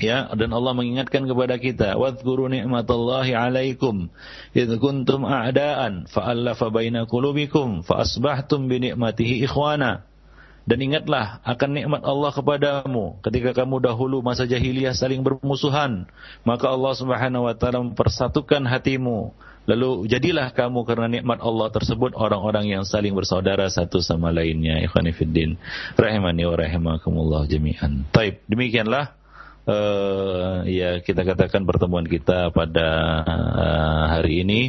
Ya 0.00 0.32
dan 0.32 0.56
Allah 0.56 0.72
mengingatkan 0.72 1.28
kepada 1.28 1.60
kita 1.60 2.00
wadhkuru 2.00 2.48
ni'matallahi 2.48 3.36
'alaikum 3.36 4.08
id 4.56 4.70
kuntum 4.80 5.28
a'daan 5.28 6.08
fa'alafa 6.08 6.72
baina 6.72 7.04
qulubikum 7.04 7.84
fa 7.84 8.00
asbahtum 8.00 8.72
bi 8.72 8.88
ni'matihi 8.88 9.44
ikhwana. 9.44 10.08
Dan 10.64 10.80
ingatlah 10.80 11.44
akan 11.44 11.70
nikmat 11.76 12.02
Allah 12.08 12.32
kepadamu 12.32 13.20
ketika 13.20 13.52
kamu 13.52 13.84
dahulu 13.84 14.24
masa 14.24 14.48
jahiliyah 14.48 14.96
saling 14.96 15.20
bermusuhan, 15.20 16.08
maka 16.48 16.72
Allah 16.72 16.96
Subhanahu 16.96 17.44
wa 17.44 17.52
taala 17.52 17.84
mempersatukan 17.84 18.64
hatimu. 18.64 19.36
Lalu 19.68 20.08
jadilah 20.08 20.50
kamu 20.56 20.88
karena 20.88 21.06
nikmat 21.06 21.38
Allah 21.44 21.68
tersebut 21.68 22.16
orang-orang 22.16 22.72
yang 22.72 22.82
saling 22.88 23.12
bersaudara 23.12 23.68
satu 23.68 24.00
sama 24.00 24.32
lainnya. 24.32 24.80
Ikhwani 24.80 25.12
fiddin, 25.12 25.60
rahimani 25.94 26.48
wa 26.48 26.56
rahimakumullah 26.56 27.44
jami'an. 27.46 28.08
Taib, 28.10 28.40
demikianlah 28.48 29.14
uh, 29.68 30.64
ya 30.64 31.04
kita 31.04 31.22
katakan 31.22 31.68
pertemuan 31.68 32.08
kita 32.08 32.50
pada 32.50 32.88
uh, 33.26 34.04
hari 34.16 34.42
ini 34.42 34.60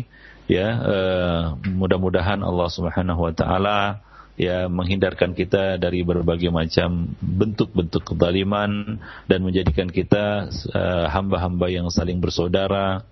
ya 0.52 0.68
uh, 0.76 1.44
mudah-mudahan 1.64 2.44
Allah 2.44 2.68
Subhanahu 2.68 3.32
wa 3.32 3.34
taala 3.34 4.04
ya 4.42 4.66
menghindarkan 4.66 5.38
kita 5.38 5.78
dari 5.78 6.02
berbagai 6.02 6.50
macam 6.50 7.14
bentuk-bentuk 7.22 8.02
kezaliman 8.02 8.98
dan 9.30 9.40
menjadikan 9.46 9.86
kita 9.86 10.50
uh, 10.74 11.06
hamba-hamba 11.14 11.70
yang 11.70 11.94
saling 11.94 12.18
bersaudara, 12.18 13.06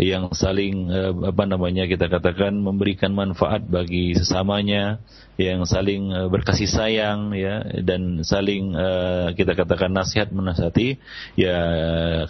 yang 0.00 0.32
saling 0.32 0.88
uh, 0.88 1.12
apa 1.28 1.44
namanya 1.44 1.84
kita 1.84 2.08
katakan 2.08 2.56
memberikan 2.56 3.12
manfaat 3.12 3.60
bagi 3.68 4.16
sesamanya, 4.16 5.04
yang 5.36 5.68
saling 5.68 6.16
uh, 6.16 6.32
berkasih 6.32 6.72
sayang 6.72 7.36
ya 7.36 7.60
dan 7.84 8.24
saling 8.24 8.72
uh, 8.72 9.36
kita 9.36 9.52
katakan 9.52 9.92
nasihat 9.92 10.32
menasihati 10.32 10.96
ya 11.36 11.60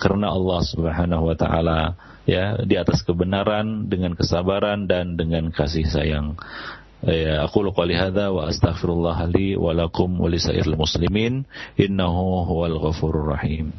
karena 0.02 0.26
Allah 0.34 0.60
Subhanahu 0.66 1.30
wa 1.30 1.36
taala 1.38 1.94
ya 2.26 2.58
di 2.62 2.74
atas 2.74 3.06
kebenaran 3.06 3.86
dengan 3.86 4.18
kesabaran 4.18 4.90
dan 4.90 5.14
dengan 5.14 5.54
kasih 5.54 5.86
sayang. 5.86 6.34
Ya, 7.00 7.48
hadza 7.48 8.28
wa 8.28 8.52
astaghfirullah 8.52 9.24
li 9.32 9.56
wa 9.56 9.72
lakum 9.72 10.20
wa 10.20 10.28
lisairil 10.28 10.76
muslimin 10.76 11.48
innahu 11.80 12.44
huwal 12.44 12.76
ghafurur 12.76 13.32
rahim. 13.32 13.72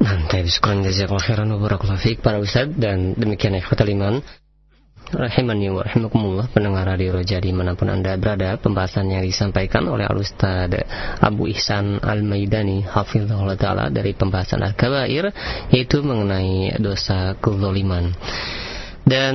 Mantap, 0.00 0.48
syukran 0.48 0.80
jazakallahu 0.80 1.28
khairan 1.28 1.52
wa 1.52 1.60
barakallahu 1.60 2.00
fiik 2.00 2.24
para 2.24 2.40
ustaz 2.40 2.72
dan 2.72 3.12
demikian 3.20 3.52
ikhwatul 3.60 3.92
iman. 3.92 4.24
Rahimani 5.08 5.72
wa 5.72 5.80
rahimakumullah 5.80 6.52
pendengar 6.52 6.84
radio 6.84 7.16
Roja 7.16 7.40
di 7.40 7.48
mana 7.48 7.72
pun 7.72 7.88
anda 7.88 8.12
berada 8.20 8.60
pembahasan 8.60 9.08
yang 9.08 9.24
disampaikan 9.24 9.88
oleh 9.88 10.04
Al-Ustaz 10.04 10.68
Abu 11.24 11.48
Ihsan 11.48 11.96
Al-Maidani 12.04 12.84
Hafizullah 12.84 13.56
Ta'ala 13.56 13.88
dari 13.88 14.12
pembahasan 14.12 14.60
Al-Kabair 14.60 15.32
yaitu 15.72 16.04
mengenai 16.04 16.76
dosa 16.76 17.40
kezaliman. 17.40 18.12
Dan 19.08 19.34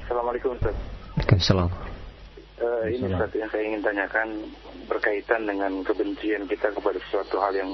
Assalamualaikum 0.03 0.51
Ustaz. 0.59 0.75
Waalaikumsalam. 1.15 1.71
Uh, 2.59 2.91
ini 2.91 3.07
Ustaz 3.07 3.31
yang 3.31 3.47
saya 3.47 3.63
ingin 3.71 3.81
tanyakan 3.87 4.51
berkaitan 4.91 5.47
dengan 5.47 5.79
kebencian 5.87 6.51
kita 6.51 6.75
kepada 6.75 6.99
sesuatu 7.07 7.39
hal 7.39 7.55
yang 7.55 7.71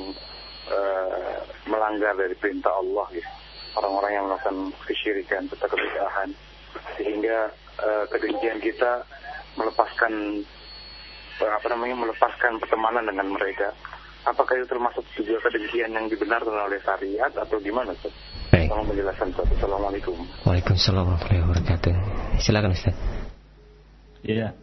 uh, 0.70 1.42
melanggar 1.66 2.14
dari 2.14 2.38
perintah 2.38 2.70
Allah 2.70 3.10
ya. 3.18 3.26
Orang-orang 3.82 4.14
yang 4.14 4.30
melakukan 4.30 4.78
kesyirikan 4.86 5.50
serta 5.50 5.66
kebidahan 5.66 6.30
sehingga 7.02 7.50
uh, 7.82 8.06
kebencian 8.14 8.62
kita 8.62 9.10
melepaskan 9.56 10.43
apa 11.41 11.68
namanya 11.74 11.95
melepaskan 11.97 12.62
pertemanan 12.62 13.02
dengan 13.08 13.34
mereka. 13.34 13.74
Apakah 14.22 14.54
itu 14.54 14.70
termasuk 14.70 15.02
juga 15.18 15.41
kedengkian 15.41 15.97
yang 15.97 16.06
dibenarkan 16.06 16.54
oleh 16.54 16.78
syariat 16.86 17.34
atau 17.34 17.58
gimana 17.58 17.97
Ustaz? 17.97 18.14
Baik. 18.54 18.70
Tolong 18.70 18.86
menjelaskan 18.86 19.28
Ustaz. 19.34 19.49
Assalamualaikum. 19.58 20.16
Waalaikumsalam 20.45 21.04
warahmatullahi 21.10 21.41
wabarakatuh. 21.41 21.93
Silakan 22.38 22.72
Ustaz. 22.78 22.95
Iya. 24.22 24.54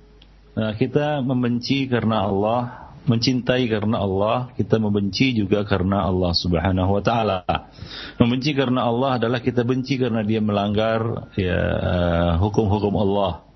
Nah, 0.54 0.78
kita 0.78 1.26
membenci 1.26 1.90
karena 1.90 2.30
Allah, 2.30 2.94
mencintai 3.10 3.66
karena 3.66 3.98
Allah, 3.98 4.54
kita 4.54 4.78
membenci 4.78 5.34
juga 5.34 5.66
karena 5.66 6.06
Allah 6.06 6.30
Subhanahu 6.38 6.94
wa 6.94 7.02
taala. 7.02 7.42
Membenci 8.22 8.54
karena 8.54 8.86
Allah 8.86 9.18
adalah 9.18 9.42
kita 9.42 9.66
benci 9.66 9.98
karena 9.98 10.22
dia 10.22 10.38
melanggar 10.38 11.34
ya 11.34 11.58
hukum-hukum 12.38 12.94
Allah 12.94 13.47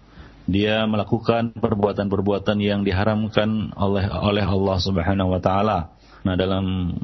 dia 0.52 0.84
melakukan 0.84 1.56
perbuatan-perbuatan 1.56 2.60
yang 2.60 2.84
diharamkan 2.84 3.72
oleh 3.72 4.04
oleh 4.04 4.44
Allah 4.44 4.76
Subhanahu 4.76 5.32
wa 5.32 5.40
taala. 5.40 5.96
Nah, 6.22 6.38
dalam 6.38 6.94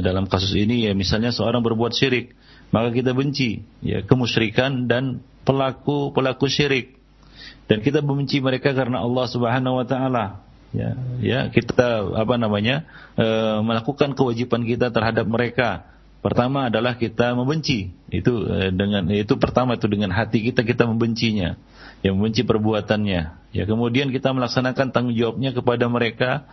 dalam 0.00 0.24
kasus 0.30 0.56
ini 0.56 0.88
ya 0.88 0.96
misalnya 0.96 1.34
seorang 1.34 1.60
berbuat 1.60 1.92
syirik, 1.92 2.32
maka 2.70 2.94
kita 2.94 3.12
benci 3.12 3.66
ya 3.82 4.06
kemusyrikan 4.06 4.86
dan 4.86 5.20
pelaku-pelaku 5.42 6.46
syirik. 6.46 6.96
Dan 7.66 7.82
kita 7.82 7.98
membenci 7.98 8.38
mereka 8.38 8.70
karena 8.70 9.02
Allah 9.02 9.26
Subhanahu 9.26 9.82
wa 9.82 9.86
taala. 9.86 10.46
Ya, 10.70 10.94
ya 11.18 11.40
kita 11.50 12.14
apa 12.14 12.38
namanya? 12.38 12.86
E, 13.18 13.26
melakukan 13.66 14.14
kewajiban 14.14 14.62
kita 14.62 14.94
terhadap 14.94 15.26
mereka. 15.26 15.90
Pertama 16.22 16.70
adalah 16.70 16.94
kita 16.94 17.34
membenci. 17.34 17.90
Itu 18.06 18.46
e, 18.46 18.70
dengan 18.70 19.10
itu 19.10 19.34
pertama 19.34 19.74
itu 19.74 19.90
dengan 19.90 20.14
hati 20.14 20.46
kita 20.46 20.62
kita 20.62 20.86
membencinya 20.86 21.58
yang 22.04 22.18
membenci 22.20 22.44
perbuatannya. 22.44 23.22
Ya, 23.56 23.64
kemudian 23.64 24.12
kita 24.12 24.36
melaksanakan 24.36 24.92
tanggung 24.92 25.16
jawabnya 25.16 25.56
kepada 25.56 25.88
mereka, 25.88 26.44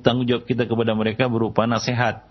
tanggung 0.00 0.24
jawab 0.24 0.48
kita 0.48 0.64
kepada 0.64 0.96
mereka 0.96 1.28
berupa 1.28 1.68
nasihat. 1.68 2.24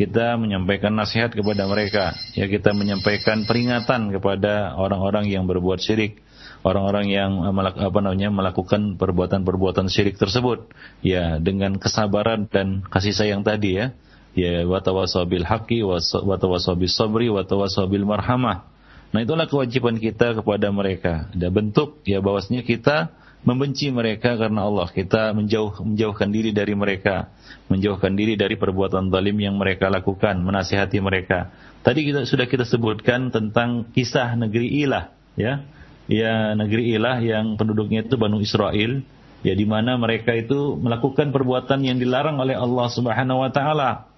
Kita 0.00 0.40
menyampaikan 0.40 0.96
nasihat 0.96 1.28
kepada 1.28 1.68
mereka, 1.68 2.16
ya 2.32 2.48
kita 2.48 2.72
menyampaikan 2.72 3.44
peringatan 3.44 4.08
kepada 4.16 4.72
orang-orang 4.80 5.28
yang 5.28 5.44
berbuat 5.44 5.76
syirik, 5.76 6.24
orang-orang 6.64 7.12
yang 7.12 7.44
apa 7.60 8.00
namanya 8.00 8.32
melakukan 8.32 8.96
perbuatan-perbuatan 8.96 9.92
syirik 9.92 10.16
tersebut, 10.16 10.72
ya 11.04 11.36
dengan 11.36 11.76
kesabaran 11.76 12.48
dan 12.48 12.80
kasih 12.88 13.12
sayang 13.12 13.44
tadi 13.44 13.76
ya, 13.76 13.92
ya 14.32 14.64
watawasabil 14.64 15.44
haqi 15.44 15.84
watawasabil 15.84 16.88
sabri 16.88 17.28
watawasabil 17.28 18.08
marhamah 18.08 18.70
Nah 19.10 19.26
itulah 19.26 19.50
kewajiban 19.50 19.98
kita 19.98 20.38
kepada 20.38 20.70
mereka. 20.70 21.26
Ada 21.34 21.50
bentuk 21.50 21.98
ya 22.06 22.22
bahwasanya 22.22 22.62
kita 22.62 23.10
membenci 23.42 23.90
mereka 23.90 24.38
karena 24.38 24.66
Allah. 24.66 24.86
Kita 24.86 25.34
menjauh 25.34 25.82
menjauhkan 25.82 26.30
diri 26.30 26.54
dari 26.54 26.78
mereka, 26.78 27.32
menjauhkan 27.66 28.14
diri 28.14 28.38
dari 28.38 28.54
perbuatan 28.54 29.10
zalim 29.10 29.36
yang 29.42 29.58
mereka 29.58 29.90
lakukan, 29.90 30.38
menasihati 30.38 31.02
mereka. 31.02 31.50
Tadi 31.82 32.06
kita 32.06 32.28
sudah 32.28 32.46
kita 32.46 32.68
sebutkan 32.68 33.32
tentang 33.34 33.88
kisah 33.90 34.36
negeri 34.36 34.84
Ilah, 34.84 35.10
ya. 35.34 35.64
Ya 36.10 36.54
negeri 36.58 36.94
Ilah 36.94 37.22
yang 37.22 37.54
penduduknya 37.54 38.02
itu 38.02 38.18
Banu 38.18 38.42
Israel 38.42 39.02
ya 39.40 39.54
di 39.56 39.64
mana 39.64 39.96
mereka 39.96 40.36
itu 40.36 40.76
melakukan 40.76 41.32
perbuatan 41.32 41.80
yang 41.80 41.96
dilarang 41.96 42.36
oleh 42.36 42.56
Allah 42.56 42.86
Subhanahu 42.92 43.40
wa 43.40 43.50
taala 43.54 44.10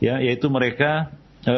ya 0.00 0.22
yaitu 0.24 0.48
mereka 0.48 1.12
e, 1.44 1.56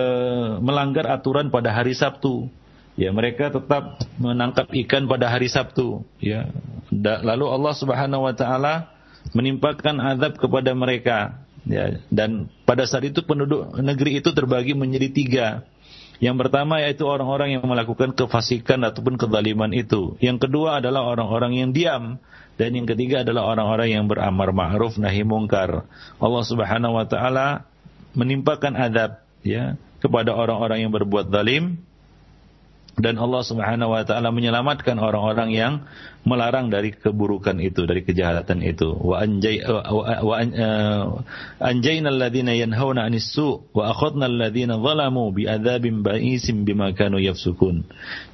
melanggar 0.59 1.07
aturan 1.07 1.55
pada 1.55 1.71
hari 1.71 1.95
Sabtu 1.95 2.51
ya 2.97 3.11
mereka 3.13 3.49
tetap 3.49 4.03
menangkap 4.21 4.69
ikan 4.87 5.09
pada 5.09 5.33
hari 5.33 5.49
Sabtu. 5.49 6.05
Ya. 6.21 6.53
Lalu 6.93 7.47
Allah 7.49 7.75
Subhanahu 7.77 8.29
wa 8.29 8.35
taala 8.37 8.93
menimpakan 9.33 10.01
azab 10.01 10.37
kepada 10.37 10.77
mereka. 10.77 11.41
Ya 11.63 12.03
dan 12.11 12.51
pada 12.67 12.85
saat 12.91 13.07
itu 13.07 13.23
penduduk 13.23 13.79
negeri 13.79 14.19
itu 14.19 14.35
terbagi 14.35 14.75
menjadi 14.75 15.09
tiga. 15.15 15.49
Yang 16.23 16.47
pertama 16.47 16.79
yaitu 16.79 17.03
orang-orang 17.03 17.59
yang 17.59 17.67
melakukan 17.67 18.15
kefasikan 18.15 18.87
ataupun 18.87 19.19
kezaliman 19.19 19.75
itu. 19.75 20.15
Yang 20.23 20.47
kedua 20.47 20.79
adalah 20.79 21.03
orang-orang 21.03 21.59
yang 21.59 21.71
diam. 21.75 22.23
Dan 22.55 22.79
yang 22.79 22.87
ketiga 22.87 23.27
adalah 23.27 23.49
orang-orang 23.49 23.89
yang 23.91 24.05
beramar 24.07 24.53
ma'ruf 24.53 25.01
nahi 25.01 25.25
mungkar. 25.27 25.89
Allah 26.23 26.45
Subhanahu 26.47 26.95
wa 26.95 27.07
taala 27.09 27.67
menimpakan 28.13 28.77
adab 28.77 29.25
ya 29.43 29.75
kepada 29.99 30.37
orang-orang 30.37 30.87
yang 30.87 30.93
berbuat 30.95 31.33
zalim 31.33 31.81
dan 33.01 33.17
Allah 33.17 33.43
Subhanahu 33.45 33.95
wa 33.97 34.03
taala 34.05 34.29
menyelamatkan 34.29 35.01
orang-orang 35.01 35.49
yang 35.53 35.73
melarang 36.23 36.71
dari 36.71 36.95
keburukan 36.95 37.59
itu, 37.59 37.83
dari 37.83 38.07
kejahatan 38.07 38.63
itu. 38.63 38.95
Wa 38.95 39.27
anjay 39.27 39.63
wa 39.67 40.37
eh, 40.39 41.05
anjayna 41.59 42.11
yanhauna 42.55 43.07
'anis 43.07 43.35
su' 43.35 43.67
wa 43.75 43.91
akhadna 43.91 44.31
alladziina 44.31 44.79
zalamu 44.79 45.35
bi'adzabin 45.35 46.07
ba'isin 46.07 46.63
bima 46.63 46.95
kanu 46.95 47.19
yafsukun. 47.19 47.83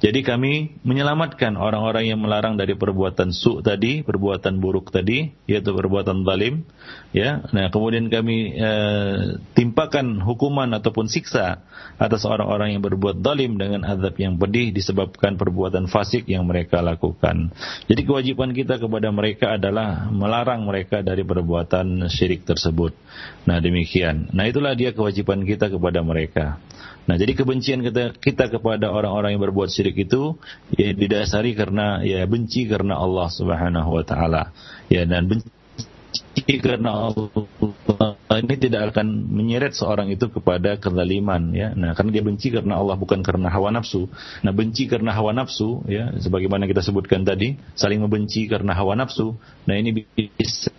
Jadi 0.05 0.19
kami 0.21 0.77
menyelamatkan 0.85 1.57
orang-orang 1.57 2.13
yang 2.13 2.21
melarang 2.21 2.61
dari 2.61 2.77
perbuatan 2.77 3.33
su' 3.33 3.65
tadi, 3.65 4.05
perbuatan 4.05 4.61
buruk 4.61 4.93
tadi, 4.93 5.33
yaitu 5.49 5.73
perbuatan 5.73 6.21
zalim, 6.23 6.67
ya. 7.09 7.41
Nah, 7.49 7.73
kemudian 7.73 8.13
kami 8.13 8.53
uh, 8.53 9.41
timpakan 9.57 10.21
hukuman 10.21 10.69
ataupun 10.77 11.09
siksa 11.09 11.65
atas 11.97 12.23
orang-orang 12.23 12.77
yang 12.77 12.83
berbuat 12.85 13.25
zalim 13.25 13.57
dengan 13.57 13.81
azab 13.83 14.15
yang 14.21 14.37
pedih 14.37 14.71
disebabkan 14.71 15.35
perbuatan 15.35 15.89
fasik 15.89 16.29
yang 16.29 16.45
mereka 16.45 16.79
lakukan. 16.85 17.51
Jadi 17.85 18.01
kewajiban 18.03 18.51
kita 18.51 18.81
kepada 18.81 19.13
mereka 19.13 19.55
adalah 19.55 20.11
melarang 20.11 20.67
mereka 20.67 20.99
dari 20.99 21.23
perbuatan 21.23 22.11
syirik 22.11 22.43
tersebut. 22.43 22.91
Nah 23.47 23.61
demikian. 23.63 24.33
Nah 24.35 24.49
itulah 24.49 24.75
dia 24.75 24.91
kewajiban 24.91 25.45
kita 25.47 25.71
kepada 25.71 26.03
mereka. 26.03 26.59
Nah 27.09 27.15
jadi 27.17 27.33
kebencian 27.33 27.81
kita, 27.81 28.17
kita 28.19 28.51
kepada 28.51 28.91
orang-orang 28.91 29.33
yang 29.37 29.43
berbuat 29.45 29.71
syirik 29.73 29.97
itu 29.97 30.37
ya 30.75 30.93
didasari 30.93 31.57
karena 31.57 32.03
ya 32.05 32.25
benci 32.29 32.69
karena 32.69 32.99
Allah 32.99 33.31
Subhanahu 33.31 34.01
Wa 34.01 34.03
Taala. 34.05 34.43
Ya 34.91 35.07
dan 35.07 35.25
benci 35.25 35.49
karena 36.59 36.89
Allah 37.09 38.39
ini 38.41 38.55
tidak 38.57 38.93
akan 38.93 39.29
menyeret 39.29 39.73
seorang 39.75 40.09
itu 40.09 40.29
kepada 40.29 40.77
kezaliman 40.77 41.51
ya. 41.53 41.73
Nah, 41.73 41.93
karena 41.97 42.09
dia 42.13 42.23
benci 42.23 42.53
karena 42.53 42.77
Allah 42.77 42.95
bukan 42.95 43.21
karena 43.21 43.49
hawa 43.49 43.73
nafsu. 43.73 44.09
Nah, 44.45 44.53
benci 44.53 44.85
karena 44.85 45.13
hawa 45.13 45.33
nafsu 45.33 45.83
ya, 45.89 46.13
sebagaimana 46.17 46.65
kita 46.69 46.81
sebutkan 46.85 47.25
tadi, 47.25 47.57
saling 47.73 48.01
membenci 48.01 48.45
karena 48.45 48.73
hawa 48.77 48.95
nafsu. 48.97 49.35
Nah, 49.65 49.75
ini 49.77 50.05
bisa 50.17 50.71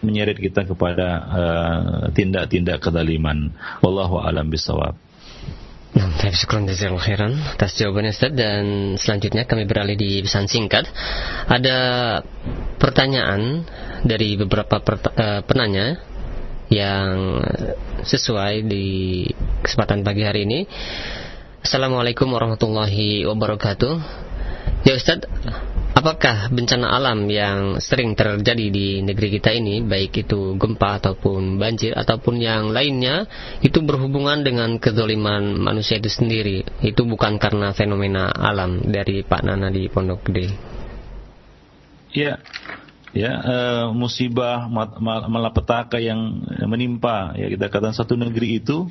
menyeret 0.00 0.38
kita 0.40 0.66
kepada 0.66 1.08
uh, 1.30 2.04
tindak-tindak 2.10 2.80
uh, 2.80 2.82
kezaliman. 2.82 3.54
Wallahu 3.84 4.18
alam 4.18 4.48
bisawab. 4.48 5.09
Nah, 5.90 6.06
terima 6.22 6.30
kasih 6.70 6.94
khairan 7.02 7.34
atas 7.58 7.74
jawabannya 7.74 8.14
Ustaz 8.14 8.30
dan 8.30 8.94
selanjutnya 8.94 9.42
kami 9.42 9.66
beralih 9.66 9.98
di 9.98 10.22
pesan 10.22 10.46
singkat. 10.46 10.86
Ada 11.50 11.78
pertanyaan 12.78 13.66
dari 14.06 14.38
beberapa 14.38 14.78
uh, 14.78 15.42
penanya 15.42 15.98
yang 16.70 17.42
sesuai 18.06 18.62
di 18.70 19.26
kesempatan 19.66 20.06
pagi 20.06 20.22
hari 20.22 20.46
ini. 20.46 20.62
Assalamualaikum 21.60 22.30
warahmatullahi 22.30 23.26
wabarakatuh. 23.26 24.29
Ya 24.80 24.96
Ustaz, 24.96 25.28
Apakah 25.90 26.48
bencana 26.54 26.96
alam 26.96 27.26
yang 27.26 27.82
sering 27.82 28.14
terjadi 28.14 28.72
di 28.72 29.02
negeri 29.02 29.36
kita 29.36 29.50
ini, 29.50 29.82
baik 29.82 30.22
itu 30.22 30.54
gempa 30.54 31.02
ataupun 31.02 31.58
banjir 31.58 31.92
ataupun 31.98 32.38
yang 32.38 32.70
lainnya, 32.70 33.26
itu 33.58 33.82
berhubungan 33.82 34.46
dengan 34.46 34.78
kezoliman 34.78 35.58
manusia 35.58 35.98
itu 35.98 36.06
sendiri? 36.08 36.62
Itu 36.80 37.04
bukan 37.04 37.42
karena 37.42 37.74
fenomena 37.74 38.30
alam 38.30 38.86
dari 38.86 39.26
Pak 39.26 39.42
Nana 39.42 39.66
di 39.68 39.90
Pondok 39.90 40.30
Gede. 40.30 40.46
Ya, 42.14 42.38
ya 43.10 43.32
e, 43.42 43.56
musibah 43.90 44.70
malapetaka 45.26 45.98
yang 45.98 46.48
menimpa 46.70 47.34
ya 47.34 47.50
kita 47.50 47.66
katakan 47.66 47.98
satu 47.98 48.14
negeri 48.14 48.62
itu 48.62 48.86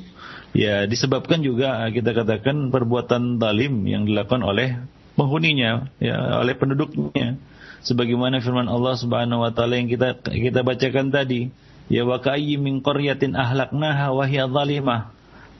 ya 0.52 0.84
disebabkan 0.84 1.40
juga 1.40 1.88
kita 1.88 2.12
katakan 2.12 2.68
perbuatan 2.68 3.40
talim 3.42 3.88
yang 3.88 4.04
dilakukan 4.04 4.44
oleh 4.44 4.99
penghuninya 5.14 5.90
ya 6.02 6.42
oleh 6.42 6.54
penduduknya. 6.54 7.38
Sebagaimana 7.80 8.44
firman 8.44 8.68
Allah 8.68 8.92
Subhanahu 9.00 9.40
wa 9.40 9.50
taala 9.56 9.80
yang 9.80 9.88
kita 9.88 10.20
kita 10.20 10.60
bacakan 10.60 11.08
tadi. 11.08 11.48
Ya 11.90 12.06
wa 12.06 12.22
kayyin 12.22 12.62
min 12.62 12.84
qaryatin 12.84 13.34
ahlaknaha 13.34 14.14
wa 14.14 14.24
hiya 14.28 14.46
zalimah. 14.46 15.10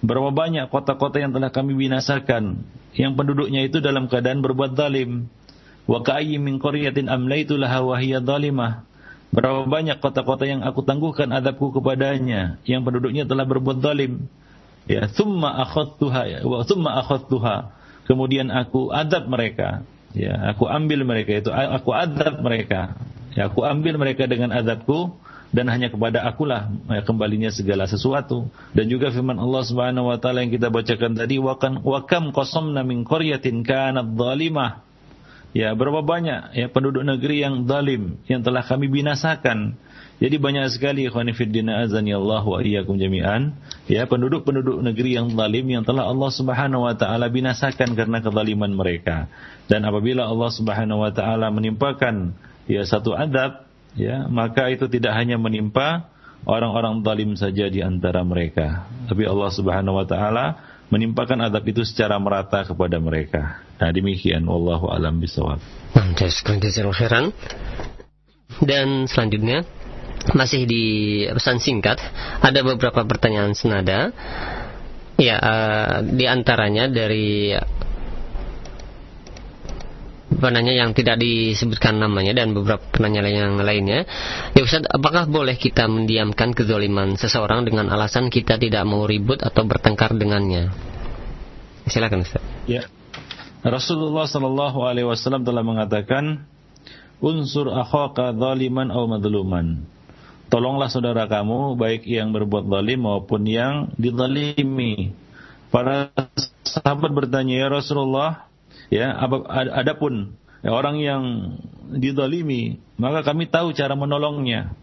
Berapa 0.01 0.31
banyak 0.33 0.71
kota-kota 0.71 1.21
yang 1.21 1.35
telah 1.35 1.53
kami 1.53 1.77
binasakan 1.77 2.65
yang 2.97 3.15
penduduknya 3.15 3.67
itu 3.67 3.83
dalam 3.83 4.07
keadaan 4.07 4.45
berbuat 4.45 4.79
zalim. 4.79 5.27
Wa 5.91 6.05
kayyin 6.07 6.45
min 6.45 6.63
qaryatin 6.63 7.11
amlaitu 7.11 7.59
laha 7.59 7.83
wa 7.83 7.97
hiya 7.99 8.23
zalimah. 8.23 8.87
Berapa 9.31 9.63
banyak 9.67 10.03
kota-kota 10.03 10.43
yang 10.43 10.67
aku 10.67 10.83
tangguhkan 10.83 11.31
adabku 11.31 11.71
kepadanya 11.71 12.59
yang 12.67 12.83
penduduknya 12.83 13.27
telah 13.27 13.47
berbuat 13.47 13.79
zalim. 13.79 14.27
Ya 14.91 15.07
thumma 15.07 15.55
akhadtuha 15.67 16.43
wa 16.43 16.67
thumma 16.67 16.99
akhadtuha 16.99 17.80
kemudian 18.05 18.49
aku 18.53 18.93
adab 18.95 19.27
mereka. 19.27 19.83
Ya 20.11 20.35
aku 20.51 20.67
ambil 20.67 21.07
mereka 21.07 21.39
itu. 21.39 21.51
Aku 21.51 21.91
adab 21.95 22.43
mereka. 22.43 22.99
Ya 23.35 23.47
aku 23.47 23.63
ambil 23.63 23.95
mereka 23.99 24.27
dengan 24.27 24.51
adabku 24.51 25.15
dan 25.51 25.67
hanya 25.67 25.91
kepada 25.91 26.23
akulah 26.23 26.71
ya, 26.91 27.03
kembalinya 27.03 27.51
segala 27.51 27.87
sesuatu. 27.87 28.51
Dan 28.75 28.91
juga 28.91 29.11
firman 29.11 29.39
Allah 29.39 29.63
Subhanahu 29.67 30.11
wa 30.11 30.19
taala 30.19 30.43
yang 30.43 30.55
kita 30.55 30.71
bacakan 30.71 31.15
tadi 31.15 31.39
wa 31.39 31.55
kan 31.59 32.31
qasamna 32.35 32.83
min 32.87 33.07
qaryatin 33.07 33.63
kanat 33.63 34.15
zalimah 34.15 34.83
ya 35.51 35.75
berapa 35.75 36.03
banyak 36.07 36.55
ya 36.55 36.67
penduduk 36.71 37.03
negeri 37.03 37.43
yang 37.43 37.67
zalim 37.67 38.23
yang 38.31 38.47
telah 38.47 38.63
kami 38.63 38.87
binasakan 38.87 39.75
jadi 40.21 40.37
banyak 40.37 40.69
sekali 40.69 41.09
ikhwani 41.09 41.33
fiddina 41.33 41.81
azani 41.81 42.13
Allah 42.13 42.45
wa 42.45 42.61
iyyakum 42.61 43.01
jami'an 43.01 43.57
ya 43.89 44.05
penduduk-penduduk 44.05 44.85
negeri 44.85 45.17
yang 45.17 45.33
zalim 45.33 45.65
yang 45.65 45.81
telah 45.81 46.13
Allah 46.13 46.29
Subhanahu 46.29 46.85
wa 46.85 46.93
taala 46.93 47.33
binasakan 47.33 47.97
karena 47.97 48.21
kezaliman 48.21 48.69
mereka. 48.69 49.33
Dan 49.65 49.89
apabila 49.89 50.29
Allah 50.29 50.53
Subhanahu 50.53 51.01
wa 51.01 51.09
taala 51.09 51.49
menimpakan 51.49 52.37
ya 52.69 52.85
satu 52.85 53.17
adab 53.17 53.65
ya 53.97 54.29
maka 54.29 54.69
itu 54.69 54.93
tidak 54.93 55.17
hanya 55.17 55.41
menimpa 55.41 56.13
orang-orang 56.45 57.01
zalim 57.01 57.33
saja 57.33 57.73
di 57.73 57.81
antara 57.81 58.21
mereka. 58.21 58.85
Tapi 59.09 59.25
Allah 59.25 59.49
Subhanahu 59.49 60.05
wa 60.05 60.05
taala 60.05 60.61
menimpakan 60.93 61.49
adab 61.49 61.65
itu 61.65 61.81
secara 61.81 62.21
merata 62.21 62.69
kepada 62.69 63.01
mereka. 63.01 63.65
Nah 63.81 63.89
demikian 63.89 64.45
wallahu 64.45 64.93
alam 64.93 65.17
bisawab. 65.17 65.65
Dan 68.61 69.09
selanjutnya 69.09 69.65
masih 70.37 70.69
di 70.69 70.85
pesan 71.33 71.59
singkat 71.59 71.97
ada 72.45 72.61
beberapa 72.61 73.03
pertanyaan 73.09 73.57
senada 73.57 74.13
ya 75.17 75.37
uh, 75.41 75.97
di 76.05 76.25
antaranya 76.29 76.89
dari 76.89 77.57
penanya 80.41 80.73
yang 80.73 80.97
tidak 80.97 81.21
disebutkan 81.21 82.01
namanya 82.01 82.33
dan 82.33 82.57
beberapa 82.57 82.81
penanya 82.95 83.29
yang 83.29 83.61
lainnya. 83.61 84.09
Ya 84.57 84.63
Ustaz, 84.65 84.89
apakah 84.89 85.29
boleh 85.29 85.61
kita 85.61 85.85
mendiamkan 85.85 86.57
kezoliman 86.57 87.21
seseorang 87.21 87.69
dengan 87.69 87.93
alasan 87.93 88.33
kita 88.33 88.57
tidak 88.57 88.87
mau 88.89 89.05
ribut 89.05 89.45
atau 89.45 89.69
bertengkar 89.69 90.17
dengannya? 90.17 90.73
Silakan 91.85 92.25
Ustaz. 92.25 92.41
Ya. 92.65 92.89
Rasulullah 93.61 94.25
Shallallahu 94.25 94.81
alaihi 94.89 95.05
wasallam 95.05 95.45
telah 95.45 95.61
mengatakan 95.61 96.49
unsur 97.21 97.69
akhaka 97.69 98.33
zaliman 98.33 98.89
atau 98.89 99.05
madluman 99.05 99.85
tolonglah 100.51 100.91
saudara 100.91 101.31
kamu 101.31 101.79
baik 101.79 102.05
yang 102.05 102.35
berbuat 102.35 102.67
zalim 102.67 103.07
maupun 103.07 103.47
yang 103.47 103.95
dizalimi. 103.97 105.15
Para 105.71 106.11
sahabat 106.67 107.15
bertanya 107.15 107.63
ya 107.63 107.69
Rasulullah, 107.71 108.51
ya 108.91 109.15
adapun 109.71 110.35
ya, 110.67 110.75
orang 110.75 110.99
yang 110.99 111.23
dizalimi, 111.95 112.83
maka 112.99 113.23
kami 113.23 113.47
tahu 113.47 113.71
cara 113.71 113.95
menolongnya. 113.95 114.75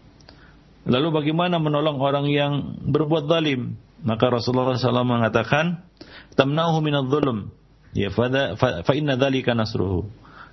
Lalu 0.88 1.12
bagaimana 1.12 1.60
menolong 1.60 2.00
orang 2.00 2.26
yang 2.32 2.80
berbuat 2.88 3.28
zalim? 3.28 3.76
Maka 4.00 4.32
Rasulullah 4.32 4.80
SAW 4.80 5.04
mengatakan, 5.04 5.84
"Tamnahu 6.32 6.80
minadh-dhulm." 6.80 7.52
Ya, 7.92 8.08
fa, 8.08 8.30
fa 8.56 8.92
inna 8.96 9.20
dzalika 9.20 9.52
nasruhu. 9.52 10.08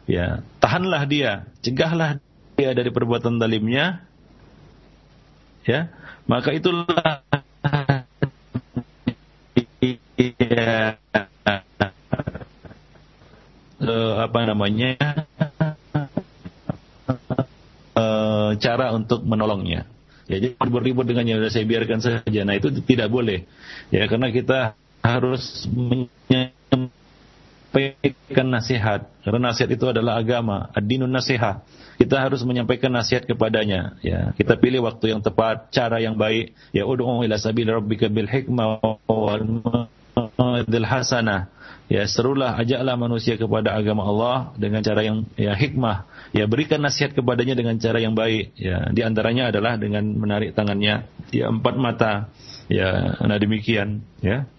ya 0.05 0.45
tahanlah 0.61 1.01
dia, 1.09 1.49
cegahlah 1.65 2.21
dia 2.59 2.77
dari 2.77 2.93
perbuatan 2.93 3.41
zalimnya, 3.41 4.05
ya 5.65 5.89
maka 6.29 6.53
itulah 6.53 7.21
uh, 13.85 14.13
apa 14.25 14.39
namanya 14.47 14.97
uh, 17.95 18.57
cara 18.57 18.91
untuk 18.93 19.23
menolongnya. 19.23 19.85
Ya, 20.25 20.41
jadi 20.41 20.57
ribut-ribut 20.57 21.05
dengannya 21.05 21.37
saya 21.53 21.69
biarkan 21.69 22.01
saja. 22.01 22.41
Nah 22.41 22.57
itu 22.57 22.73
tidak 22.81 23.13
boleh, 23.13 23.45
ya 23.93 24.09
karena 24.09 24.33
kita 24.33 24.73
harus 25.05 25.69
menyampaikan 25.69 26.89
nasihat. 28.49 29.05
Karena 29.21 29.53
nasihat 29.53 29.69
itu 29.69 29.85
adalah 29.85 30.17
agama, 30.17 30.73
ad-dinun 30.73 31.13
nasihat. 31.13 31.61
Kita 31.95 32.19
harus 32.19 32.43
menyampaikan 32.43 32.91
nasihat 32.91 33.23
kepadanya. 33.23 33.95
Ya, 34.03 34.35
kita 34.35 34.59
pilih 34.59 34.83
waktu 34.83 35.15
yang 35.15 35.23
tepat, 35.23 35.71
cara 35.71 36.03
yang 36.03 36.19
baik. 36.19 36.51
Ya, 36.75 36.83
ud'u 36.83 37.23
ila 37.23 37.39
sabil 37.39 37.67
rabbika 37.67 38.11
bil 38.11 38.27
hikmah 38.27 38.83
wal 39.07 40.85
hasanah. 40.87 41.51
Ya 41.85 42.01
serulah 42.09 42.57
ajaklah 42.57 42.97
manusia 42.97 43.37
kepada 43.37 43.77
agama 43.77 44.09
Allah 44.09 44.57
dengan 44.57 44.81
cara 44.81 45.05
yang 45.05 45.29
ya 45.37 45.53
hikmah. 45.53 46.09
Ya 46.33 46.49
berikan 46.49 46.81
nasihat 46.81 47.13
kepadanya 47.13 47.53
dengan 47.53 47.77
cara 47.77 48.01
yang 48.01 48.17
baik. 48.17 48.57
Ya 48.57 48.89
di 48.89 49.05
antaranya 49.05 49.53
adalah 49.53 49.77
dengan 49.77 50.01
menarik 50.17 50.57
tangannya. 50.57 51.05
Ya 51.29 51.45
empat 51.45 51.77
mata. 51.77 52.33
Ya 52.73 53.21
nah 53.21 53.37
demikian. 53.37 54.01
Ya 54.17 54.49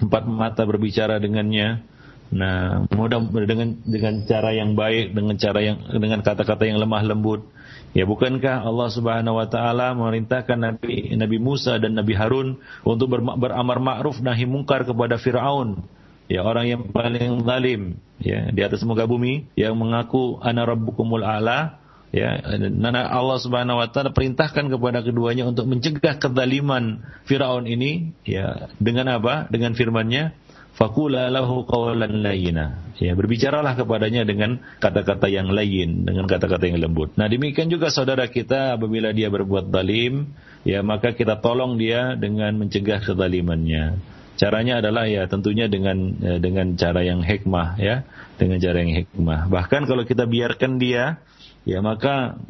empat 0.00 0.24
mata 0.24 0.64
berbicara 0.64 1.20
dengannya 1.20 1.84
nah 2.32 2.88
mudah 2.88 3.20
dengan 3.44 3.76
dengan 3.84 4.24
cara 4.24 4.56
yang 4.56 4.72
baik 4.72 5.12
dengan 5.12 5.36
cara 5.36 5.60
yang 5.60 5.84
dengan 5.92 6.24
kata-kata 6.24 6.64
yang 6.64 6.80
lemah 6.80 7.04
lembut. 7.04 7.44
Ya 7.92 8.08
bukankah 8.08 8.64
Allah 8.64 8.88
Subhanahu 8.88 9.36
wa 9.36 9.44
taala 9.52 9.92
memerintahkan 9.92 10.56
Nabi 10.56 11.12
Nabi 11.12 11.36
Musa 11.36 11.76
dan 11.76 11.92
Nabi 11.92 12.16
Harun 12.16 12.56
untuk 12.88 13.12
beramar 13.12 13.78
ma'ruf 13.84 14.24
nahi 14.24 14.48
mungkar 14.48 14.88
kepada 14.88 15.20
Firaun? 15.20 15.84
Ya 16.24 16.40
orang 16.40 16.64
yang 16.72 16.82
paling 16.88 17.44
zalim 17.44 18.00
ya 18.16 18.48
di 18.48 18.64
atas 18.64 18.80
muka 18.88 19.04
bumi 19.04 19.52
yang 19.52 19.76
mengaku 19.76 20.40
ana 20.40 20.64
rabbukumul 20.64 21.20
a'la. 21.20 21.76
Ya 22.12 22.40
nana 22.56 23.08
Allah 23.08 23.36
Subhanahu 23.44 23.76
wa 23.76 23.88
taala 23.92 24.16
perintahkan 24.16 24.72
kepada 24.72 25.04
keduanya 25.04 25.44
untuk 25.44 25.68
mencegah 25.68 26.16
kezaliman 26.16 27.04
Firaun 27.28 27.68
ini. 27.68 28.16
Ya 28.24 28.72
dengan 28.80 29.20
apa? 29.20 29.52
Dengan 29.52 29.76
firman-Nya 29.76 30.32
Fakula 30.72 31.28
lahu 31.28 31.68
qawlan 31.68 32.24
layina. 32.24 32.80
Ya, 32.96 33.12
berbicaralah 33.12 33.76
kepadanya 33.76 34.24
dengan 34.24 34.56
kata-kata 34.80 35.28
yang 35.28 35.52
lain, 35.52 36.08
dengan 36.08 36.24
kata-kata 36.24 36.64
yang 36.64 36.80
lembut. 36.80 37.12
Nah, 37.20 37.28
demikian 37.28 37.68
juga 37.68 37.92
saudara 37.92 38.24
kita 38.30 38.80
apabila 38.80 39.12
dia 39.12 39.28
berbuat 39.28 39.68
zalim, 39.68 40.32
ya 40.64 40.80
maka 40.80 41.12
kita 41.12 41.44
tolong 41.44 41.76
dia 41.76 42.16
dengan 42.16 42.56
mencegah 42.56 43.04
kezalimannya. 43.04 44.00
Caranya 44.40 44.80
adalah 44.80 45.04
ya 45.04 45.28
tentunya 45.28 45.68
dengan 45.68 46.16
ya, 46.16 46.40
dengan 46.40 46.72
cara 46.80 47.04
yang 47.04 47.20
hikmah 47.20 47.76
ya, 47.76 48.08
dengan 48.40 48.56
cara 48.56 48.80
yang 48.80 48.92
hikmah. 49.04 49.52
Bahkan 49.52 49.84
kalau 49.84 50.08
kita 50.08 50.24
biarkan 50.24 50.80
dia, 50.80 51.20
ya 51.68 51.84
maka 51.84 52.40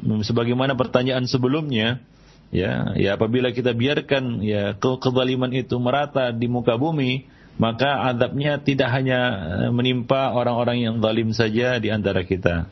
mm, 0.00 0.24
sebagaimana 0.24 0.80
pertanyaan 0.80 1.28
sebelumnya, 1.28 2.00
ya 2.48 2.96
ya 2.96 3.20
apabila 3.20 3.52
kita 3.52 3.76
biarkan 3.76 4.40
ya 4.40 4.72
ke 4.76 4.90
kezaliman 5.00 5.52
itu 5.52 5.76
merata 5.76 6.32
di 6.32 6.48
muka 6.48 6.80
bumi 6.80 7.28
maka 7.58 8.06
adabnya 8.14 8.62
tidak 8.62 8.88
hanya 8.94 9.20
eh, 9.66 9.70
menimpa 9.74 10.30
orang-orang 10.32 10.78
yang 10.78 10.94
zalim 11.02 11.34
saja 11.34 11.76
di 11.82 11.90
antara 11.90 12.22
kita. 12.22 12.70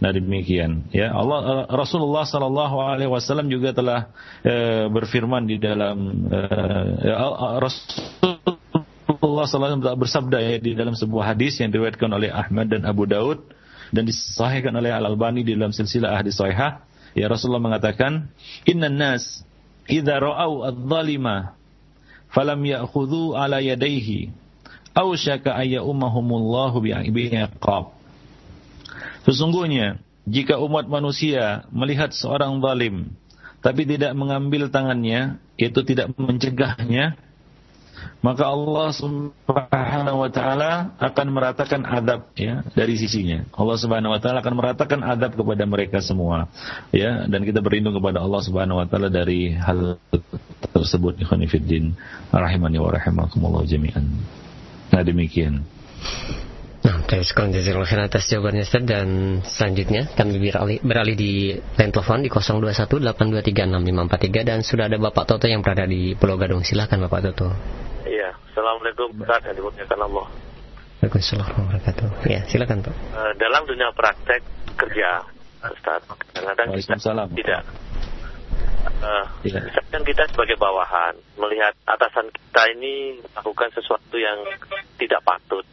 Nah 0.00 0.10
demikian. 0.16 0.88
Ya 0.94 1.12
Allah 1.12 1.66
eh, 1.66 1.66
Rasulullah 1.74 2.24
Sallallahu 2.24 2.76
Alaihi 2.78 3.10
Wasallam 3.10 3.50
juga 3.50 3.74
telah 3.74 4.08
e, 4.40 4.86
berfirman 4.88 5.44
di 5.44 5.60
dalam 5.60 6.24
e, 6.30 6.38
Rasulullah 7.60 9.44
SAW 9.44 9.76
bersabda 10.00 10.38
ya 10.40 10.56
di 10.56 10.72
dalam 10.72 10.96
sebuah 10.96 11.36
hadis 11.36 11.60
yang 11.60 11.68
diriwayatkan 11.68 12.08
oleh 12.08 12.32
Ahmad 12.32 12.72
dan 12.72 12.88
Abu 12.88 13.04
Daud 13.04 13.44
dan 13.92 14.08
disahihkan 14.08 14.72
oleh 14.72 14.88
Al 14.94 15.04
Albani 15.04 15.44
di 15.44 15.52
dalam 15.52 15.74
silsilah 15.74 16.16
hadis 16.16 16.40
sahihah 16.40 16.80
Ya 17.14 17.26
Rasulullah 17.26 17.62
mengatakan, 17.62 18.30
"Inna 18.66 18.90
nas 18.90 19.42
idza 19.90 20.18
ra'au 20.22 20.62
adh-dhalima 20.66 21.58
falam 22.30 22.62
ya'khudhu 22.62 23.34
ala 23.34 23.58
yadayhi 23.58 24.30
aw 24.94 25.10
syaka 25.18 25.58
ayyumahumullahu 25.58 26.78
bi'iqab." 27.10 27.90
Sesungguhnya 29.26 29.98
jika 30.30 30.62
umat 30.62 30.86
manusia 30.86 31.66
melihat 31.74 32.14
seorang 32.14 32.62
zalim 32.62 33.12
tapi 33.60 33.84
tidak 33.84 34.16
mengambil 34.16 34.72
tangannya, 34.72 35.36
itu 35.60 35.84
tidak 35.84 36.16
mencegahnya, 36.16 37.20
maka 38.20 38.44
Allah 38.48 38.88
Subhanahu 38.92 40.18
wa 40.20 40.30
taala 40.30 40.92
akan 41.00 41.26
meratakan 41.32 41.82
adab 41.88 42.28
ya 42.36 42.60
dari 42.76 43.00
sisinya. 43.00 43.48
Allah 43.56 43.76
Subhanahu 43.80 44.12
wa 44.12 44.20
taala 44.20 44.44
akan 44.44 44.54
meratakan 44.56 45.00
adab 45.00 45.36
kepada 45.36 45.64
mereka 45.64 45.98
semua. 46.04 46.48
Ya, 46.92 47.24
dan 47.28 47.44
kita 47.48 47.64
berlindung 47.64 47.96
kepada 47.96 48.20
Allah 48.20 48.40
Subhanahu 48.44 48.80
wa 48.80 48.86
taala 48.88 49.08
dari 49.08 49.56
hal 49.56 49.96
tersebut 50.70 51.20
ikhwan 51.20 51.44
fillah 51.48 51.92
rahimani 52.32 52.78
wa 52.78 52.90
rahimakumullah 52.92 53.64
jami'an. 53.64 54.04
Nah, 54.90 55.02
demikian. 55.06 55.64
Nah, 56.80 57.04
terima 57.04 57.28
kasih 57.28 57.60
jazakallahu 57.60 57.92
khairan 57.92 58.08
atas 58.08 58.24
jawabannya 58.32 58.64
Ustaz 58.64 58.88
dan 58.88 59.44
selanjutnya 59.44 60.08
kami 60.16 60.40
beralih, 60.40 60.80
beralih 60.80 61.12
di 61.12 61.60
line 61.76 61.92
telepon 61.92 62.24
di 62.24 62.32
0218236543 62.32 64.48
dan 64.48 64.64
sudah 64.64 64.88
ada 64.88 64.96
Bapak 64.96 65.28
Toto 65.28 65.44
yang 65.44 65.60
berada 65.60 65.84
di 65.84 66.16
Pulau 66.16 66.40
Gadung. 66.40 66.64
Silahkan 66.64 66.96
Bapak 67.04 67.20
Toto. 67.28 67.52
Iya, 68.08 68.32
Assalamualaikum 68.48 69.12
Ustaz 69.12 69.44
yang 69.44 69.60
dimuliakan 69.60 70.08
Allah. 70.08 70.32
Waalaikumsalam 71.04 71.44
warahmatullahi 71.44 71.68
wabarakatuh. 71.68 72.08
Ya, 72.32 72.40
silakan 72.48 72.80
Pak. 72.80 72.96
Uh, 73.12 73.36
dalam 73.36 73.68
dunia 73.68 73.92
praktek 73.92 74.40
kerja 74.80 75.20
Ustaz, 75.60 76.00
kadang-kadang 76.32 76.80
kita 76.80 76.96
tidak 77.36 77.68
Uh, 78.80 79.28
ya. 79.44 79.60
misalkan 79.60 80.00
kita 80.08 80.24
sebagai 80.32 80.56
bawahan 80.56 81.12
melihat 81.36 81.76
atasan 81.84 82.32
kita 82.32 82.64
ini 82.76 83.20
melakukan 83.20 83.68
sesuatu 83.76 84.16
yang 84.16 84.40
tidak 84.96 85.20
patut 85.20 85.68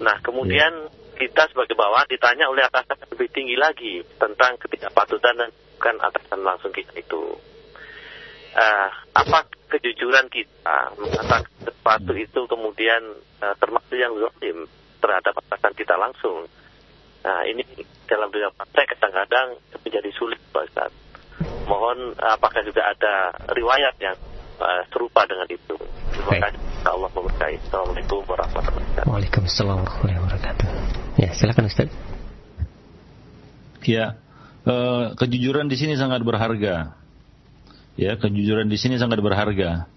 Nah, 0.00 0.16
kemudian 0.24 0.72
yeah. 0.88 1.16
kita 1.20 1.44
sebagai 1.52 1.76
bawahan 1.76 2.08
ditanya 2.08 2.48
oleh 2.48 2.64
atasan 2.64 2.96
lebih 3.12 3.28
tinggi 3.30 3.56
lagi 3.56 4.00
tentang 4.16 4.56
ketidakpatutan 4.56 5.36
dan 5.36 5.50
bukan 5.76 5.96
atasan 6.00 6.40
langsung 6.40 6.72
kita 6.72 6.96
itu. 6.96 7.36
Uh, 8.50 8.90
apa 9.14 9.46
kejujuran 9.70 10.26
kita 10.26 10.90
mengatakan 10.98 11.46
sesuatu 11.62 12.12
itu 12.18 12.40
kemudian 12.50 13.14
uh, 13.38 13.54
termasuk 13.62 13.94
yang 13.94 14.10
zalim 14.18 14.66
terhadap 14.98 15.38
atasan 15.46 15.72
kita 15.76 15.94
langsung. 15.94 16.50
Nah, 17.20 17.44
ini 17.46 17.62
dalam 18.08 18.32
dunia 18.32 18.50
praktek 18.50 18.96
kadang-kadang 18.96 19.60
menjadi 19.84 20.10
sulit, 20.16 20.40
Pak 20.50 20.66
Ustaz. 20.72 20.90
Mohon 21.68 22.16
apakah 22.18 22.64
juga 22.66 22.90
ada 22.90 23.30
riwayat 23.54 23.94
yang 24.02 24.16
uh, 24.60 24.82
serupa 24.92 25.24
dengan 25.24 25.48
itu. 25.48 25.74
Terima 26.12 26.48
kasih. 26.48 26.60
Allah 26.84 27.10
memberkahi. 27.12 27.56
Assalamualaikum 27.66 28.20
warahmatullahi 28.28 28.68
wabarakatuh. 28.76 29.08
Waalaikumsalam 29.08 29.76
warahmatullahi 29.80 30.18
wabarakatuh. 30.20 30.66
Ya, 31.16 31.30
silakan 31.34 31.64
Ustaz. 31.66 31.88
Ya, 33.84 34.04
uh, 34.68 35.16
kejujuran 35.16 35.66
di 35.72 35.76
sini 35.80 35.96
sangat 35.96 36.20
berharga. 36.20 36.94
Ya, 37.96 38.12
kejujuran 38.16 38.68
di 38.68 38.76
sini 38.76 39.00
sangat 39.00 39.20
berharga. 39.24 39.88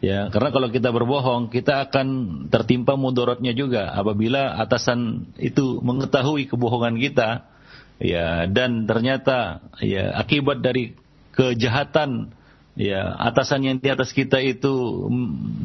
Ya, 0.00 0.32
karena 0.32 0.48
kalau 0.48 0.72
kita 0.72 0.88
berbohong, 0.96 1.52
kita 1.52 1.84
akan 1.88 2.08
tertimpa 2.48 2.96
mudorotnya 2.96 3.52
juga 3.52 3.92
apabila 3.92 4.56
atasan 4.56 5.28
itu 5.36 5.76
mengetahui 5.84 6.48
kebohongan 6.48 6.96
kita, 6.96 7.44
ya, 8.00 8.48
dan 8.48 8.88
ternyata 8.88 9.60
ya 9.84 10.16
akibat 10.16 10.64
dari 10.64 10.96
kejahatan 11.36 12.32
ya 12.80 13.12
atasan 13.20 13.60
yang 13.68 13.76
di 13.76 13.92
atas 13.92 14.16
kita 14.16 14.40
itu 14.40 15.04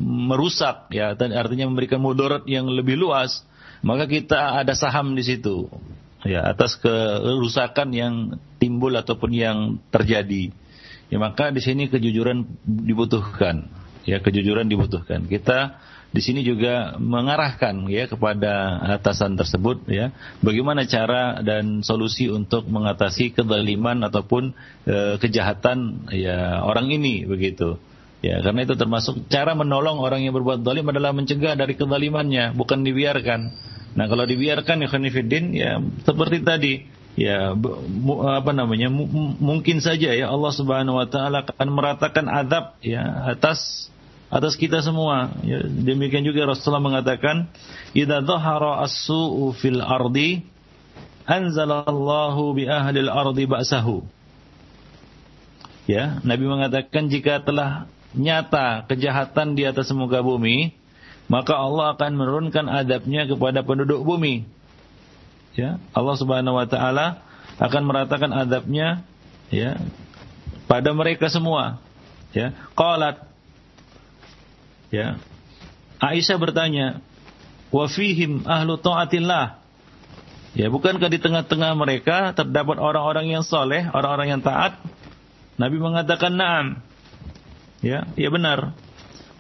merusak 0.04 0.92
ya 0.92 1.16
artinya 1.16 1.72
memberikan 1.72 2.04
mudarat 2.04 2.44
yang 2.44 2.68
lebih 2.68 3.00
luas 3.00 3.48
maka 3.80 4.04
kita 4.04 4.60
ada 4.60 4.76
saham 4.76 5.16
di 5.16 5.24
situ 5.24 5.72
ya 6.26 6.42
atas 6.52 6.76
kerusakan 6.82 7.94
yang 7.94 8.14
timbul 8.58 8.92
ataupun 8.98 9.32
yang 9.32 9.58
terjadi. 9.94 10.50
Ya 11.14 11.22
maka 11.22 11.54
di 11.54 11.62
sini 11.62 11.86
kejujuran 11.86 12.50
dibutuhkan 12.66 13.70
ya 14.10 14.18
kejujuran 14.20 14.66
dibutuhkan. 14.66 15.30
Kita 15.30 15.78
di 16.16 16.24
sini 16.24 16.48
juga 16.48 16.96
mengarahkan 16.96 17.92
ya 17.92 18.08
kepada 18.08 18.80
atasan 18.96 19.36
tersebut 19.36 19.84
ya. 19.92 20.16
Bagaimana 20.40 20.88
cara 20.88 21.44
dan 21.44 21.84
solusi 21.84 22.32
untuk 22.32 22.72
mengatasi 22.72 23.36
kezaliman 23.36 24.00
ataupun 24.00 24.56
e, 24.88 25.20
kejahatan 25.20 26.08
ya 26.16 26.64
orang 26.64 26.88
ini 26.88 27.28
begitu. 27.28 27.76
Ya 28.24 28.40
karena 28.40 28.64
itu 28.64 28.80
termasuk 28.80 29.28
cara 29.28 29.60
menolong 29.60 30.00
orang 30.00 30.24
yang 30.24 30.32
berbuat 30.32 30.64
zalim 30.64 30.88
adalah 30.88 31.12
mencegah 31.12 31.60
dari 31.60 31.76
kezalimannya 31.76 32.56
bukan 32.56 32.88
dibiarkan. 32.88 33.42
Nah, 33.96 34.06
kalau 34.08 34.24
dibiarkan 34.24 34.84
ya 34.84 34.88
khonifuddin 34.88 35.46
ya 35.52 35.84
seperti 36.08 36.48
tadi 36.48 36.74
ya 37.20 37.56
apa 38.40 38.52
namanya 38.52 38.88
mungkin 39.40 39.80
saja 39.80 40.12
ya 40.16 40.32
Allah 40.32 40.52
Subhanahu 40.52 41.00
wa 41.00 41.08
taala 41.08 41.48
akan 41.48 41.70
meratakan 41.72 42.28
adab 42.28 42.76
ya 42.84 43.04
atas 43.36 43.88
atas 44.30 44.58
kita 44.58 44.82
semua. 44.82 45.34
Ya, 45.46 45.62
demikian 45.64 46.26
juga 46.26 46.50
Rasulullah 46.50 46.84
mengatakan 46.84 47.50
idza 47.94 48.22
dhahara 48.26 48.84
as-su'u 48.86 49.54
fil 49.58 49.80
ardi 49.82 50.46
anzalallahu 51.26 52.54
bi 52.58 52.70
ahli 52.70 53.06
al-ardi 53.06 53.46
ba'sahu. 53.46 54.06
Ya 55.86 56.18
Nabi 56.26 56.46
mengatakan 56.50 57.14
jika 57.14 57.46
telah 57.46 57.86
nyata 58.18 58.90
kejahatan 58.90 59.54
di 59.54 59.68
atas 59.68 59.92
muka 59.94 60.24
bumi 60.24 60.74
maka 61.26 61.58
Allah 61.58 61.94
akan 61.98 62.12
menurunkan 62.16 62.66
adabnya 62.70 63.26
kepada 63.26 63.66
penduduk 63.66 64.02
bumi. 64.06 64.46
Ya 65.58 65.82
Allah 65.94 66.16
Subhanahu 66.18 66.58
wa 66.58 66.68
taala 66.70 67.22
akan 67.58 67.82
meratakan 67.86 68.30
adabnya 68.34 69.06
ya 69.50 69.78
pada 70.66 70.90
mereka 70.94 71.30
semua. 71.30 71.82
Ya 72.34 72.54
qalat 72.74 73.35
ya. 74.96 75.08
Aisyah 76.00 76.38
bertanya 76.40 77.04
wa 77.72 77.86
fihim 77.92 78.48
ahlu 78.48 78.80
taatillah? 78.80 79.60
Ya 80.56 80.72
bukankah 80.72 81.12
di 81.12 81.20
tengah-tengah 81.20 81.76
mereka 81.76 82.32
terdapat 82.32 82.80
orang-orang 82.80 83.28
yang 83.28 83.44
soleh 83.44 83.92
orang-orang 83.92 84.40
yang 84.40 84.42
taat? 84.42 84.80
Nabi 85.60 85.78
mengatakan 85.80 86.32
na'am. 86.32 86.80
Ya 87.84 88.08
ya 88.16 88.32
benar. 88.32 88.72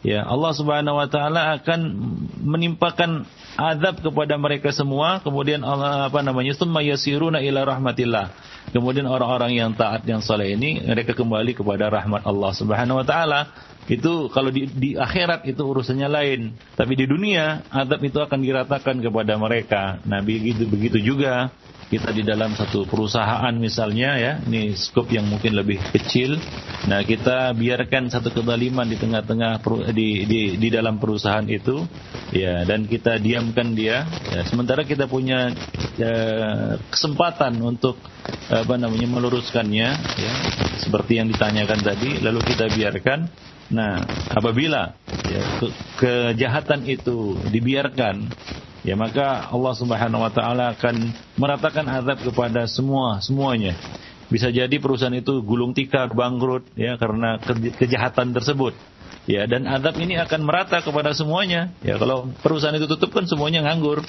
Ya 0.04 0.22
Allah 0.28 0.52
Subhanahu 0.54 1.00
wa 1.00 1.08
taala 1.08 1.56
akan 1.58 1.80
menimpakan 2.44 3.26
azab 3.56 4.04
kepada 4.04 4.36
mereka 4.36 4.76
semua. 4.76 5.24
Kemudian 5.24 5.64
Allah 5.64 6.12
apa 6.12 6.20
namanya 6.20 6.52
summa 6.52 6.84
yasiruna 6.84 7.40
ila 7.40 7.64
rahmatillah 7.64 8.36
kemudian 8.74 9.06
orang-orang 9.06 9.58
yang 9.58 9.72
taat 9.74 10.06
yang 10.08 10.24
saleh 10.24 10.56
ini 10.56 10.82
mereka 10.86 11.14
kembali 11.14 11.58
kepada 11.58 11.90
rahmat 11.90 12.26
Allah 12.26 12.52
Subhanahu 12.56 13.02
wa 13.02 13.06
taala. 13.06 13.42
Itu 13.86 14.34
kalau 14.34 14.50
di, 14.50 14.66
di 14.66 14.98
akhirat 14.98 15.46
itu 15.46 15.62
urusannya 15.62 16.10
lain. 16.10 16.42
Tapi 16.74 16.98
di 16.98 17.06
dunia 17.06 17.62
azab 17.70 18.02
itu 18.02 18.18
akan 18.18 18.40
diratakan 18.42 18.98
kepada 18.98 19.38
mereka. 19.38 20.02
Nabi 20.10 20.42
begitu 20.42 20.66
begitu 20.66 20.98
juga 21.14 21.54
kita 21.86 22.10
di 22.10 22.26
dalam 22.26 22.58
satu 22.58 22.90
perusahaan 22.90 23.54
misalnya 23.54 24.18
ya. 24.18 24.34
Ini 24.42 24.74
skop 24.74 25.14
yang 25.14 25.30
mungkin 25.30 25.54
lebih 25.54 25.78
kecil. 25.94 26.38
Nah 26.90 27.06
kita 27.06 27.54
biarkan 27.54 28.10
satu 28.10 28.34
kezaliman 28.34 28.90
di 28.90 28.98
tengah-tengah 28.98 29.62
di, 29.94 30.26
di 30.26 30.42
di 30.58 30.70
dalam 30.74 30.98
perusahaan 30.98 31.46
itu. 31.46 31.86
Ya 32.34 32.66
dan 32.66 32.90
kita 32.90 33.22
diamkan 33.22 33.78
dia. 33.78 34.04
Ya, 34.34 34.42
sementara 34.50 34.82
kita 34.82 35.06
punya 35.06 35.54
ya, 35.96 36.16
kesempatan 36.90 37.62
untuk 37.62 38.02
apa 38.50 38.78
namanya 38.78 39.06
meluruskannya 39.10 39.90
ya 40.18 40.34
seperti 40.82 41.18
yang 41.22 41.30
ditanyakan 41.30 41.80
tadi 41.86 42.22
lalu 42.22 42.42
kita 42.46 42.66
biarkan. 42.74 43.30
Nah 43.66 43.98
apabila 44.30 44.94
ya, 45.26 45.42
ke, 45.58 45.68
kejahatan 45.98 46.86
itu 46.86 47.38
dibiarkan 47.50 48.30
ya 48.86 48.94
maka 48.94 49.50
Allah 49.50 49.74
Subhanahu 49.74 50.22
wa 50.22 50.32
taala 50.32 50.78
akan 50.78 50.96
meratakan 51.36 51.84
azab 51.90 52.22
kepada 52.22 52.70
semua 52.70 53.20
semuanya. 53.20 53.74
Bisa 54.30 54.50
jadi 54.50 54.74
perusahaan 54.82 55.14
itu 55.14 55.42
gulung 55.42 55.74
tikar, 55.74 56.14
bangkrut 56.14 56.70
ya 56.78 56.98
karena 57.02 57.42
kejahatan 57.78 58.34
tersebut. 58.34 58.78
Ya, 59.26 59.50
dan 59.50 59.66
azab 59.66 59.98
ini 59.98 60.22
akan 60.22 60.46
merata 60.46 60.86
kepada 60.86 61.10
semuanya. 61.18 61.74
Ya, 61.82 61.98
kalau 61.98 62.30
perusahaan 62.46 62.78
itu 62.78 62.86
tutup 62.86 63.10
kan 63.10 63.26
semuanya 63.26 63.66
nganggur. 63.66 64.06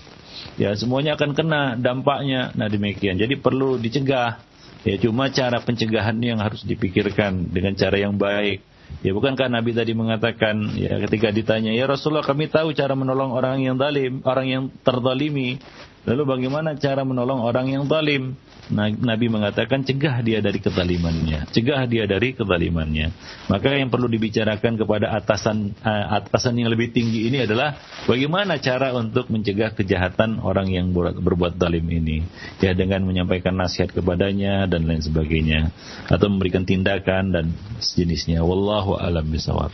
Ya, 0.61 0.77
semuanya 0.77 1.17
akan 1.17 1.33
kena 1.33 1.73
dampaknya. 1.81 2.53
Nah, 2.53 2.69
demikian. 2.69 3.17
Jadi 3.17 3.41
perlu 3.41 3.81
dicegah. 3.81 4.45
Ya, 4.85 5.01
cuma 5.01 5.33
cara 5.33 5.57
pencegahan 5.65 6.21
yang 6.21 6.37
harus 6.37 6.61
dipikirkan 6.69 7.49
dengan 7.49 7.73
cara 7.81 7.97
yang 7.97 8.21
baik 8.21 8.61
Ya 9.05 9.15
bukankah 9.15 9.47
Nabi 9.47 9.71
tadi 9.77 9.93
mengatakan 9.95 10.75
ya 10.75 10.99
ketika 11.07 11.31
ditanya 11.31 11.71
ya 11.71 11.87
Rasulullah 11.87 12.27
kami 12.27 12.51
tahu 12.51 12.75
cara 12.75 12.97
menolong 12.99 13.31
orang 13.31 13.63
yang 13.63 13.79
zalim, 13.79 14.25
orang 14.27 14.47
yang 14.49 14.63
terzalimi. 14.83 15.63
Lalu 16.07 16.23
bagaimana 16.23 16.79
cara 16.79 17.03
menolong 17.03 17.43
orang 17.43 17.67
yang 17.71 17.85
zalim? 17.91 18.39
Nah, 18.67 18.91
Nabi 18.91 19.31
mengatakan 19.31 19.87
cegah 19.87 20.19
dia 20.27 20.43
dari 20.43 20.59
kezalimannya, 20.59 21.47
cegah 21.55 21.87
dia 21.87 22.03
dari 22.11 22.35
kezalimannya. 22.35 23.15
Maka 23.47 23.79
yang 23.79 23.95
perlu 23.95 24.11
dibicarakan 24.11 24.75
kepada 24.75 25.15
atasan 25.15 25.71
uh, 25.87 26.19
atasan 26.19 26.59
yang 26.59 26.75
lebih 26.75 26.91
tinggi 26.91 27.31
ini 27.31 27.47
adalah 27.47 27.79
bagaimana 28.11 28.59
cara 28.59 28.91
untuk 28.99 29.31
mencegah 29.31 29.71
kejahatan 29.71 30.43
orang 30.43 30.67
yang 30.67 30.91
berbuat 30.97 31.63
zalim 31.63 31.87
ini. 31.87 32.27
Ya 32.59 32.75
dengan 32.75 33.07
menyampaikan 33.07 33.55
nasihat 33.55 33.95
kepadanya 33.95 34.67
dan 34.67 34.83
lain 34.91 34.99
sebagainya 34.99 35.71
atau 36.11 36.27
memberikan 36.27 36.67
tindakan 36.67 37.31
dan 37.31 37.47
sejenisnya. 37.79 38.43
Wallahu 38.43 38.99
alam 38.99 39.31
bisawab. 39.31 39.71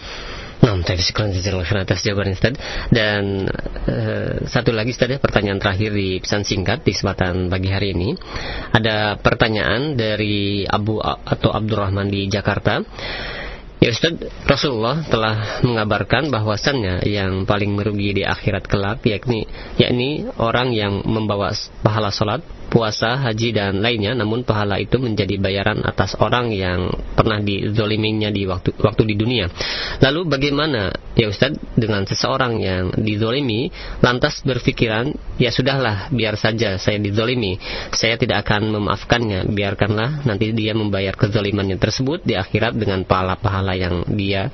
Nah, 0.63 0.79
terima 0.87 1.03
kasih 1.03 1.75
atas 1.75 2.07
jawaban 2.07 2.39
Ustaz. 2.39 2.55
Dan 2.95 3.51
uh, 3.83 4.47
satu 4.47 4.71
lagi 4.71 4.95
Ustaz 4.95 5.11
ya, 5.11 5.19
pertanyaan 5.19 5.59
terakhir 5.59 5.91
di 5.91 6.23
pesan 6.23 6.47
singkat 6.47 6.87
di 6.87 6.95
kesempatan 6.95 7.51
pagi 7.51 7.67
hari 7.67 7.99
ini. 7.99 8.15
Ada 8.71 8.82
pertanyaan 9.19 9.95
dari 9.95 10.67
Abu 10.67 10.99
atau 11.03 11.51
Abdurrahman 11.55 12.11
di 12.11 12.27
Jakarta. 12.29 12.83
Ya 13.83 13.91
Ustaz, 13.91 14.15
Rasulullah 14.47 15.03
telah 15.11 15.59
mengabarkan 15.67 16.31
bahwasannya 16.31 17.03
yang 17.03 17.43
paling 17.51 17.75
merugi 17.75 18.15
di 18.15 18.23
akhirat 18.23 18.71
kelak 18.71 19.03
yakni 19.03 19.43
yakni 19.75 20.31
orang 20.39 20.71
yang 20.71 21.03
membawa 21.03 21.51
pahala 21.83 22.15
salat 22.15 22.47
puasa, 22.73 23.21
haji 23.21 23.53
dan 23.53 23.85
lainnya 23.85 24.17
namun 24.17 24.49
pahala 24.49 24.81
itu 24.81 24.97
menjadi 24.97 25.37
bayaran 25.37 25.85
atas 25.85 26.17
orang 26.17 26.49
yang 26.57 26.89
pernah 27.13 27.37
dizoliminya 27.45 28.33
di 28.33 28.49
waktu 28.49 28.73
waktu 28.81 29.05
di 29.13 29.15
dunia. 29.21 29.53
Lalu 30.01 30.33
bagaimana 30.33 30.89
ya 31.13 31.29
Ustaz 31.29 31.53
dengan 31.77 32.09
seseorang 32.09 32.57
yang 32.57 32.97
dizolimi 32.97 33.69
lantas 34.01 34.41
berpikiran 34.41 35.13
ya 35.37 35.53
sudahlah 35.53 36.09
biar 36.09 36.41
saja 36.41 36.81
saya 36.81 36.97
dizolimi 36.97 37.61
saya 37.93 38.17
tidak 38.17 38.49
akan 38.49 38.73
memaafkannya 38.73 39.53
biarkanlah 39.53 40.25
nanti 40.25 40.57
dia 40.57 40.73
membayar 40.73 41.13
kezolimannya 41.13 41.77
tersebut 41.77 42.25
di 42.25 42.41
akhirat 42.41 42.73
dengan 42.73 43.05
pahala-pahala 43.05 43.77
yang 43.77 44.09
dia 44.09 44.49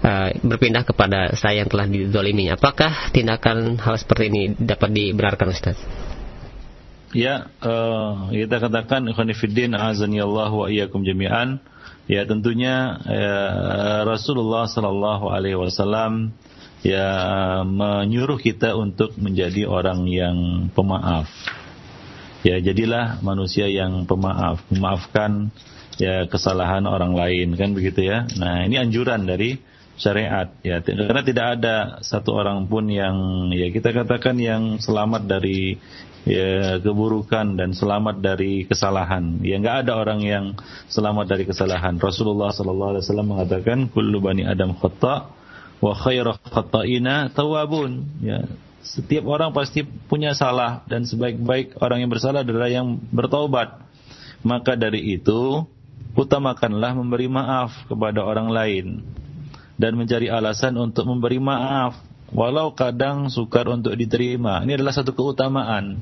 Uh, 0.00 0.32
berpindah 0.40 0.80
kepada 0.80 1.36
saya 1.36 1.60
yang 1.60 1.68
telah 1.68 1.84
dizoliminya. 1.84 2.56
Apakah 2.56 3.12
tindakan 3.12 3.76
hal 3.76 4.00
seperti 4.00 4.32
ini 4.32 4.42
dapat 4.56 4.96
dibenarkan 4.96 5.52
Ustaz? 5.52 5.76
Ya, 7.10 7.50
uh, 7.58 8.30
kita 8.30 8.62
katakan 8.62 9.02
ikhwanifiddin 9.10 9.74
azani 9.74 10.22
Allah 10.22 10.46
wa 10.54 10.70
iyyakum 10.70 11.02
jami'an. 11.02 11.58
Ya, 12.06 12.22
tentunya 12.22 13.02
ya, 13.02 13.38
Rasulullah 14.06 14.70
sallallahu 14.70 15.30
alaihi 15.30 15.58
wasallam 15.58 16.34
ya 16.86 17.10
menyuruh 17.66 18.38
kita 18.38 18.78
untuk 18.78 19.18
menjadi 19.18 19.66
orang 19.66 20.06
yang 20.06 20.70
pemaaf. 20.70 21.26
Ya, 22.46 22.62
jadilah 22.62 23.18
manusia 23.26 23.66
yang 23.66 24.06
pemaaf, 24.06 24.62
memaafkan 24.70 25.50
ya 25.98 26.30
kesalahan 26.30 26.86
orang 26.86 27.18
lain 27.18 27.58
kan 27.58 27.74
begitu 27.74 28.06
ya. 28.06 28.24
Nah, 28.38 28.70
ini 28.70 28.78
anjuran 28.78 29.26
dari 29.26 29.58
syariat 30.00 30.48
ya 30.64 30.80
karena 30.80 31.20
tidak 31.20 31.46
ada 31.60 31.76
satu 32.00 32.32
orang 32.32 32.64
pun 32.64 32.88
yang 32.88 33.48
ya 33.52 33.68
kita 33.68 33.92
katakan 33.92 34.40
yang 34.40 34.80
selamat 34.80 35.28
dari 35.28 35.76
ya 36.24 36.80
keburukan 36.80 37.56
dan 37.56 37.72
selamat 37.72 38.20
dari 38.20 38.64
kesalahan. 38.68 39.40
Ya 39.40 39.56
nggak 39.60 39.86
ada 39.86 39.92
orang 40.00 40.20
yang 40.24 40.44
selamat 40.88 41.36
dari 41.36 41.44
kesalahan. 41.48 41.96
Rasulullah 41.96 42.52
sallallahu 42.52 42.96
alaihi 42.96 43.04
wasallam 43.04 43.28
mengatakan 43.28 43.78
kullu 43.88 44.20
bani 44.20 44.44
adam 44.44 44.76
khata 44.76 45.32
wa 45.80 45.92
khairu 45.96 46.36
khata'ina 46.36 47.32
tawabun. 47.32 48.04
Ya, 48.20 48.44
setiap 48.84 49.28
orang 49.28 49.52
pasti 49.52 49.84
punya 49.84 50.32
salah 50.36 50.84
dan 50.88 51.04
sebaik-baik 51.04 51.80
orang 51.80 52.04
yang 52.04 52.10
bersalah 52.12 52.44
adalah 52.44 52.68
yang 52.68 53.00
bertaubat. 53.12 53.88
Maka 54.40 54.72
dari 54.72 55.20
itu 55.20 55.68
utamakanlah 56.16 56.96
memberi 56.96 57.28
maaf 57.28 57.84
kepada 57.84 58.24
orang 58.24 58.48
lain 58.48 59.04
dan 59.80 59.96
mencari 59.96 60.28
alasan 60.28 60.76
untuk 60.76 61.08
memberi 61.08 61.40
maaf 61.40 61.96
walau 62.30 62.76
kadang 62.76 63.32
sukar 63.32 63.66
untuk 63.72 63.94
diterima. 63.96 64.62
Ini 64.62 64.78
adalah 64.78 64.94
satu 64.94 65.16
keutamaan. 65.16 65.98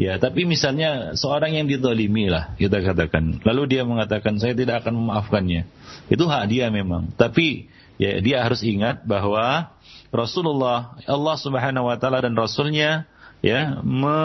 Ya, 0.00 0.16
tapi 0.16 0.48
misalnya 0.48 1.14
seorang 1.14 1.52
yang 1.52 1.68
ditolimi 1.68 2.26
lah 2.26 2.56
kita 2.56 2.80
katakan, 2.80 3.44
lalu 3.44 3.76
dia 3.76 3.84
mengatakan 3.84 4.40
saya 4.40 4.56
tidak 4.56 4.82
akan 4.82 4.98
memaafkannya, 4.98 5.68
itu 6.08 6.24
hak 6.26 6.44
dia 6.48 6.72
memang. 6.72 7.12
Tapi 7.14 7.68
ya 8.00 8.18
dia 8.18 8.40
harus 8.40 8.64
ingat 8.64 9.04
bahwa 9.04 9.68
Rasulullah, 10.08 10.96
Allah 11.04 11.36
Subhanahu 11.36 11.92
Wa 11.92 11.96
Taala 12.00 12.24
dan 12.24 12.34
Rasulnya 12.34 13.04
ya 13.44 13.84
me, 13.84 14.18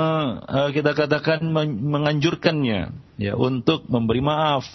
eh, 0.48 0.70
kita 0.72 0.96
katakan 0.96 1.44
menganjurkannya 1.84 2.96
ya 3.20 3.34
untuk 3.36 3.86
memberi 3.92 4.24
maaf, 4.24 4.66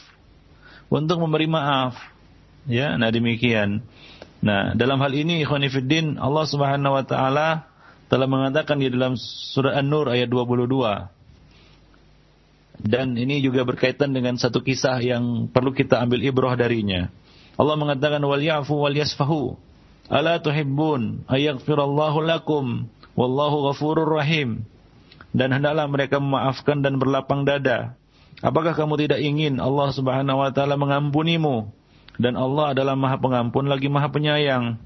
untuk 0.93 1.18
memberi 1.25 1.49
maaf. 1.49 1.97
Ya, 2.68 2.95
nah 2.95 3.11
demikian. 3.11 3.83
Nah, 4.43 4.74
dalam 4.74 4.99
hal 4.99 5.14
ini 5.14 5.47
ikhwanifiddin 5.47 6.18
Allah 6.18 6.45
Subhanahu 6.51 6.99
wa 6.99 7.07
taala 7.07 7.70
telah 8.11 8.26
mengatakan 8.26 8.82
di 8.82 8.90
dalam 8.90 9.14
surah 9.55 9.78
An-Nur 9.78 10.11
ayat 10.11 10.26
22. 10.26 10.66
Dan 12.82 13.14
ini 13.14 13.38
juga 13.38 13.62
berkaitan 13.62 14.11
dengan 14.11 14.34
satu 14.34 14.59
kisah 14.59 14.99
yang 14.99 15.47
perlu 15.47 15.70
kita 15.70 16.03
ambil 16.03 16.26
ibrah 16.26 16.59
darinya. 16.59 17.07
Allah 17.55 17.78
mengatakan 17.78 18.18
wal 18.26 18.43
ya'fu 18.43 18.82
wal 18.82 18.93
yasfahu. 18.93 19.55
Ala 20.11 20.43
tuhibbun 20.43 21.22
ayaghfirallahu 21.30 22.26
lakum 22.26 22.90
wallahu 23.14 23.70
ghafurur 23.70 24.18
rahim. 24.18 24.66
Dan 25.30 25.55
hendaklah 25.55 25.86
mereka 25.86 26.18
memaafkan 26.18 26.82
dan 26.82 26.99
berlapang 26.99 27.47
dada. 27.47 27.95
Apakah 28.43 28.74
kamu 28.74 29.07
tidak 29.07 29.22
ingin 29.22 29.62
Allah 29.62 29.95
Subhanahu 29.95 30.43
wa 30.43 30.51
taala 30.51 30.74
mengampunimu? 30.74 31.70
Dan 32.20 32.36
Allah 32.36 32.76
adalah 32.76 32.94
Maha 32.96 33.16
Pengampun 33.16 33.68
lagi 33.68 33.88
Maha 33.88 34.08
Penyayang. 34.12 34.76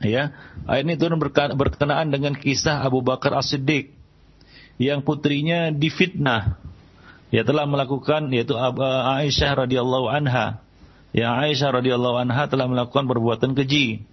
Ya, 0.00 0.32
ayat 0.64 0.88
ini 0.88 0.96
turun 0.96 1.20
berkenaan 1.20 2.08
dengan 2.08 2.32
kisah 2.32 2.80
Abu 2.80 3.04
Bakar 3.04 3.36
As-Siddiq 3.36 3.92
yang 4.80 5.04
putrinya 5.04 5.68
difitnah. 5.68 6.56
Ya 7.28 7.44
telah 7.44 7.68
melakukan 7.68 8.32
yaitu 8.32 8.56
Aisyah 8.56 9.68
radhiyallahu 9.68 10.08
anha. 10.08 10.64
Ya 11.12 11.36
Aisyah 11.36 11.78
radhiyallahu 11.78 12.16
anha 12.16 12.48
telah 12.48 12.64
melakukan 12.64 13.04
perbuatan 13.04 13.52
keji. 13.52 14.08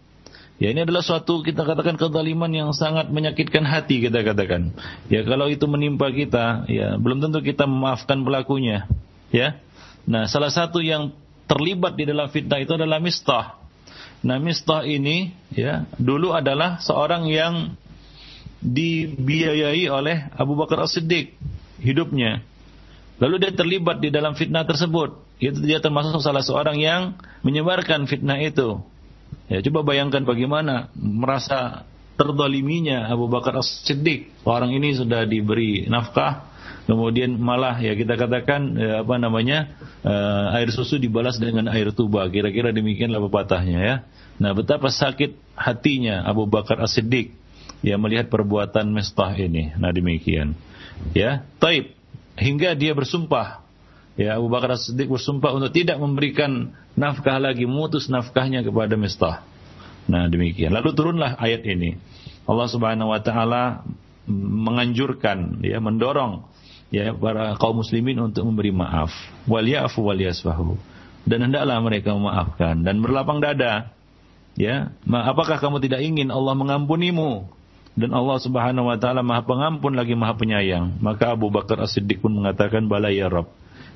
Ya 0.57 0.73
ini 0.73 0.83
adalah 0.83 1.05
suatu 1.05 1.45
kita 1.45 1.63
katakan 1.63 1.95
kezaliman 1.95 2.49
yang 2.49 2.73
sangat 2.73 3.07
menyakitkan 3.13 3.63
hati 3.63 4.03
kita 4.03 4.25
katakan. 4.25 4.75
Ya 5.07 5.23
kalau 5.23 5.47
itu 5.47 5.69
menimpa 5.69 6.11
kita, 6.11 6.67
ya 6.67 6.99
belum 6.99 7.23
tentu 7.23 7.39
kita 7.45 7.63
memaafkan 7.63 8.25
pelakunya. 8.27 8.89
Ya. 9.31 9.61
Nah, 10.09 10.25
salah 10.25 10.49
satu 10.49 10.81
yang 10.81 11.13
terlibat 11.47 11.95
di 11.95 12.03
dalam 12.03 12.27
fitnah 12.29 12.59
itu 12.59 12.75
adalah 12.75 12.99
Mistah. 12.99 13.57
Nah 14.21 14.37
Mistah 14.37 14.83
ini 14.83 15.31
ya 15.55 15.87
dulu 15.95 16.35
adalah 16.35 16.77
seorang 16.83 17.25
yang 17.31 17.73
dibiayai 18.61 19.87
oleh 19.87 20.27
Abu 20.35 20.57
Bakar 20.59 20.83
As-Siddiq 20.85 21.33
hidupnya. 21.81 22.41
Lalu 23.17 23.35
dia 23.41 23.51
terlibat 23.53 23.97
di 23.97 24.13
dalam 24.13 24.37
fitnah 24.37 24.65
tersebut. 24.65 25.17
Itu 25.37 25.61
dia 25.61 25.81
termasuk 25.81 26.21
salah 26.21 26.41
seorang 26.41 26.77
yang 26.77 27.17
menyebarkan 27.45 28.05
fitnah 28.09 28.41
itu. 28.41 28.81
Ya, 29.47 29.61
coba 29.63 29.93
bayangkan 29.93 30.25
bagaimana 30.25 30.89
merasa 30.97 31.85
terdoliminya 32.17 33.09
Abu 33.09 33.29
Bakar 33.29 33.57
As-Siddiq. 33.61 34.43
Orang 34.43 34.73
ini 34.73 34.97
sudah 34.97 35.23
diberi 35.29 35.85
nafkah, 35.85 36.49
kemudian 36.87 37.35
malah 37.35 37.75
ya 37.83 37.93
kita 37.93 38.15
katakan 38.15 38.79
ya, 38.79 39.03
apa 39.03 39.19
namanya 39.19 39.75
uh, 40.07 40.55
air 40.55 40.71
susu 40.71 40.95
dibalas 40.97 41.35
dengan 41.37 41.67
air 41.67 41.91
tuba. 41.91 42.25
Kira-kira 42.31 42.71
demikianlah 42.71 43.19
pepatahnya 43.27 43.79
ya. 43.83 43.95
Nah 44.39 44.55
betapa 44.55 44.87
sakit 44.87 45.35
hatinya 45.53 46.23
Abu 46.23 46.47
Bakar 46.47 46.79
As-Siddiq 46.79 47.35
ya 47.83 47.99
melihat 47.99 48.31
perbuatan 48.31 48.89
Mistah 48.89 49.35
ini. 49.35 49.75
Nah 49.75 49.91
demikian 49.91 50.55
ya. 51.11 51.43
Taib. 51.59 51.93
Hingga 52.37 52.77
dia 52.77 52.93
bersumpah 52.95 53.65
ya 54.15 54.39
Abu 54.39 54.47
Bakar 54.47 54.79
As-Siddiq 54.79 55.11
bersumpah 55.11 55.51
untuk 55.51 55.75
tidak 55.75 55.99
memberikan 55.99 56.71
nafkah 56.95 57.37
lagi 57.37 57.67
mutus 57.67 58.07
nafkahnya 58.07 58.63
kepada 58.63 58.95
Mistah 58.95 59.43
nah 60.07 60.23
demikian. 60.31 60.71
Lalu 60.71 60.95
turunlah 60.95 61.35
ayat 61.35 61.67
ini. 61.67 61.99
Allah 62.47 62.67
Subhanahu 62.71 63.11
wa 63.11 63.19
taala 63.19 63.83
menganjurkan 64.31 65.59
ya 65.63 65.83
mendorong 65.83 66.47
ya 66.93 67.11
para 67.15 67.55
kaum 67.59 67.83
muslimin 67.83 68.19
untuk 68.19 68.47
memberi 68.47 68.71
maaf. 68.71 69.11
Wal 69.49 69.67
ya'fu 69.67 70.03
wal 70.03 70.19
yasfahu 70.19 70.79
dan 71.27 71.51
hendaklah 71.51 71.83
mereka 71.83 72.15
memaafkan 72.15 72.87
dan 72.87 73.03
berlapang 73.03 73.43
dada 73.43 73.91
ya. 74.55 74.95
Apakah 75.03 75.59
kamu 75.59 75.83
tidak 75.83 76.01
ingin 76.01 76.31
Allah 76.31 76.55
mengampunimu? 76.55 77.51
Dan 77.97 78.13
Allah 78.13 78.37
Subhanahu 78.37 78.93
wa 78.93 78.97
taala 79.01 79.25
Maha 79.25 79.41
Pengampun 79.41 79.97
lagi 79.97 80.13
Maha 80.13 80.37
Penyayang. 80.37 81.01
Maka 81.01 81.33
Abu 81.33 81.49
Bakar 81.49 81.81
As-Siddiq 81.81 82.21
pun 82.21 82.29
mengatakan 82.29 82.85
bala 82.85 83.09
ya 83.09 83.25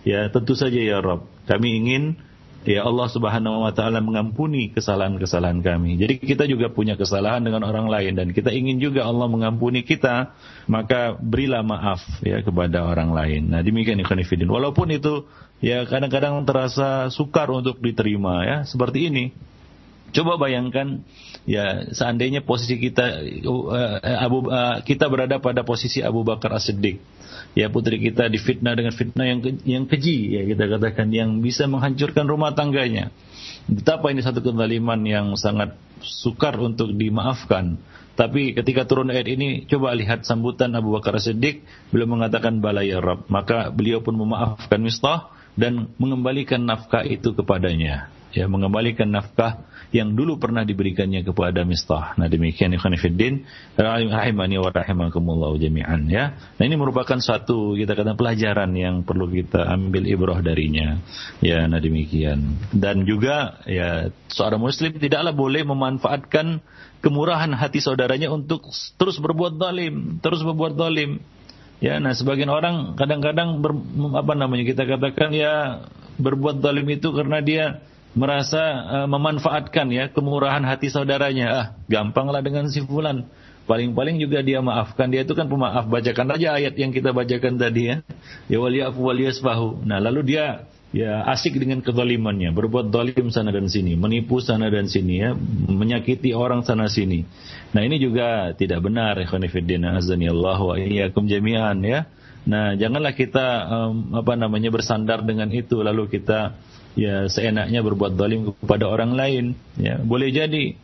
ya 0.02 0.26
tentu 0.34 0.58
saja 0.58 0.82
ya 0.82 0.98
kami 1.46 1.78
ingin 1.78 2.18
ya 2.62 2.86
Allah 2.86 3.08
Subhanahu 3.10 3.66
wa 3.66 3.74
taala 3.74 4.04
mengampuni 4.04 4.70
kesalahan-kesalahan 4.74 5.66
kami. 5.66 5.98
Jadi 5.98 6.22
kita 6.22 6.46
juga 6.46 6.70
punya 6.70 6.94
kesalahan 6.94 7.42
dengan 7.42 7.66
orang 7.66 7.90
lain 7.90 8.14
dan 8.14 8.28
kita 8.30 8.54
ingin 8.54 8.78
juga 8.78 9.06
Allah 9.06 9.26
mengampuni 9.26 9.82
kita, 9.82 10.34
maka 10.70 11.18
berilah 11.18 11.66
maaf 11.66 12.02
ya 12.22 12.42
kepada 12.46 12.86
orang 12.86 13.14
lain. 13.14 13.42
Nah, 13.50 13.62
demikian 13.66 13.98
ikhwan. 14.02 14.22
Walaupun 14.22 14.94
itu 14.94 15.26
ya 15.62 15.86
kadang-kadang 15.90 16.46
terasa 16.46 17.10
sukar 17.10 17.50
untuk 17.50 17.82
diterima 17.82 18.46
ya, 18.46 18.58
seperti 18.66 19.10
ini. 19.10 19.26
Coba 20.12 20.36
bayangkan 20.36 21.08
ya 21.48 21.88
seandainya 21.96 22.44
posisi 22.44 22.76
kita 22.78 23.24
uh, 23.48 23.96
Abu 24.04 24.44
uh, 24.52 24.84
kita 24.84 25.08
berada 25.08 25.40
pada 25.40 25.64
posisi 25.64 26.04
Abu 26.04 26.28
Bakar 26.28 26.52
As-Siddiq 26.52 27.00
ya 27.58 27.68
putri 27.68 28.00
kita 28.00 28.32
difitnah 28.32 28.74
dengan 28.78 28.94
fitnah 28.96 29.26
yang 29.28 29.40
yang 29.68 29.84
keji 29.88 30.40
ya 30.40 30.42
kita 30.48 30.72
katakan 30.72 31.12
yang 31.12 31.44
bisa 31.44 31.68
menghancurkan 31.68 32.26
rumah 32.28 32.56
tangganya. 32.56 33.12
Betapa 33.70 34.10
ini 34.10 34.24
satu 34.24 34.42
kezaliman 34.42 35.00
yang 35.06 35.38
sangat 35.38 35.78
sukar 36.02 36.58
untuk 36.58 36.92
dimaafkan. 36.98 37.78
Tapi 38.12 38.54
ketika 38.54 38.84
turun 38.84 39.10
ayat 39.10 39.32
ini, 39.32 39.64
coba 39.66 39.96
lihat 39.96 40.28
sambutan 40.28 40.76
Abu 40.76 40.92
Bakar 40.94 41.16
Siddiq, 41.18 41.64
beliau 41.90 42.12
mengatakan 42.12 42.60
bala 42.60 42.84
ya 42.84 43.00
Rabb. 43.00 43.32
Maka 43.32 43.72
beliau 43.72 44.04
pun 44.04 44.20
memaafkan 44.20 44.82
Mistah 44.84 45.32
dan 45.56 45.90
mengembalikan 45.96 46.62
nafkah 46.62 47.08
itu 47.08 47.32
kepadanya. 47.32 48.12
Ya, 48.32 48.48
mengembalikan 48.48 49.12
nafkah 49.12 49.68
yang 49.92 50.16
dulu 50.16 50.40
pernah 50.40 50.64
diberikannya 50.64 51.28
kepada 51.28 51.68
Mistah. 51.68 52.16
Nah 52.16 52.32
demikian 52.32 52.72
ikhwan 52.72 52.96
fiddin 52.96 53.44
rahimani 53.76 54.56
wa 54.56 54.72
rahimakumullah 54.72 55.52
jami'an 55.60 56.08
ya. 56.08 56.32
Nah 56.56 56.64
ini 56.64 56.80
merupakan 56.80 57.20
satu 57.20 57.76
kita 57.76 58.00
katakan 58.00 58.16
pelajaran 58.16 58.72
yang 58.72 59.04
perlu 59.04 59.28
kita 59.28 59.68
ambil 59.68 60.08
ibrah 60.08 60.40
darinya. 60.40 60.96
Ya, 61.44 61.68
nah 61.68 61.84
demikian. 61.84 62.56
Dan 62.72 63.04
juga 63.04 63.60
ya 63.68 64.16
seorang 64.32 64.64
muslim 64.64 64.96
tidaklah 64.96 65.36
boleh 65.36 65.68
memanfaatkan 65.68 66.64
kemurahan 67.04 67.52
hati 67.52 67.84
saudaranya 67.84 68.32
untuk 68.32 68.72
terus 68.96 69.20
berbuat 69.20 69.60
zalim, 69.60 70.24
terus 70.24 70.40
berbuat 70.48 70.80
zalim. 70.80 71.20
Ya, 71.84 72.00
nah 72.00 72.16
sebagian 72.16 72.48
orang 72.48 72.96
kadang-kadang 72.96 73.60
apa 74.16 74.34
namanya 74.40 74.64
kita 74.64 74.88
katakan 74.88 75.36
ya 75.36 75.84
berbuat 76.22 76.64
zalim 76.64 76.88
itu 76.94 77.10
karena 77.12 77.42
dia 77.42 77.82
merasa 78.12 78.62
uh, 78.88 79.08
memanfaatkan 79.08 79.88
ya 79.92 80.12
kemurahan 80.12 80.64
hati 80.68 80.92
saudaranya. 80.92 81.48
Ah, 81.52 81.68
gampanglah 81.88 82.44
dengan 82.44 82.68
si 82.68 82.84
fulan. 82.84 83.28
Paling-paling 83.70 84.20
juga 84.20 84.44
dia 84.44 84.60
maafkan. 84.60 85.08
Dia 85.08 85.24
itu 85.24 85.32
kan 85.32 85.48
pemaaf. 85.48 85.88
Bacakan 85.88 86.36
aja 86.36 86.60
ayat 86.60 86.76
yang 86.76 86.92
kita 86.92 87.16
bacakan 87.16 87.56
tadi 87.56 87.94
ya. 87.94 87.96
Ya 88.52 88.58
waliyafu 88.60 89.00
waliyasfahu. 89.00 89.88
Nah, 89.88 90.04
lalu 90.04 90.36
dia 90.36 90.68
ya 90.92 91.24
asik 91.24 91.56
dengan 91.56 91.80
kezalimannya, 91.80 92.52
berbuat 92.52 92.92
zalim 92.92 93.32
sana 93.32 93.56
dan 93.56 93.72
sini, 93.72 93.96
menipu 93.96 94.44
sana 94.44 94.68
dan 94.68 94.92
sini 94.92 95.24
ya, 95.24 95.32
menyakiti 95.72 96.36
orang 96.36 96.68
sana 96.68 96.92
sini. 96.92 97.24
Nah, 97.72 97.82
ini 97.88 97.96
juga 97.96 98.52
tidak 98.60 98.84
benar 98.84 99.16
khonifidina 99.24 99.96
azani 99.96 100.28
Allah 100.28 100.60
wa 100.60 100.76
iyyakum 100.76 101.32
jami'an 101.32 101.80
ya. 101.80 102.12
Nah, 102.44 102.76
janganlah 102.76 103.14
kita 103.16 103.48
um, 103.70 104.18
apa 104.18 104.34
namanya 104.36 104.74
bersandar 104.74 105.24
dengan 105.24 105.48
itu 105.54 105.80
lalu 105.80 106.10
kita 106.12 106.58
ya 106.96 107.28
seenaknya 107.28 107.80
berbuat 107.84 108.16
zalim 108.20 108.56
kepada 108.58 108.88
orang 108.88 109.16
lain. 109.16 109.46
Ya 109.80 110.00
boleh 110.00 110.32
jadi. 110.32 110.76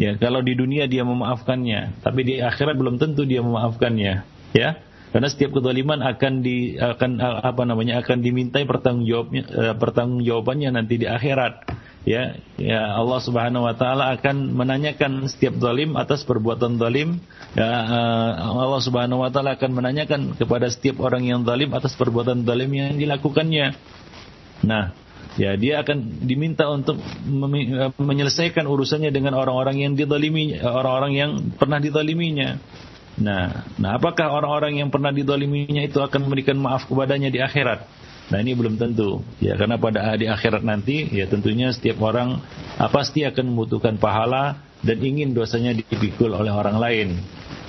Ya 0.00 0.16
kalau 0.16 0.40
di 0.40 0.56
dunia 0.56 0.88
dia 0.88 1.04
memaafkannya 1.04 2.00
tapi 2.00 2.24
di 2.24 2.34
akhirat 2.40 2.74
belum 2.74 2.96
tentu 2.96 3.28
dia 3.28 3.44
memaafkannya. 3.44 4.24
Ya 4.56 4.68
karena 5.12 5.28
setiap 5.28 5.60
kezaliman 5.60 6.00
akan 6.00 6.40
di 6.40 6.80
akan 6.80 7.20
apa 7.20 7.62
namanya 7.68 8.00
akan 8.00 8.24
dimintai 8.24 8.64
pertanggungjawabnya 8.64 9.42
eh, 9.44 9.74
pertanggungjawabannya 9.76 10.70
nanti 10.72 10.96
di 10.96 11.06
akhirat. 11.06 11.68
Ya 12.02 12.34
ya 12.58 12.96
Allah 12.98 13.20
Subhanahu 13.20 13.62
wa 13.68 13.76
taala 13.76 14.10
akan 14.18 14.56
menanyakan 14.56 15.28
setiap 15.28 15.60
zalim 15.60 15.94
atas 16.00 16.24
perbuatan 16.24 16.80
zalim. 16.80 17.20
Ya 17.52 17.68
eh, 17.68 18.32
Allah 18.40 18.80
Subhanahu 18.80 19.20
wa 19.20 19.28
taala 19.28 19.60
akan 19.60 19.70
menanyakan 19.76 20.20
kepada 20.40 20.72
setiap 20.72 21.04
orang 21.04 21.28
yang 21.28 21.44
zalim 21.44 21.68
atas 21.76 21.92
perbuatan 21.92 22.48
zalim 22.48 22.72
yang 22.72 22.96
dilakukannya. 22.96 23.76
Nah 24.64 24.96
ya 25.40 25.56
dia 25.56 25.80
akan 25.80 26.24
diminta 26.24 26.68
untuk 26.68 27.00
menyelesaikan 27.96 28.68
urusannya 28.68 29.08
dengan 29.08 29.32
orang-orang 29.36 29.80
yang 29.80 29.92
didolimi 29.96 30.60
orang-orang 30.60 31.12
yang 31.16 31.30
pernah 31.56 31.80
didoliminya. 31.80 32.60
Nah 33.20 33.68
nah 33.80 33.90
apakah 33.96 34.32
orang-orang 34.32 34.80
yang 34.84 34.88
pernah 34.88 35.12
didoliminya 35.12 35.84
itu 35.84 36.00
akan 36.00 36.28
memberikan 36.28 36.56
maaf 36.60 36.88
kepadanya 36.88 37.32
di 37.32 37.40
akhirat? 37.40 37.84
Nah 38.32 38.38
ini 38.40 38.56
belum 38.56 38.80
tentu. 38.80 39.20
Ya 39.40 39.56
karena 39.56 39.76
pada 39.76 40.16
di 40.16 40.28
akhirat 40.28 40.64
nanti 40.64 41.08
ya 41.12 41.28
tentunya 41.28 41.72
setiap 41.72 42.00
orang 42.00 42.40
ah, 42.80 42.88
pasti 42.88 43.24
akan 43.28 43.52
membutuhkan 43.52 43.96
pahala 44.00 44.60
dan 44.82 44.98
ingin 45.00 45.32
dosanya 45.32 45.76
dipikul 45.76 46.32
oleh 46.32 46.52
orang 46.52 46.76
lain. 46.76 47.08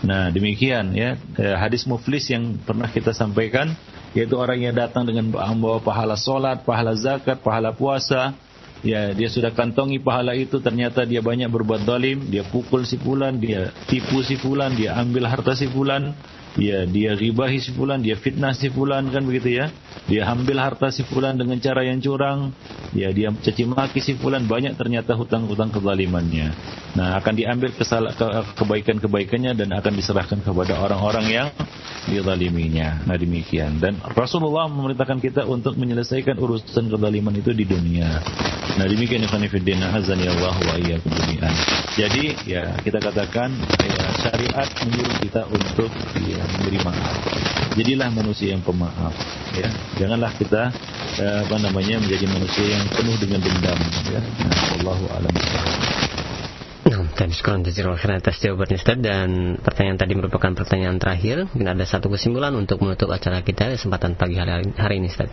Nah 0.03 0.31
demikian 0.31 0.95
ya 0.95 1.15
eh, 1.39 1.55
hadis 1.55 1.87
muflis 1.87 2.27
yang 2.27 2.59
pernah 2.63 2.91
kita 2.91 3.15
sampaikan 3.15 3.71
yaitu 4.13 4.37
orang 4.37 4.61
yang 4.61 4.77
datang 4.77 5.09
dengan 5.09 5.33
membawa 5.33 5.81
pahala 5.81 6.13
solat, 6.13 6.61
pahala 6.61 6.93
zakat, 6.93 7.41
pahala 7.41 7.73
puasa, 7.73 8.37
ya 8.85 9.09
dia 9.11 9.29
sudah 9.31 9.49
kantongi 9.49 9.97
pahala 9.97 10.37
itu 10.37 10.61
ternyata 10.61 11.01
dia 11.03 11.19
banyak 11.19 11.49
berbuat 11.49 11.81
zalim, 11.87 12.29
dia 12.29 12.45
pukul 12.45 12.85
si 12.85 13.01
fulan, 13.01 13.41
dia 13.41 13.73
tipu 13.89 14.21
si 14.21 14.37
fulan, 14.37 14.77
dia 14.77 14.93
ambil 14.93 15.25
harta 15.25 15.57
si 15.57 15.65
fulan, 15.65 16.13
ya 16.59 16.85
dia 16.85 17.17
ribahi 17.17 17.57
si 17.61 17.73
fulan, 17.73 18.01
dia 18.01 18.17
fitnah 18.17 18.53
si 18.53 18.69
fulan 18.69 19.09
kan 19.09 19.25
begitu 19.25 19.57
ya. 19.61 19.73
Dia 20.03 20.27
ambil 20.27 20.59
harta 20.59 20.91
si 20.91 21.07
fulan 21.07 21.39
dengan 21.39 21.57
cara 21.63 21.87
yang 21.87 22.03
curang, 22.03 22.51
ya 22.91 23.09
dia 23.15 23.31
caci 23.31 23.63
maki 23.63 24.03
si 24.03 24.13
fulan 24.19 24.43
banyak 24.45 24.75
ternyata 24.75 25.15
hutang-hutang 25.15 25.71
kezalimannya. 25.71 26.51
Nah, 26.93 27.17
akan 27.17 27.33
diambil 27.33 27.73
kebaikan-kebaikannya 28.53 29.57
dan 29.57 29.69
akan 29.73 29.93
diserahkan 29.97 30.45
kepada 30.45 30.77
orang-orang 30.77 31.25
yang 31.25 31.47
dizaliminya. 32.05 33.01
Nah, 33.09 33.17
demikian. 33.17 33.81
Dan 33.81 33.97
Rasulullah 34.13 34.69
memerintahkan 34.69 35.17
kita 35.17 35.41
untuk 35.49 35.73
menyelesaikan 35.73 36.37
urusan 36.37 36.93
kezaliman 36.93 37.33
itu 37.33 37.49
di 37.49 37.65
dunia. 37.65 38.21
Nah, 38.77 38.85
demikian 38.85 39.25
ikhwan 39.25 39.41
fillah 39.49 39.89
azani 39.89 40.29
Allah 40.29 40.53
wa 40.53 40.75
iyyakum 40.77 41.13
Jadi, 41.97 42.25
ya 42.45 42.77
kita 42.85 43.01
katakan 43.01 43.49
ya, 43.81 44.03
syariat 44.21 44.69
menyuruh 44.85 45.17
kita 45.25 45.41
untuk 45.49 45.89
ya, 46.29 46.42
memberi 46.47 46.79
maaf. 46.83 47.15
Jadilah 47.73 48.09
manusia 48.13 48.53
yang 48.53 48.61
pemaaf. 48.61 49.13
Ya, 49.53 49.69
janganlah 49.97 50.31
kita 50.37 50.69
eh, 51.17 51.37
apa 51.45 51.55
namanya 51.61 52.01
menjadi 52.01 52.25
manusia 52.29 52.65
yang 52.77 52.85
penuh 52.89 53.15
dengan 53.17 53.39
dendam. 53.41 53.79
Ya, 54.09 54.21
nah, 54.21 54.59
Allahu 54.81 55.03
a'lam. 55.13 55.33
Nah, 56.83 56.99
tadi 57.15 57.33
sekarang 57.33 57.63
jazakallahu 57.63 57.95
khairan 57.95 58.19
atas 58.19 58.37
jawabannya 58.43 58.77
Ustaz 58.77 58.97
dan 58.99 59.55
pertanyaan 59.63 59.97
tadi 59.97 60.13
merupakan 60.19 60.51
pertanyaan 60.51 60.99
terakhir. 60.99 61.47
Mungkin 61.49 61.69
ada 61.71 61.85
satu 61.87 62.11
kesimpulan 62.11 62.51
untuk 62.53 62.83
menutup 62.83 63.07
acara 63.09 63.39
kita 63.41 63.71
kesempatan 63.73 64.19
pagi 64.19 64.35
hari, 64.35 64.67
hari 64.75 64.99
ini 64.99 65.07
Ustaz. 65.07 65.31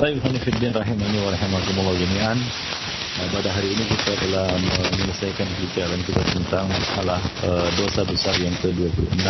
Baik, 0.00 0.20
rahimani 0.24 1.18
wa 1.20 1.28
rahimakumullah 1.32 1.94
jami'an. 1.96 2.38
Nah, 3.20 3.28
pada 3.36 3.52
hari 3.52 3.76
ini 3.76 3.84
kita 3.84 4.16
telah 4.16 4.48
menyelesaikan 4.56 5.44
pembicaraan 5.44 6.00
kita 6.08 6.24
tentang 6.32 6.72
masalah 6.72 7.20
uh, 7.44 7.68
dosa 7.76 8.00
besar 8.08 8.32
yang 8.40 8.56
ke-26 8.64 9.28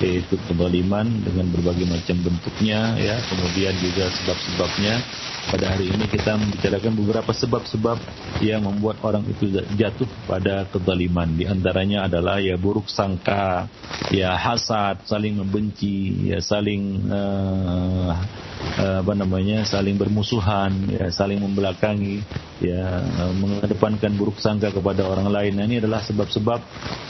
yaitu 0.00 0.40
kezaliman 0.48 1.04
dengan 1.20 1.52
berbagai 1.52 1.84
macam 1.84 2.16
bentuknya 2.24 2.96
ya, 2.96 3.20
kemudian 3.28 3.76
juga 3.76 4.08
sebab-sebabnya. 4.08 5.04
Pada 5.52 5.66
hari 5.72 5.92
ini 5.92 6.04
kita 6.08 6.40
membicarakan 6.40 6.92
beberapa 6.96 7.32
sebab-sebab 7.36 7.98
yang 8.40 8.64
membuat 8.64 9.02
orang 9.04 9.28
itu 9.28 9.52
jatuh 9.76 10.08
pada 10.24 10.64
kezaliman. 10.72 11.36
Di 11.36 11.44
antaranya 11.44 12.08
adalah 12.08 12.40
ya 12.40 12.56
buruk 12.56 12.88
sangka, 12.88 13.68
ya 14.08 14.32
hasad, 14.32 15.04
saling 15.04 15.36
membenci, 15.36 16.32
ya 16.32 16.40
saling 16.40 17.04
uh, 17.12 18.16
uh, 18.80 18.96
apa 19.04 19.12
namanya, 19.12 19.66
saling 19.68 20.00
bermusuhan, 20.00 20.72
ya 20.88 21.12
saling 21.12 21.42
membelakangi, 21.42 22.24
ya 22.62 23.09
Eh, 23.09 23.09
mengedepankan 23.36 24.14
buruk 24.14 24.38
sangka 24.38 24.70
kepada 24.70 25.06
orang 25.06 25.28
lain. 25.30 25.52
Nah, 25.56 25.64
ini 25.66 25.82
adalah 25.82 26.02
sebab-sebab 26.04 26.60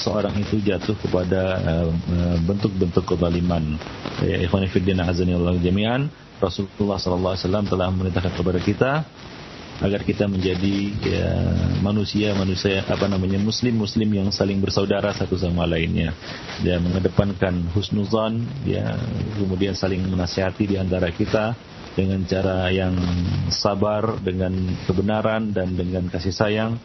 seorang 0.00 0.34
itu 0.40 0.60
jatuh 0.60 0.96
kepada 0.98 1.42
eh, 1.60 1.88
eh, 1.90 2.36
bentuk-bentuk 2.44 3.04
kezaliman. 3.04 3.76
Ya, 4.24 4.40
ikhwan 4.44 4.66
fillah 4.68 5.06
azanillahu 5.08 5.60
jami'an. 5.60 6.08
Rasulullah 6.40 6.96
sallallahu 6.96 7.36
alaihi 7.36 7.44
wasallam 7.44 7.66
telah 7.68 7.86
memerintahkan 7.92 8.32
kepada 8.32 8.60
kita 8.64 8.92
agar 9.80 10.04
kita 10.04 10.28
menjadi 10.28 10.76
ya, 11.00 11.28
manusia 11.80 12.36
manusia 12.36 12.84
apa 12.84 13.08
namanya 13.08 13.40
muslim 13.40 13.80
muslim 13.80 14.12
yang 14.12 14.28
saling 14.28 14.60
bersaudara 14.60 15.16
satu 15.16 15.40
sama 15.40 15.64
lainnya 15.64 16.12
dan 16.60 16.84
mengedepankan 16.84 17.64
husnuzan 17.72 18.44
ya 18.68 18.92
kemudian 19.40 19.72
saling 19.72 20.04
menasihati 20.04 20.68
di 20.68 20.76
antara 20.76 21.08
kita 21.08 21.56
dengan 22.00 22.24
cara 22.24 22.72
yang 22.72 22.96
sabar 23.52 24.16
dengan 24.24 24.56
kebenaran 24.88 25.52
dan 25.52 25.76
dengan 25.76 26.08
kasih 26.08 26.32
sayang 26.32 26.80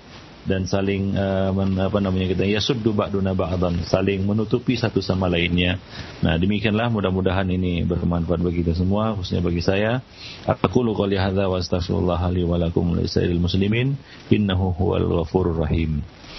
dan 0.45 0.69
saling 0.69 1.17
uh, 1.17 1.49
apa 1.55 1.97
namanya 1.97 2.29
kita 2.35 2.45
yasuddu 2.45 2.93
ba'duna 2.93 3.33
ba'dan 3.33 3.81
saling 3.81 4.21
menutupi 4.21 4.77
satu 4.77 5.01
sama 5.01 5.25
lainnya. 5.25 5.81
Nah, 6.21 6.37
demikianlah 6.37 6.93
mudah-mudahan 6.93 7.49
ini 7.49 7.81
bermanfaat 7.81 8.45
bagi 8.45 8.61
kita 8.61 8.77
semua 8.77 9.17
khususnya 9.17 9.41
bagi 9.41 9.65
saya. 9.65 10.05
Aku 10.45 10.85
qouli 10.85 11.17
hadza 11.17 11.49
wa 11.49 11.57
astaghfirullah 11.57 12.21
li 12.29 12.45
wa 12.45 12.61
lakum 12.61 12.93
muslimin 13.41 13.97
innahu 14.29 14.69
huwal 14.77 15.23
ghafurur 15.23 15.65
rahim. 15.65 16.05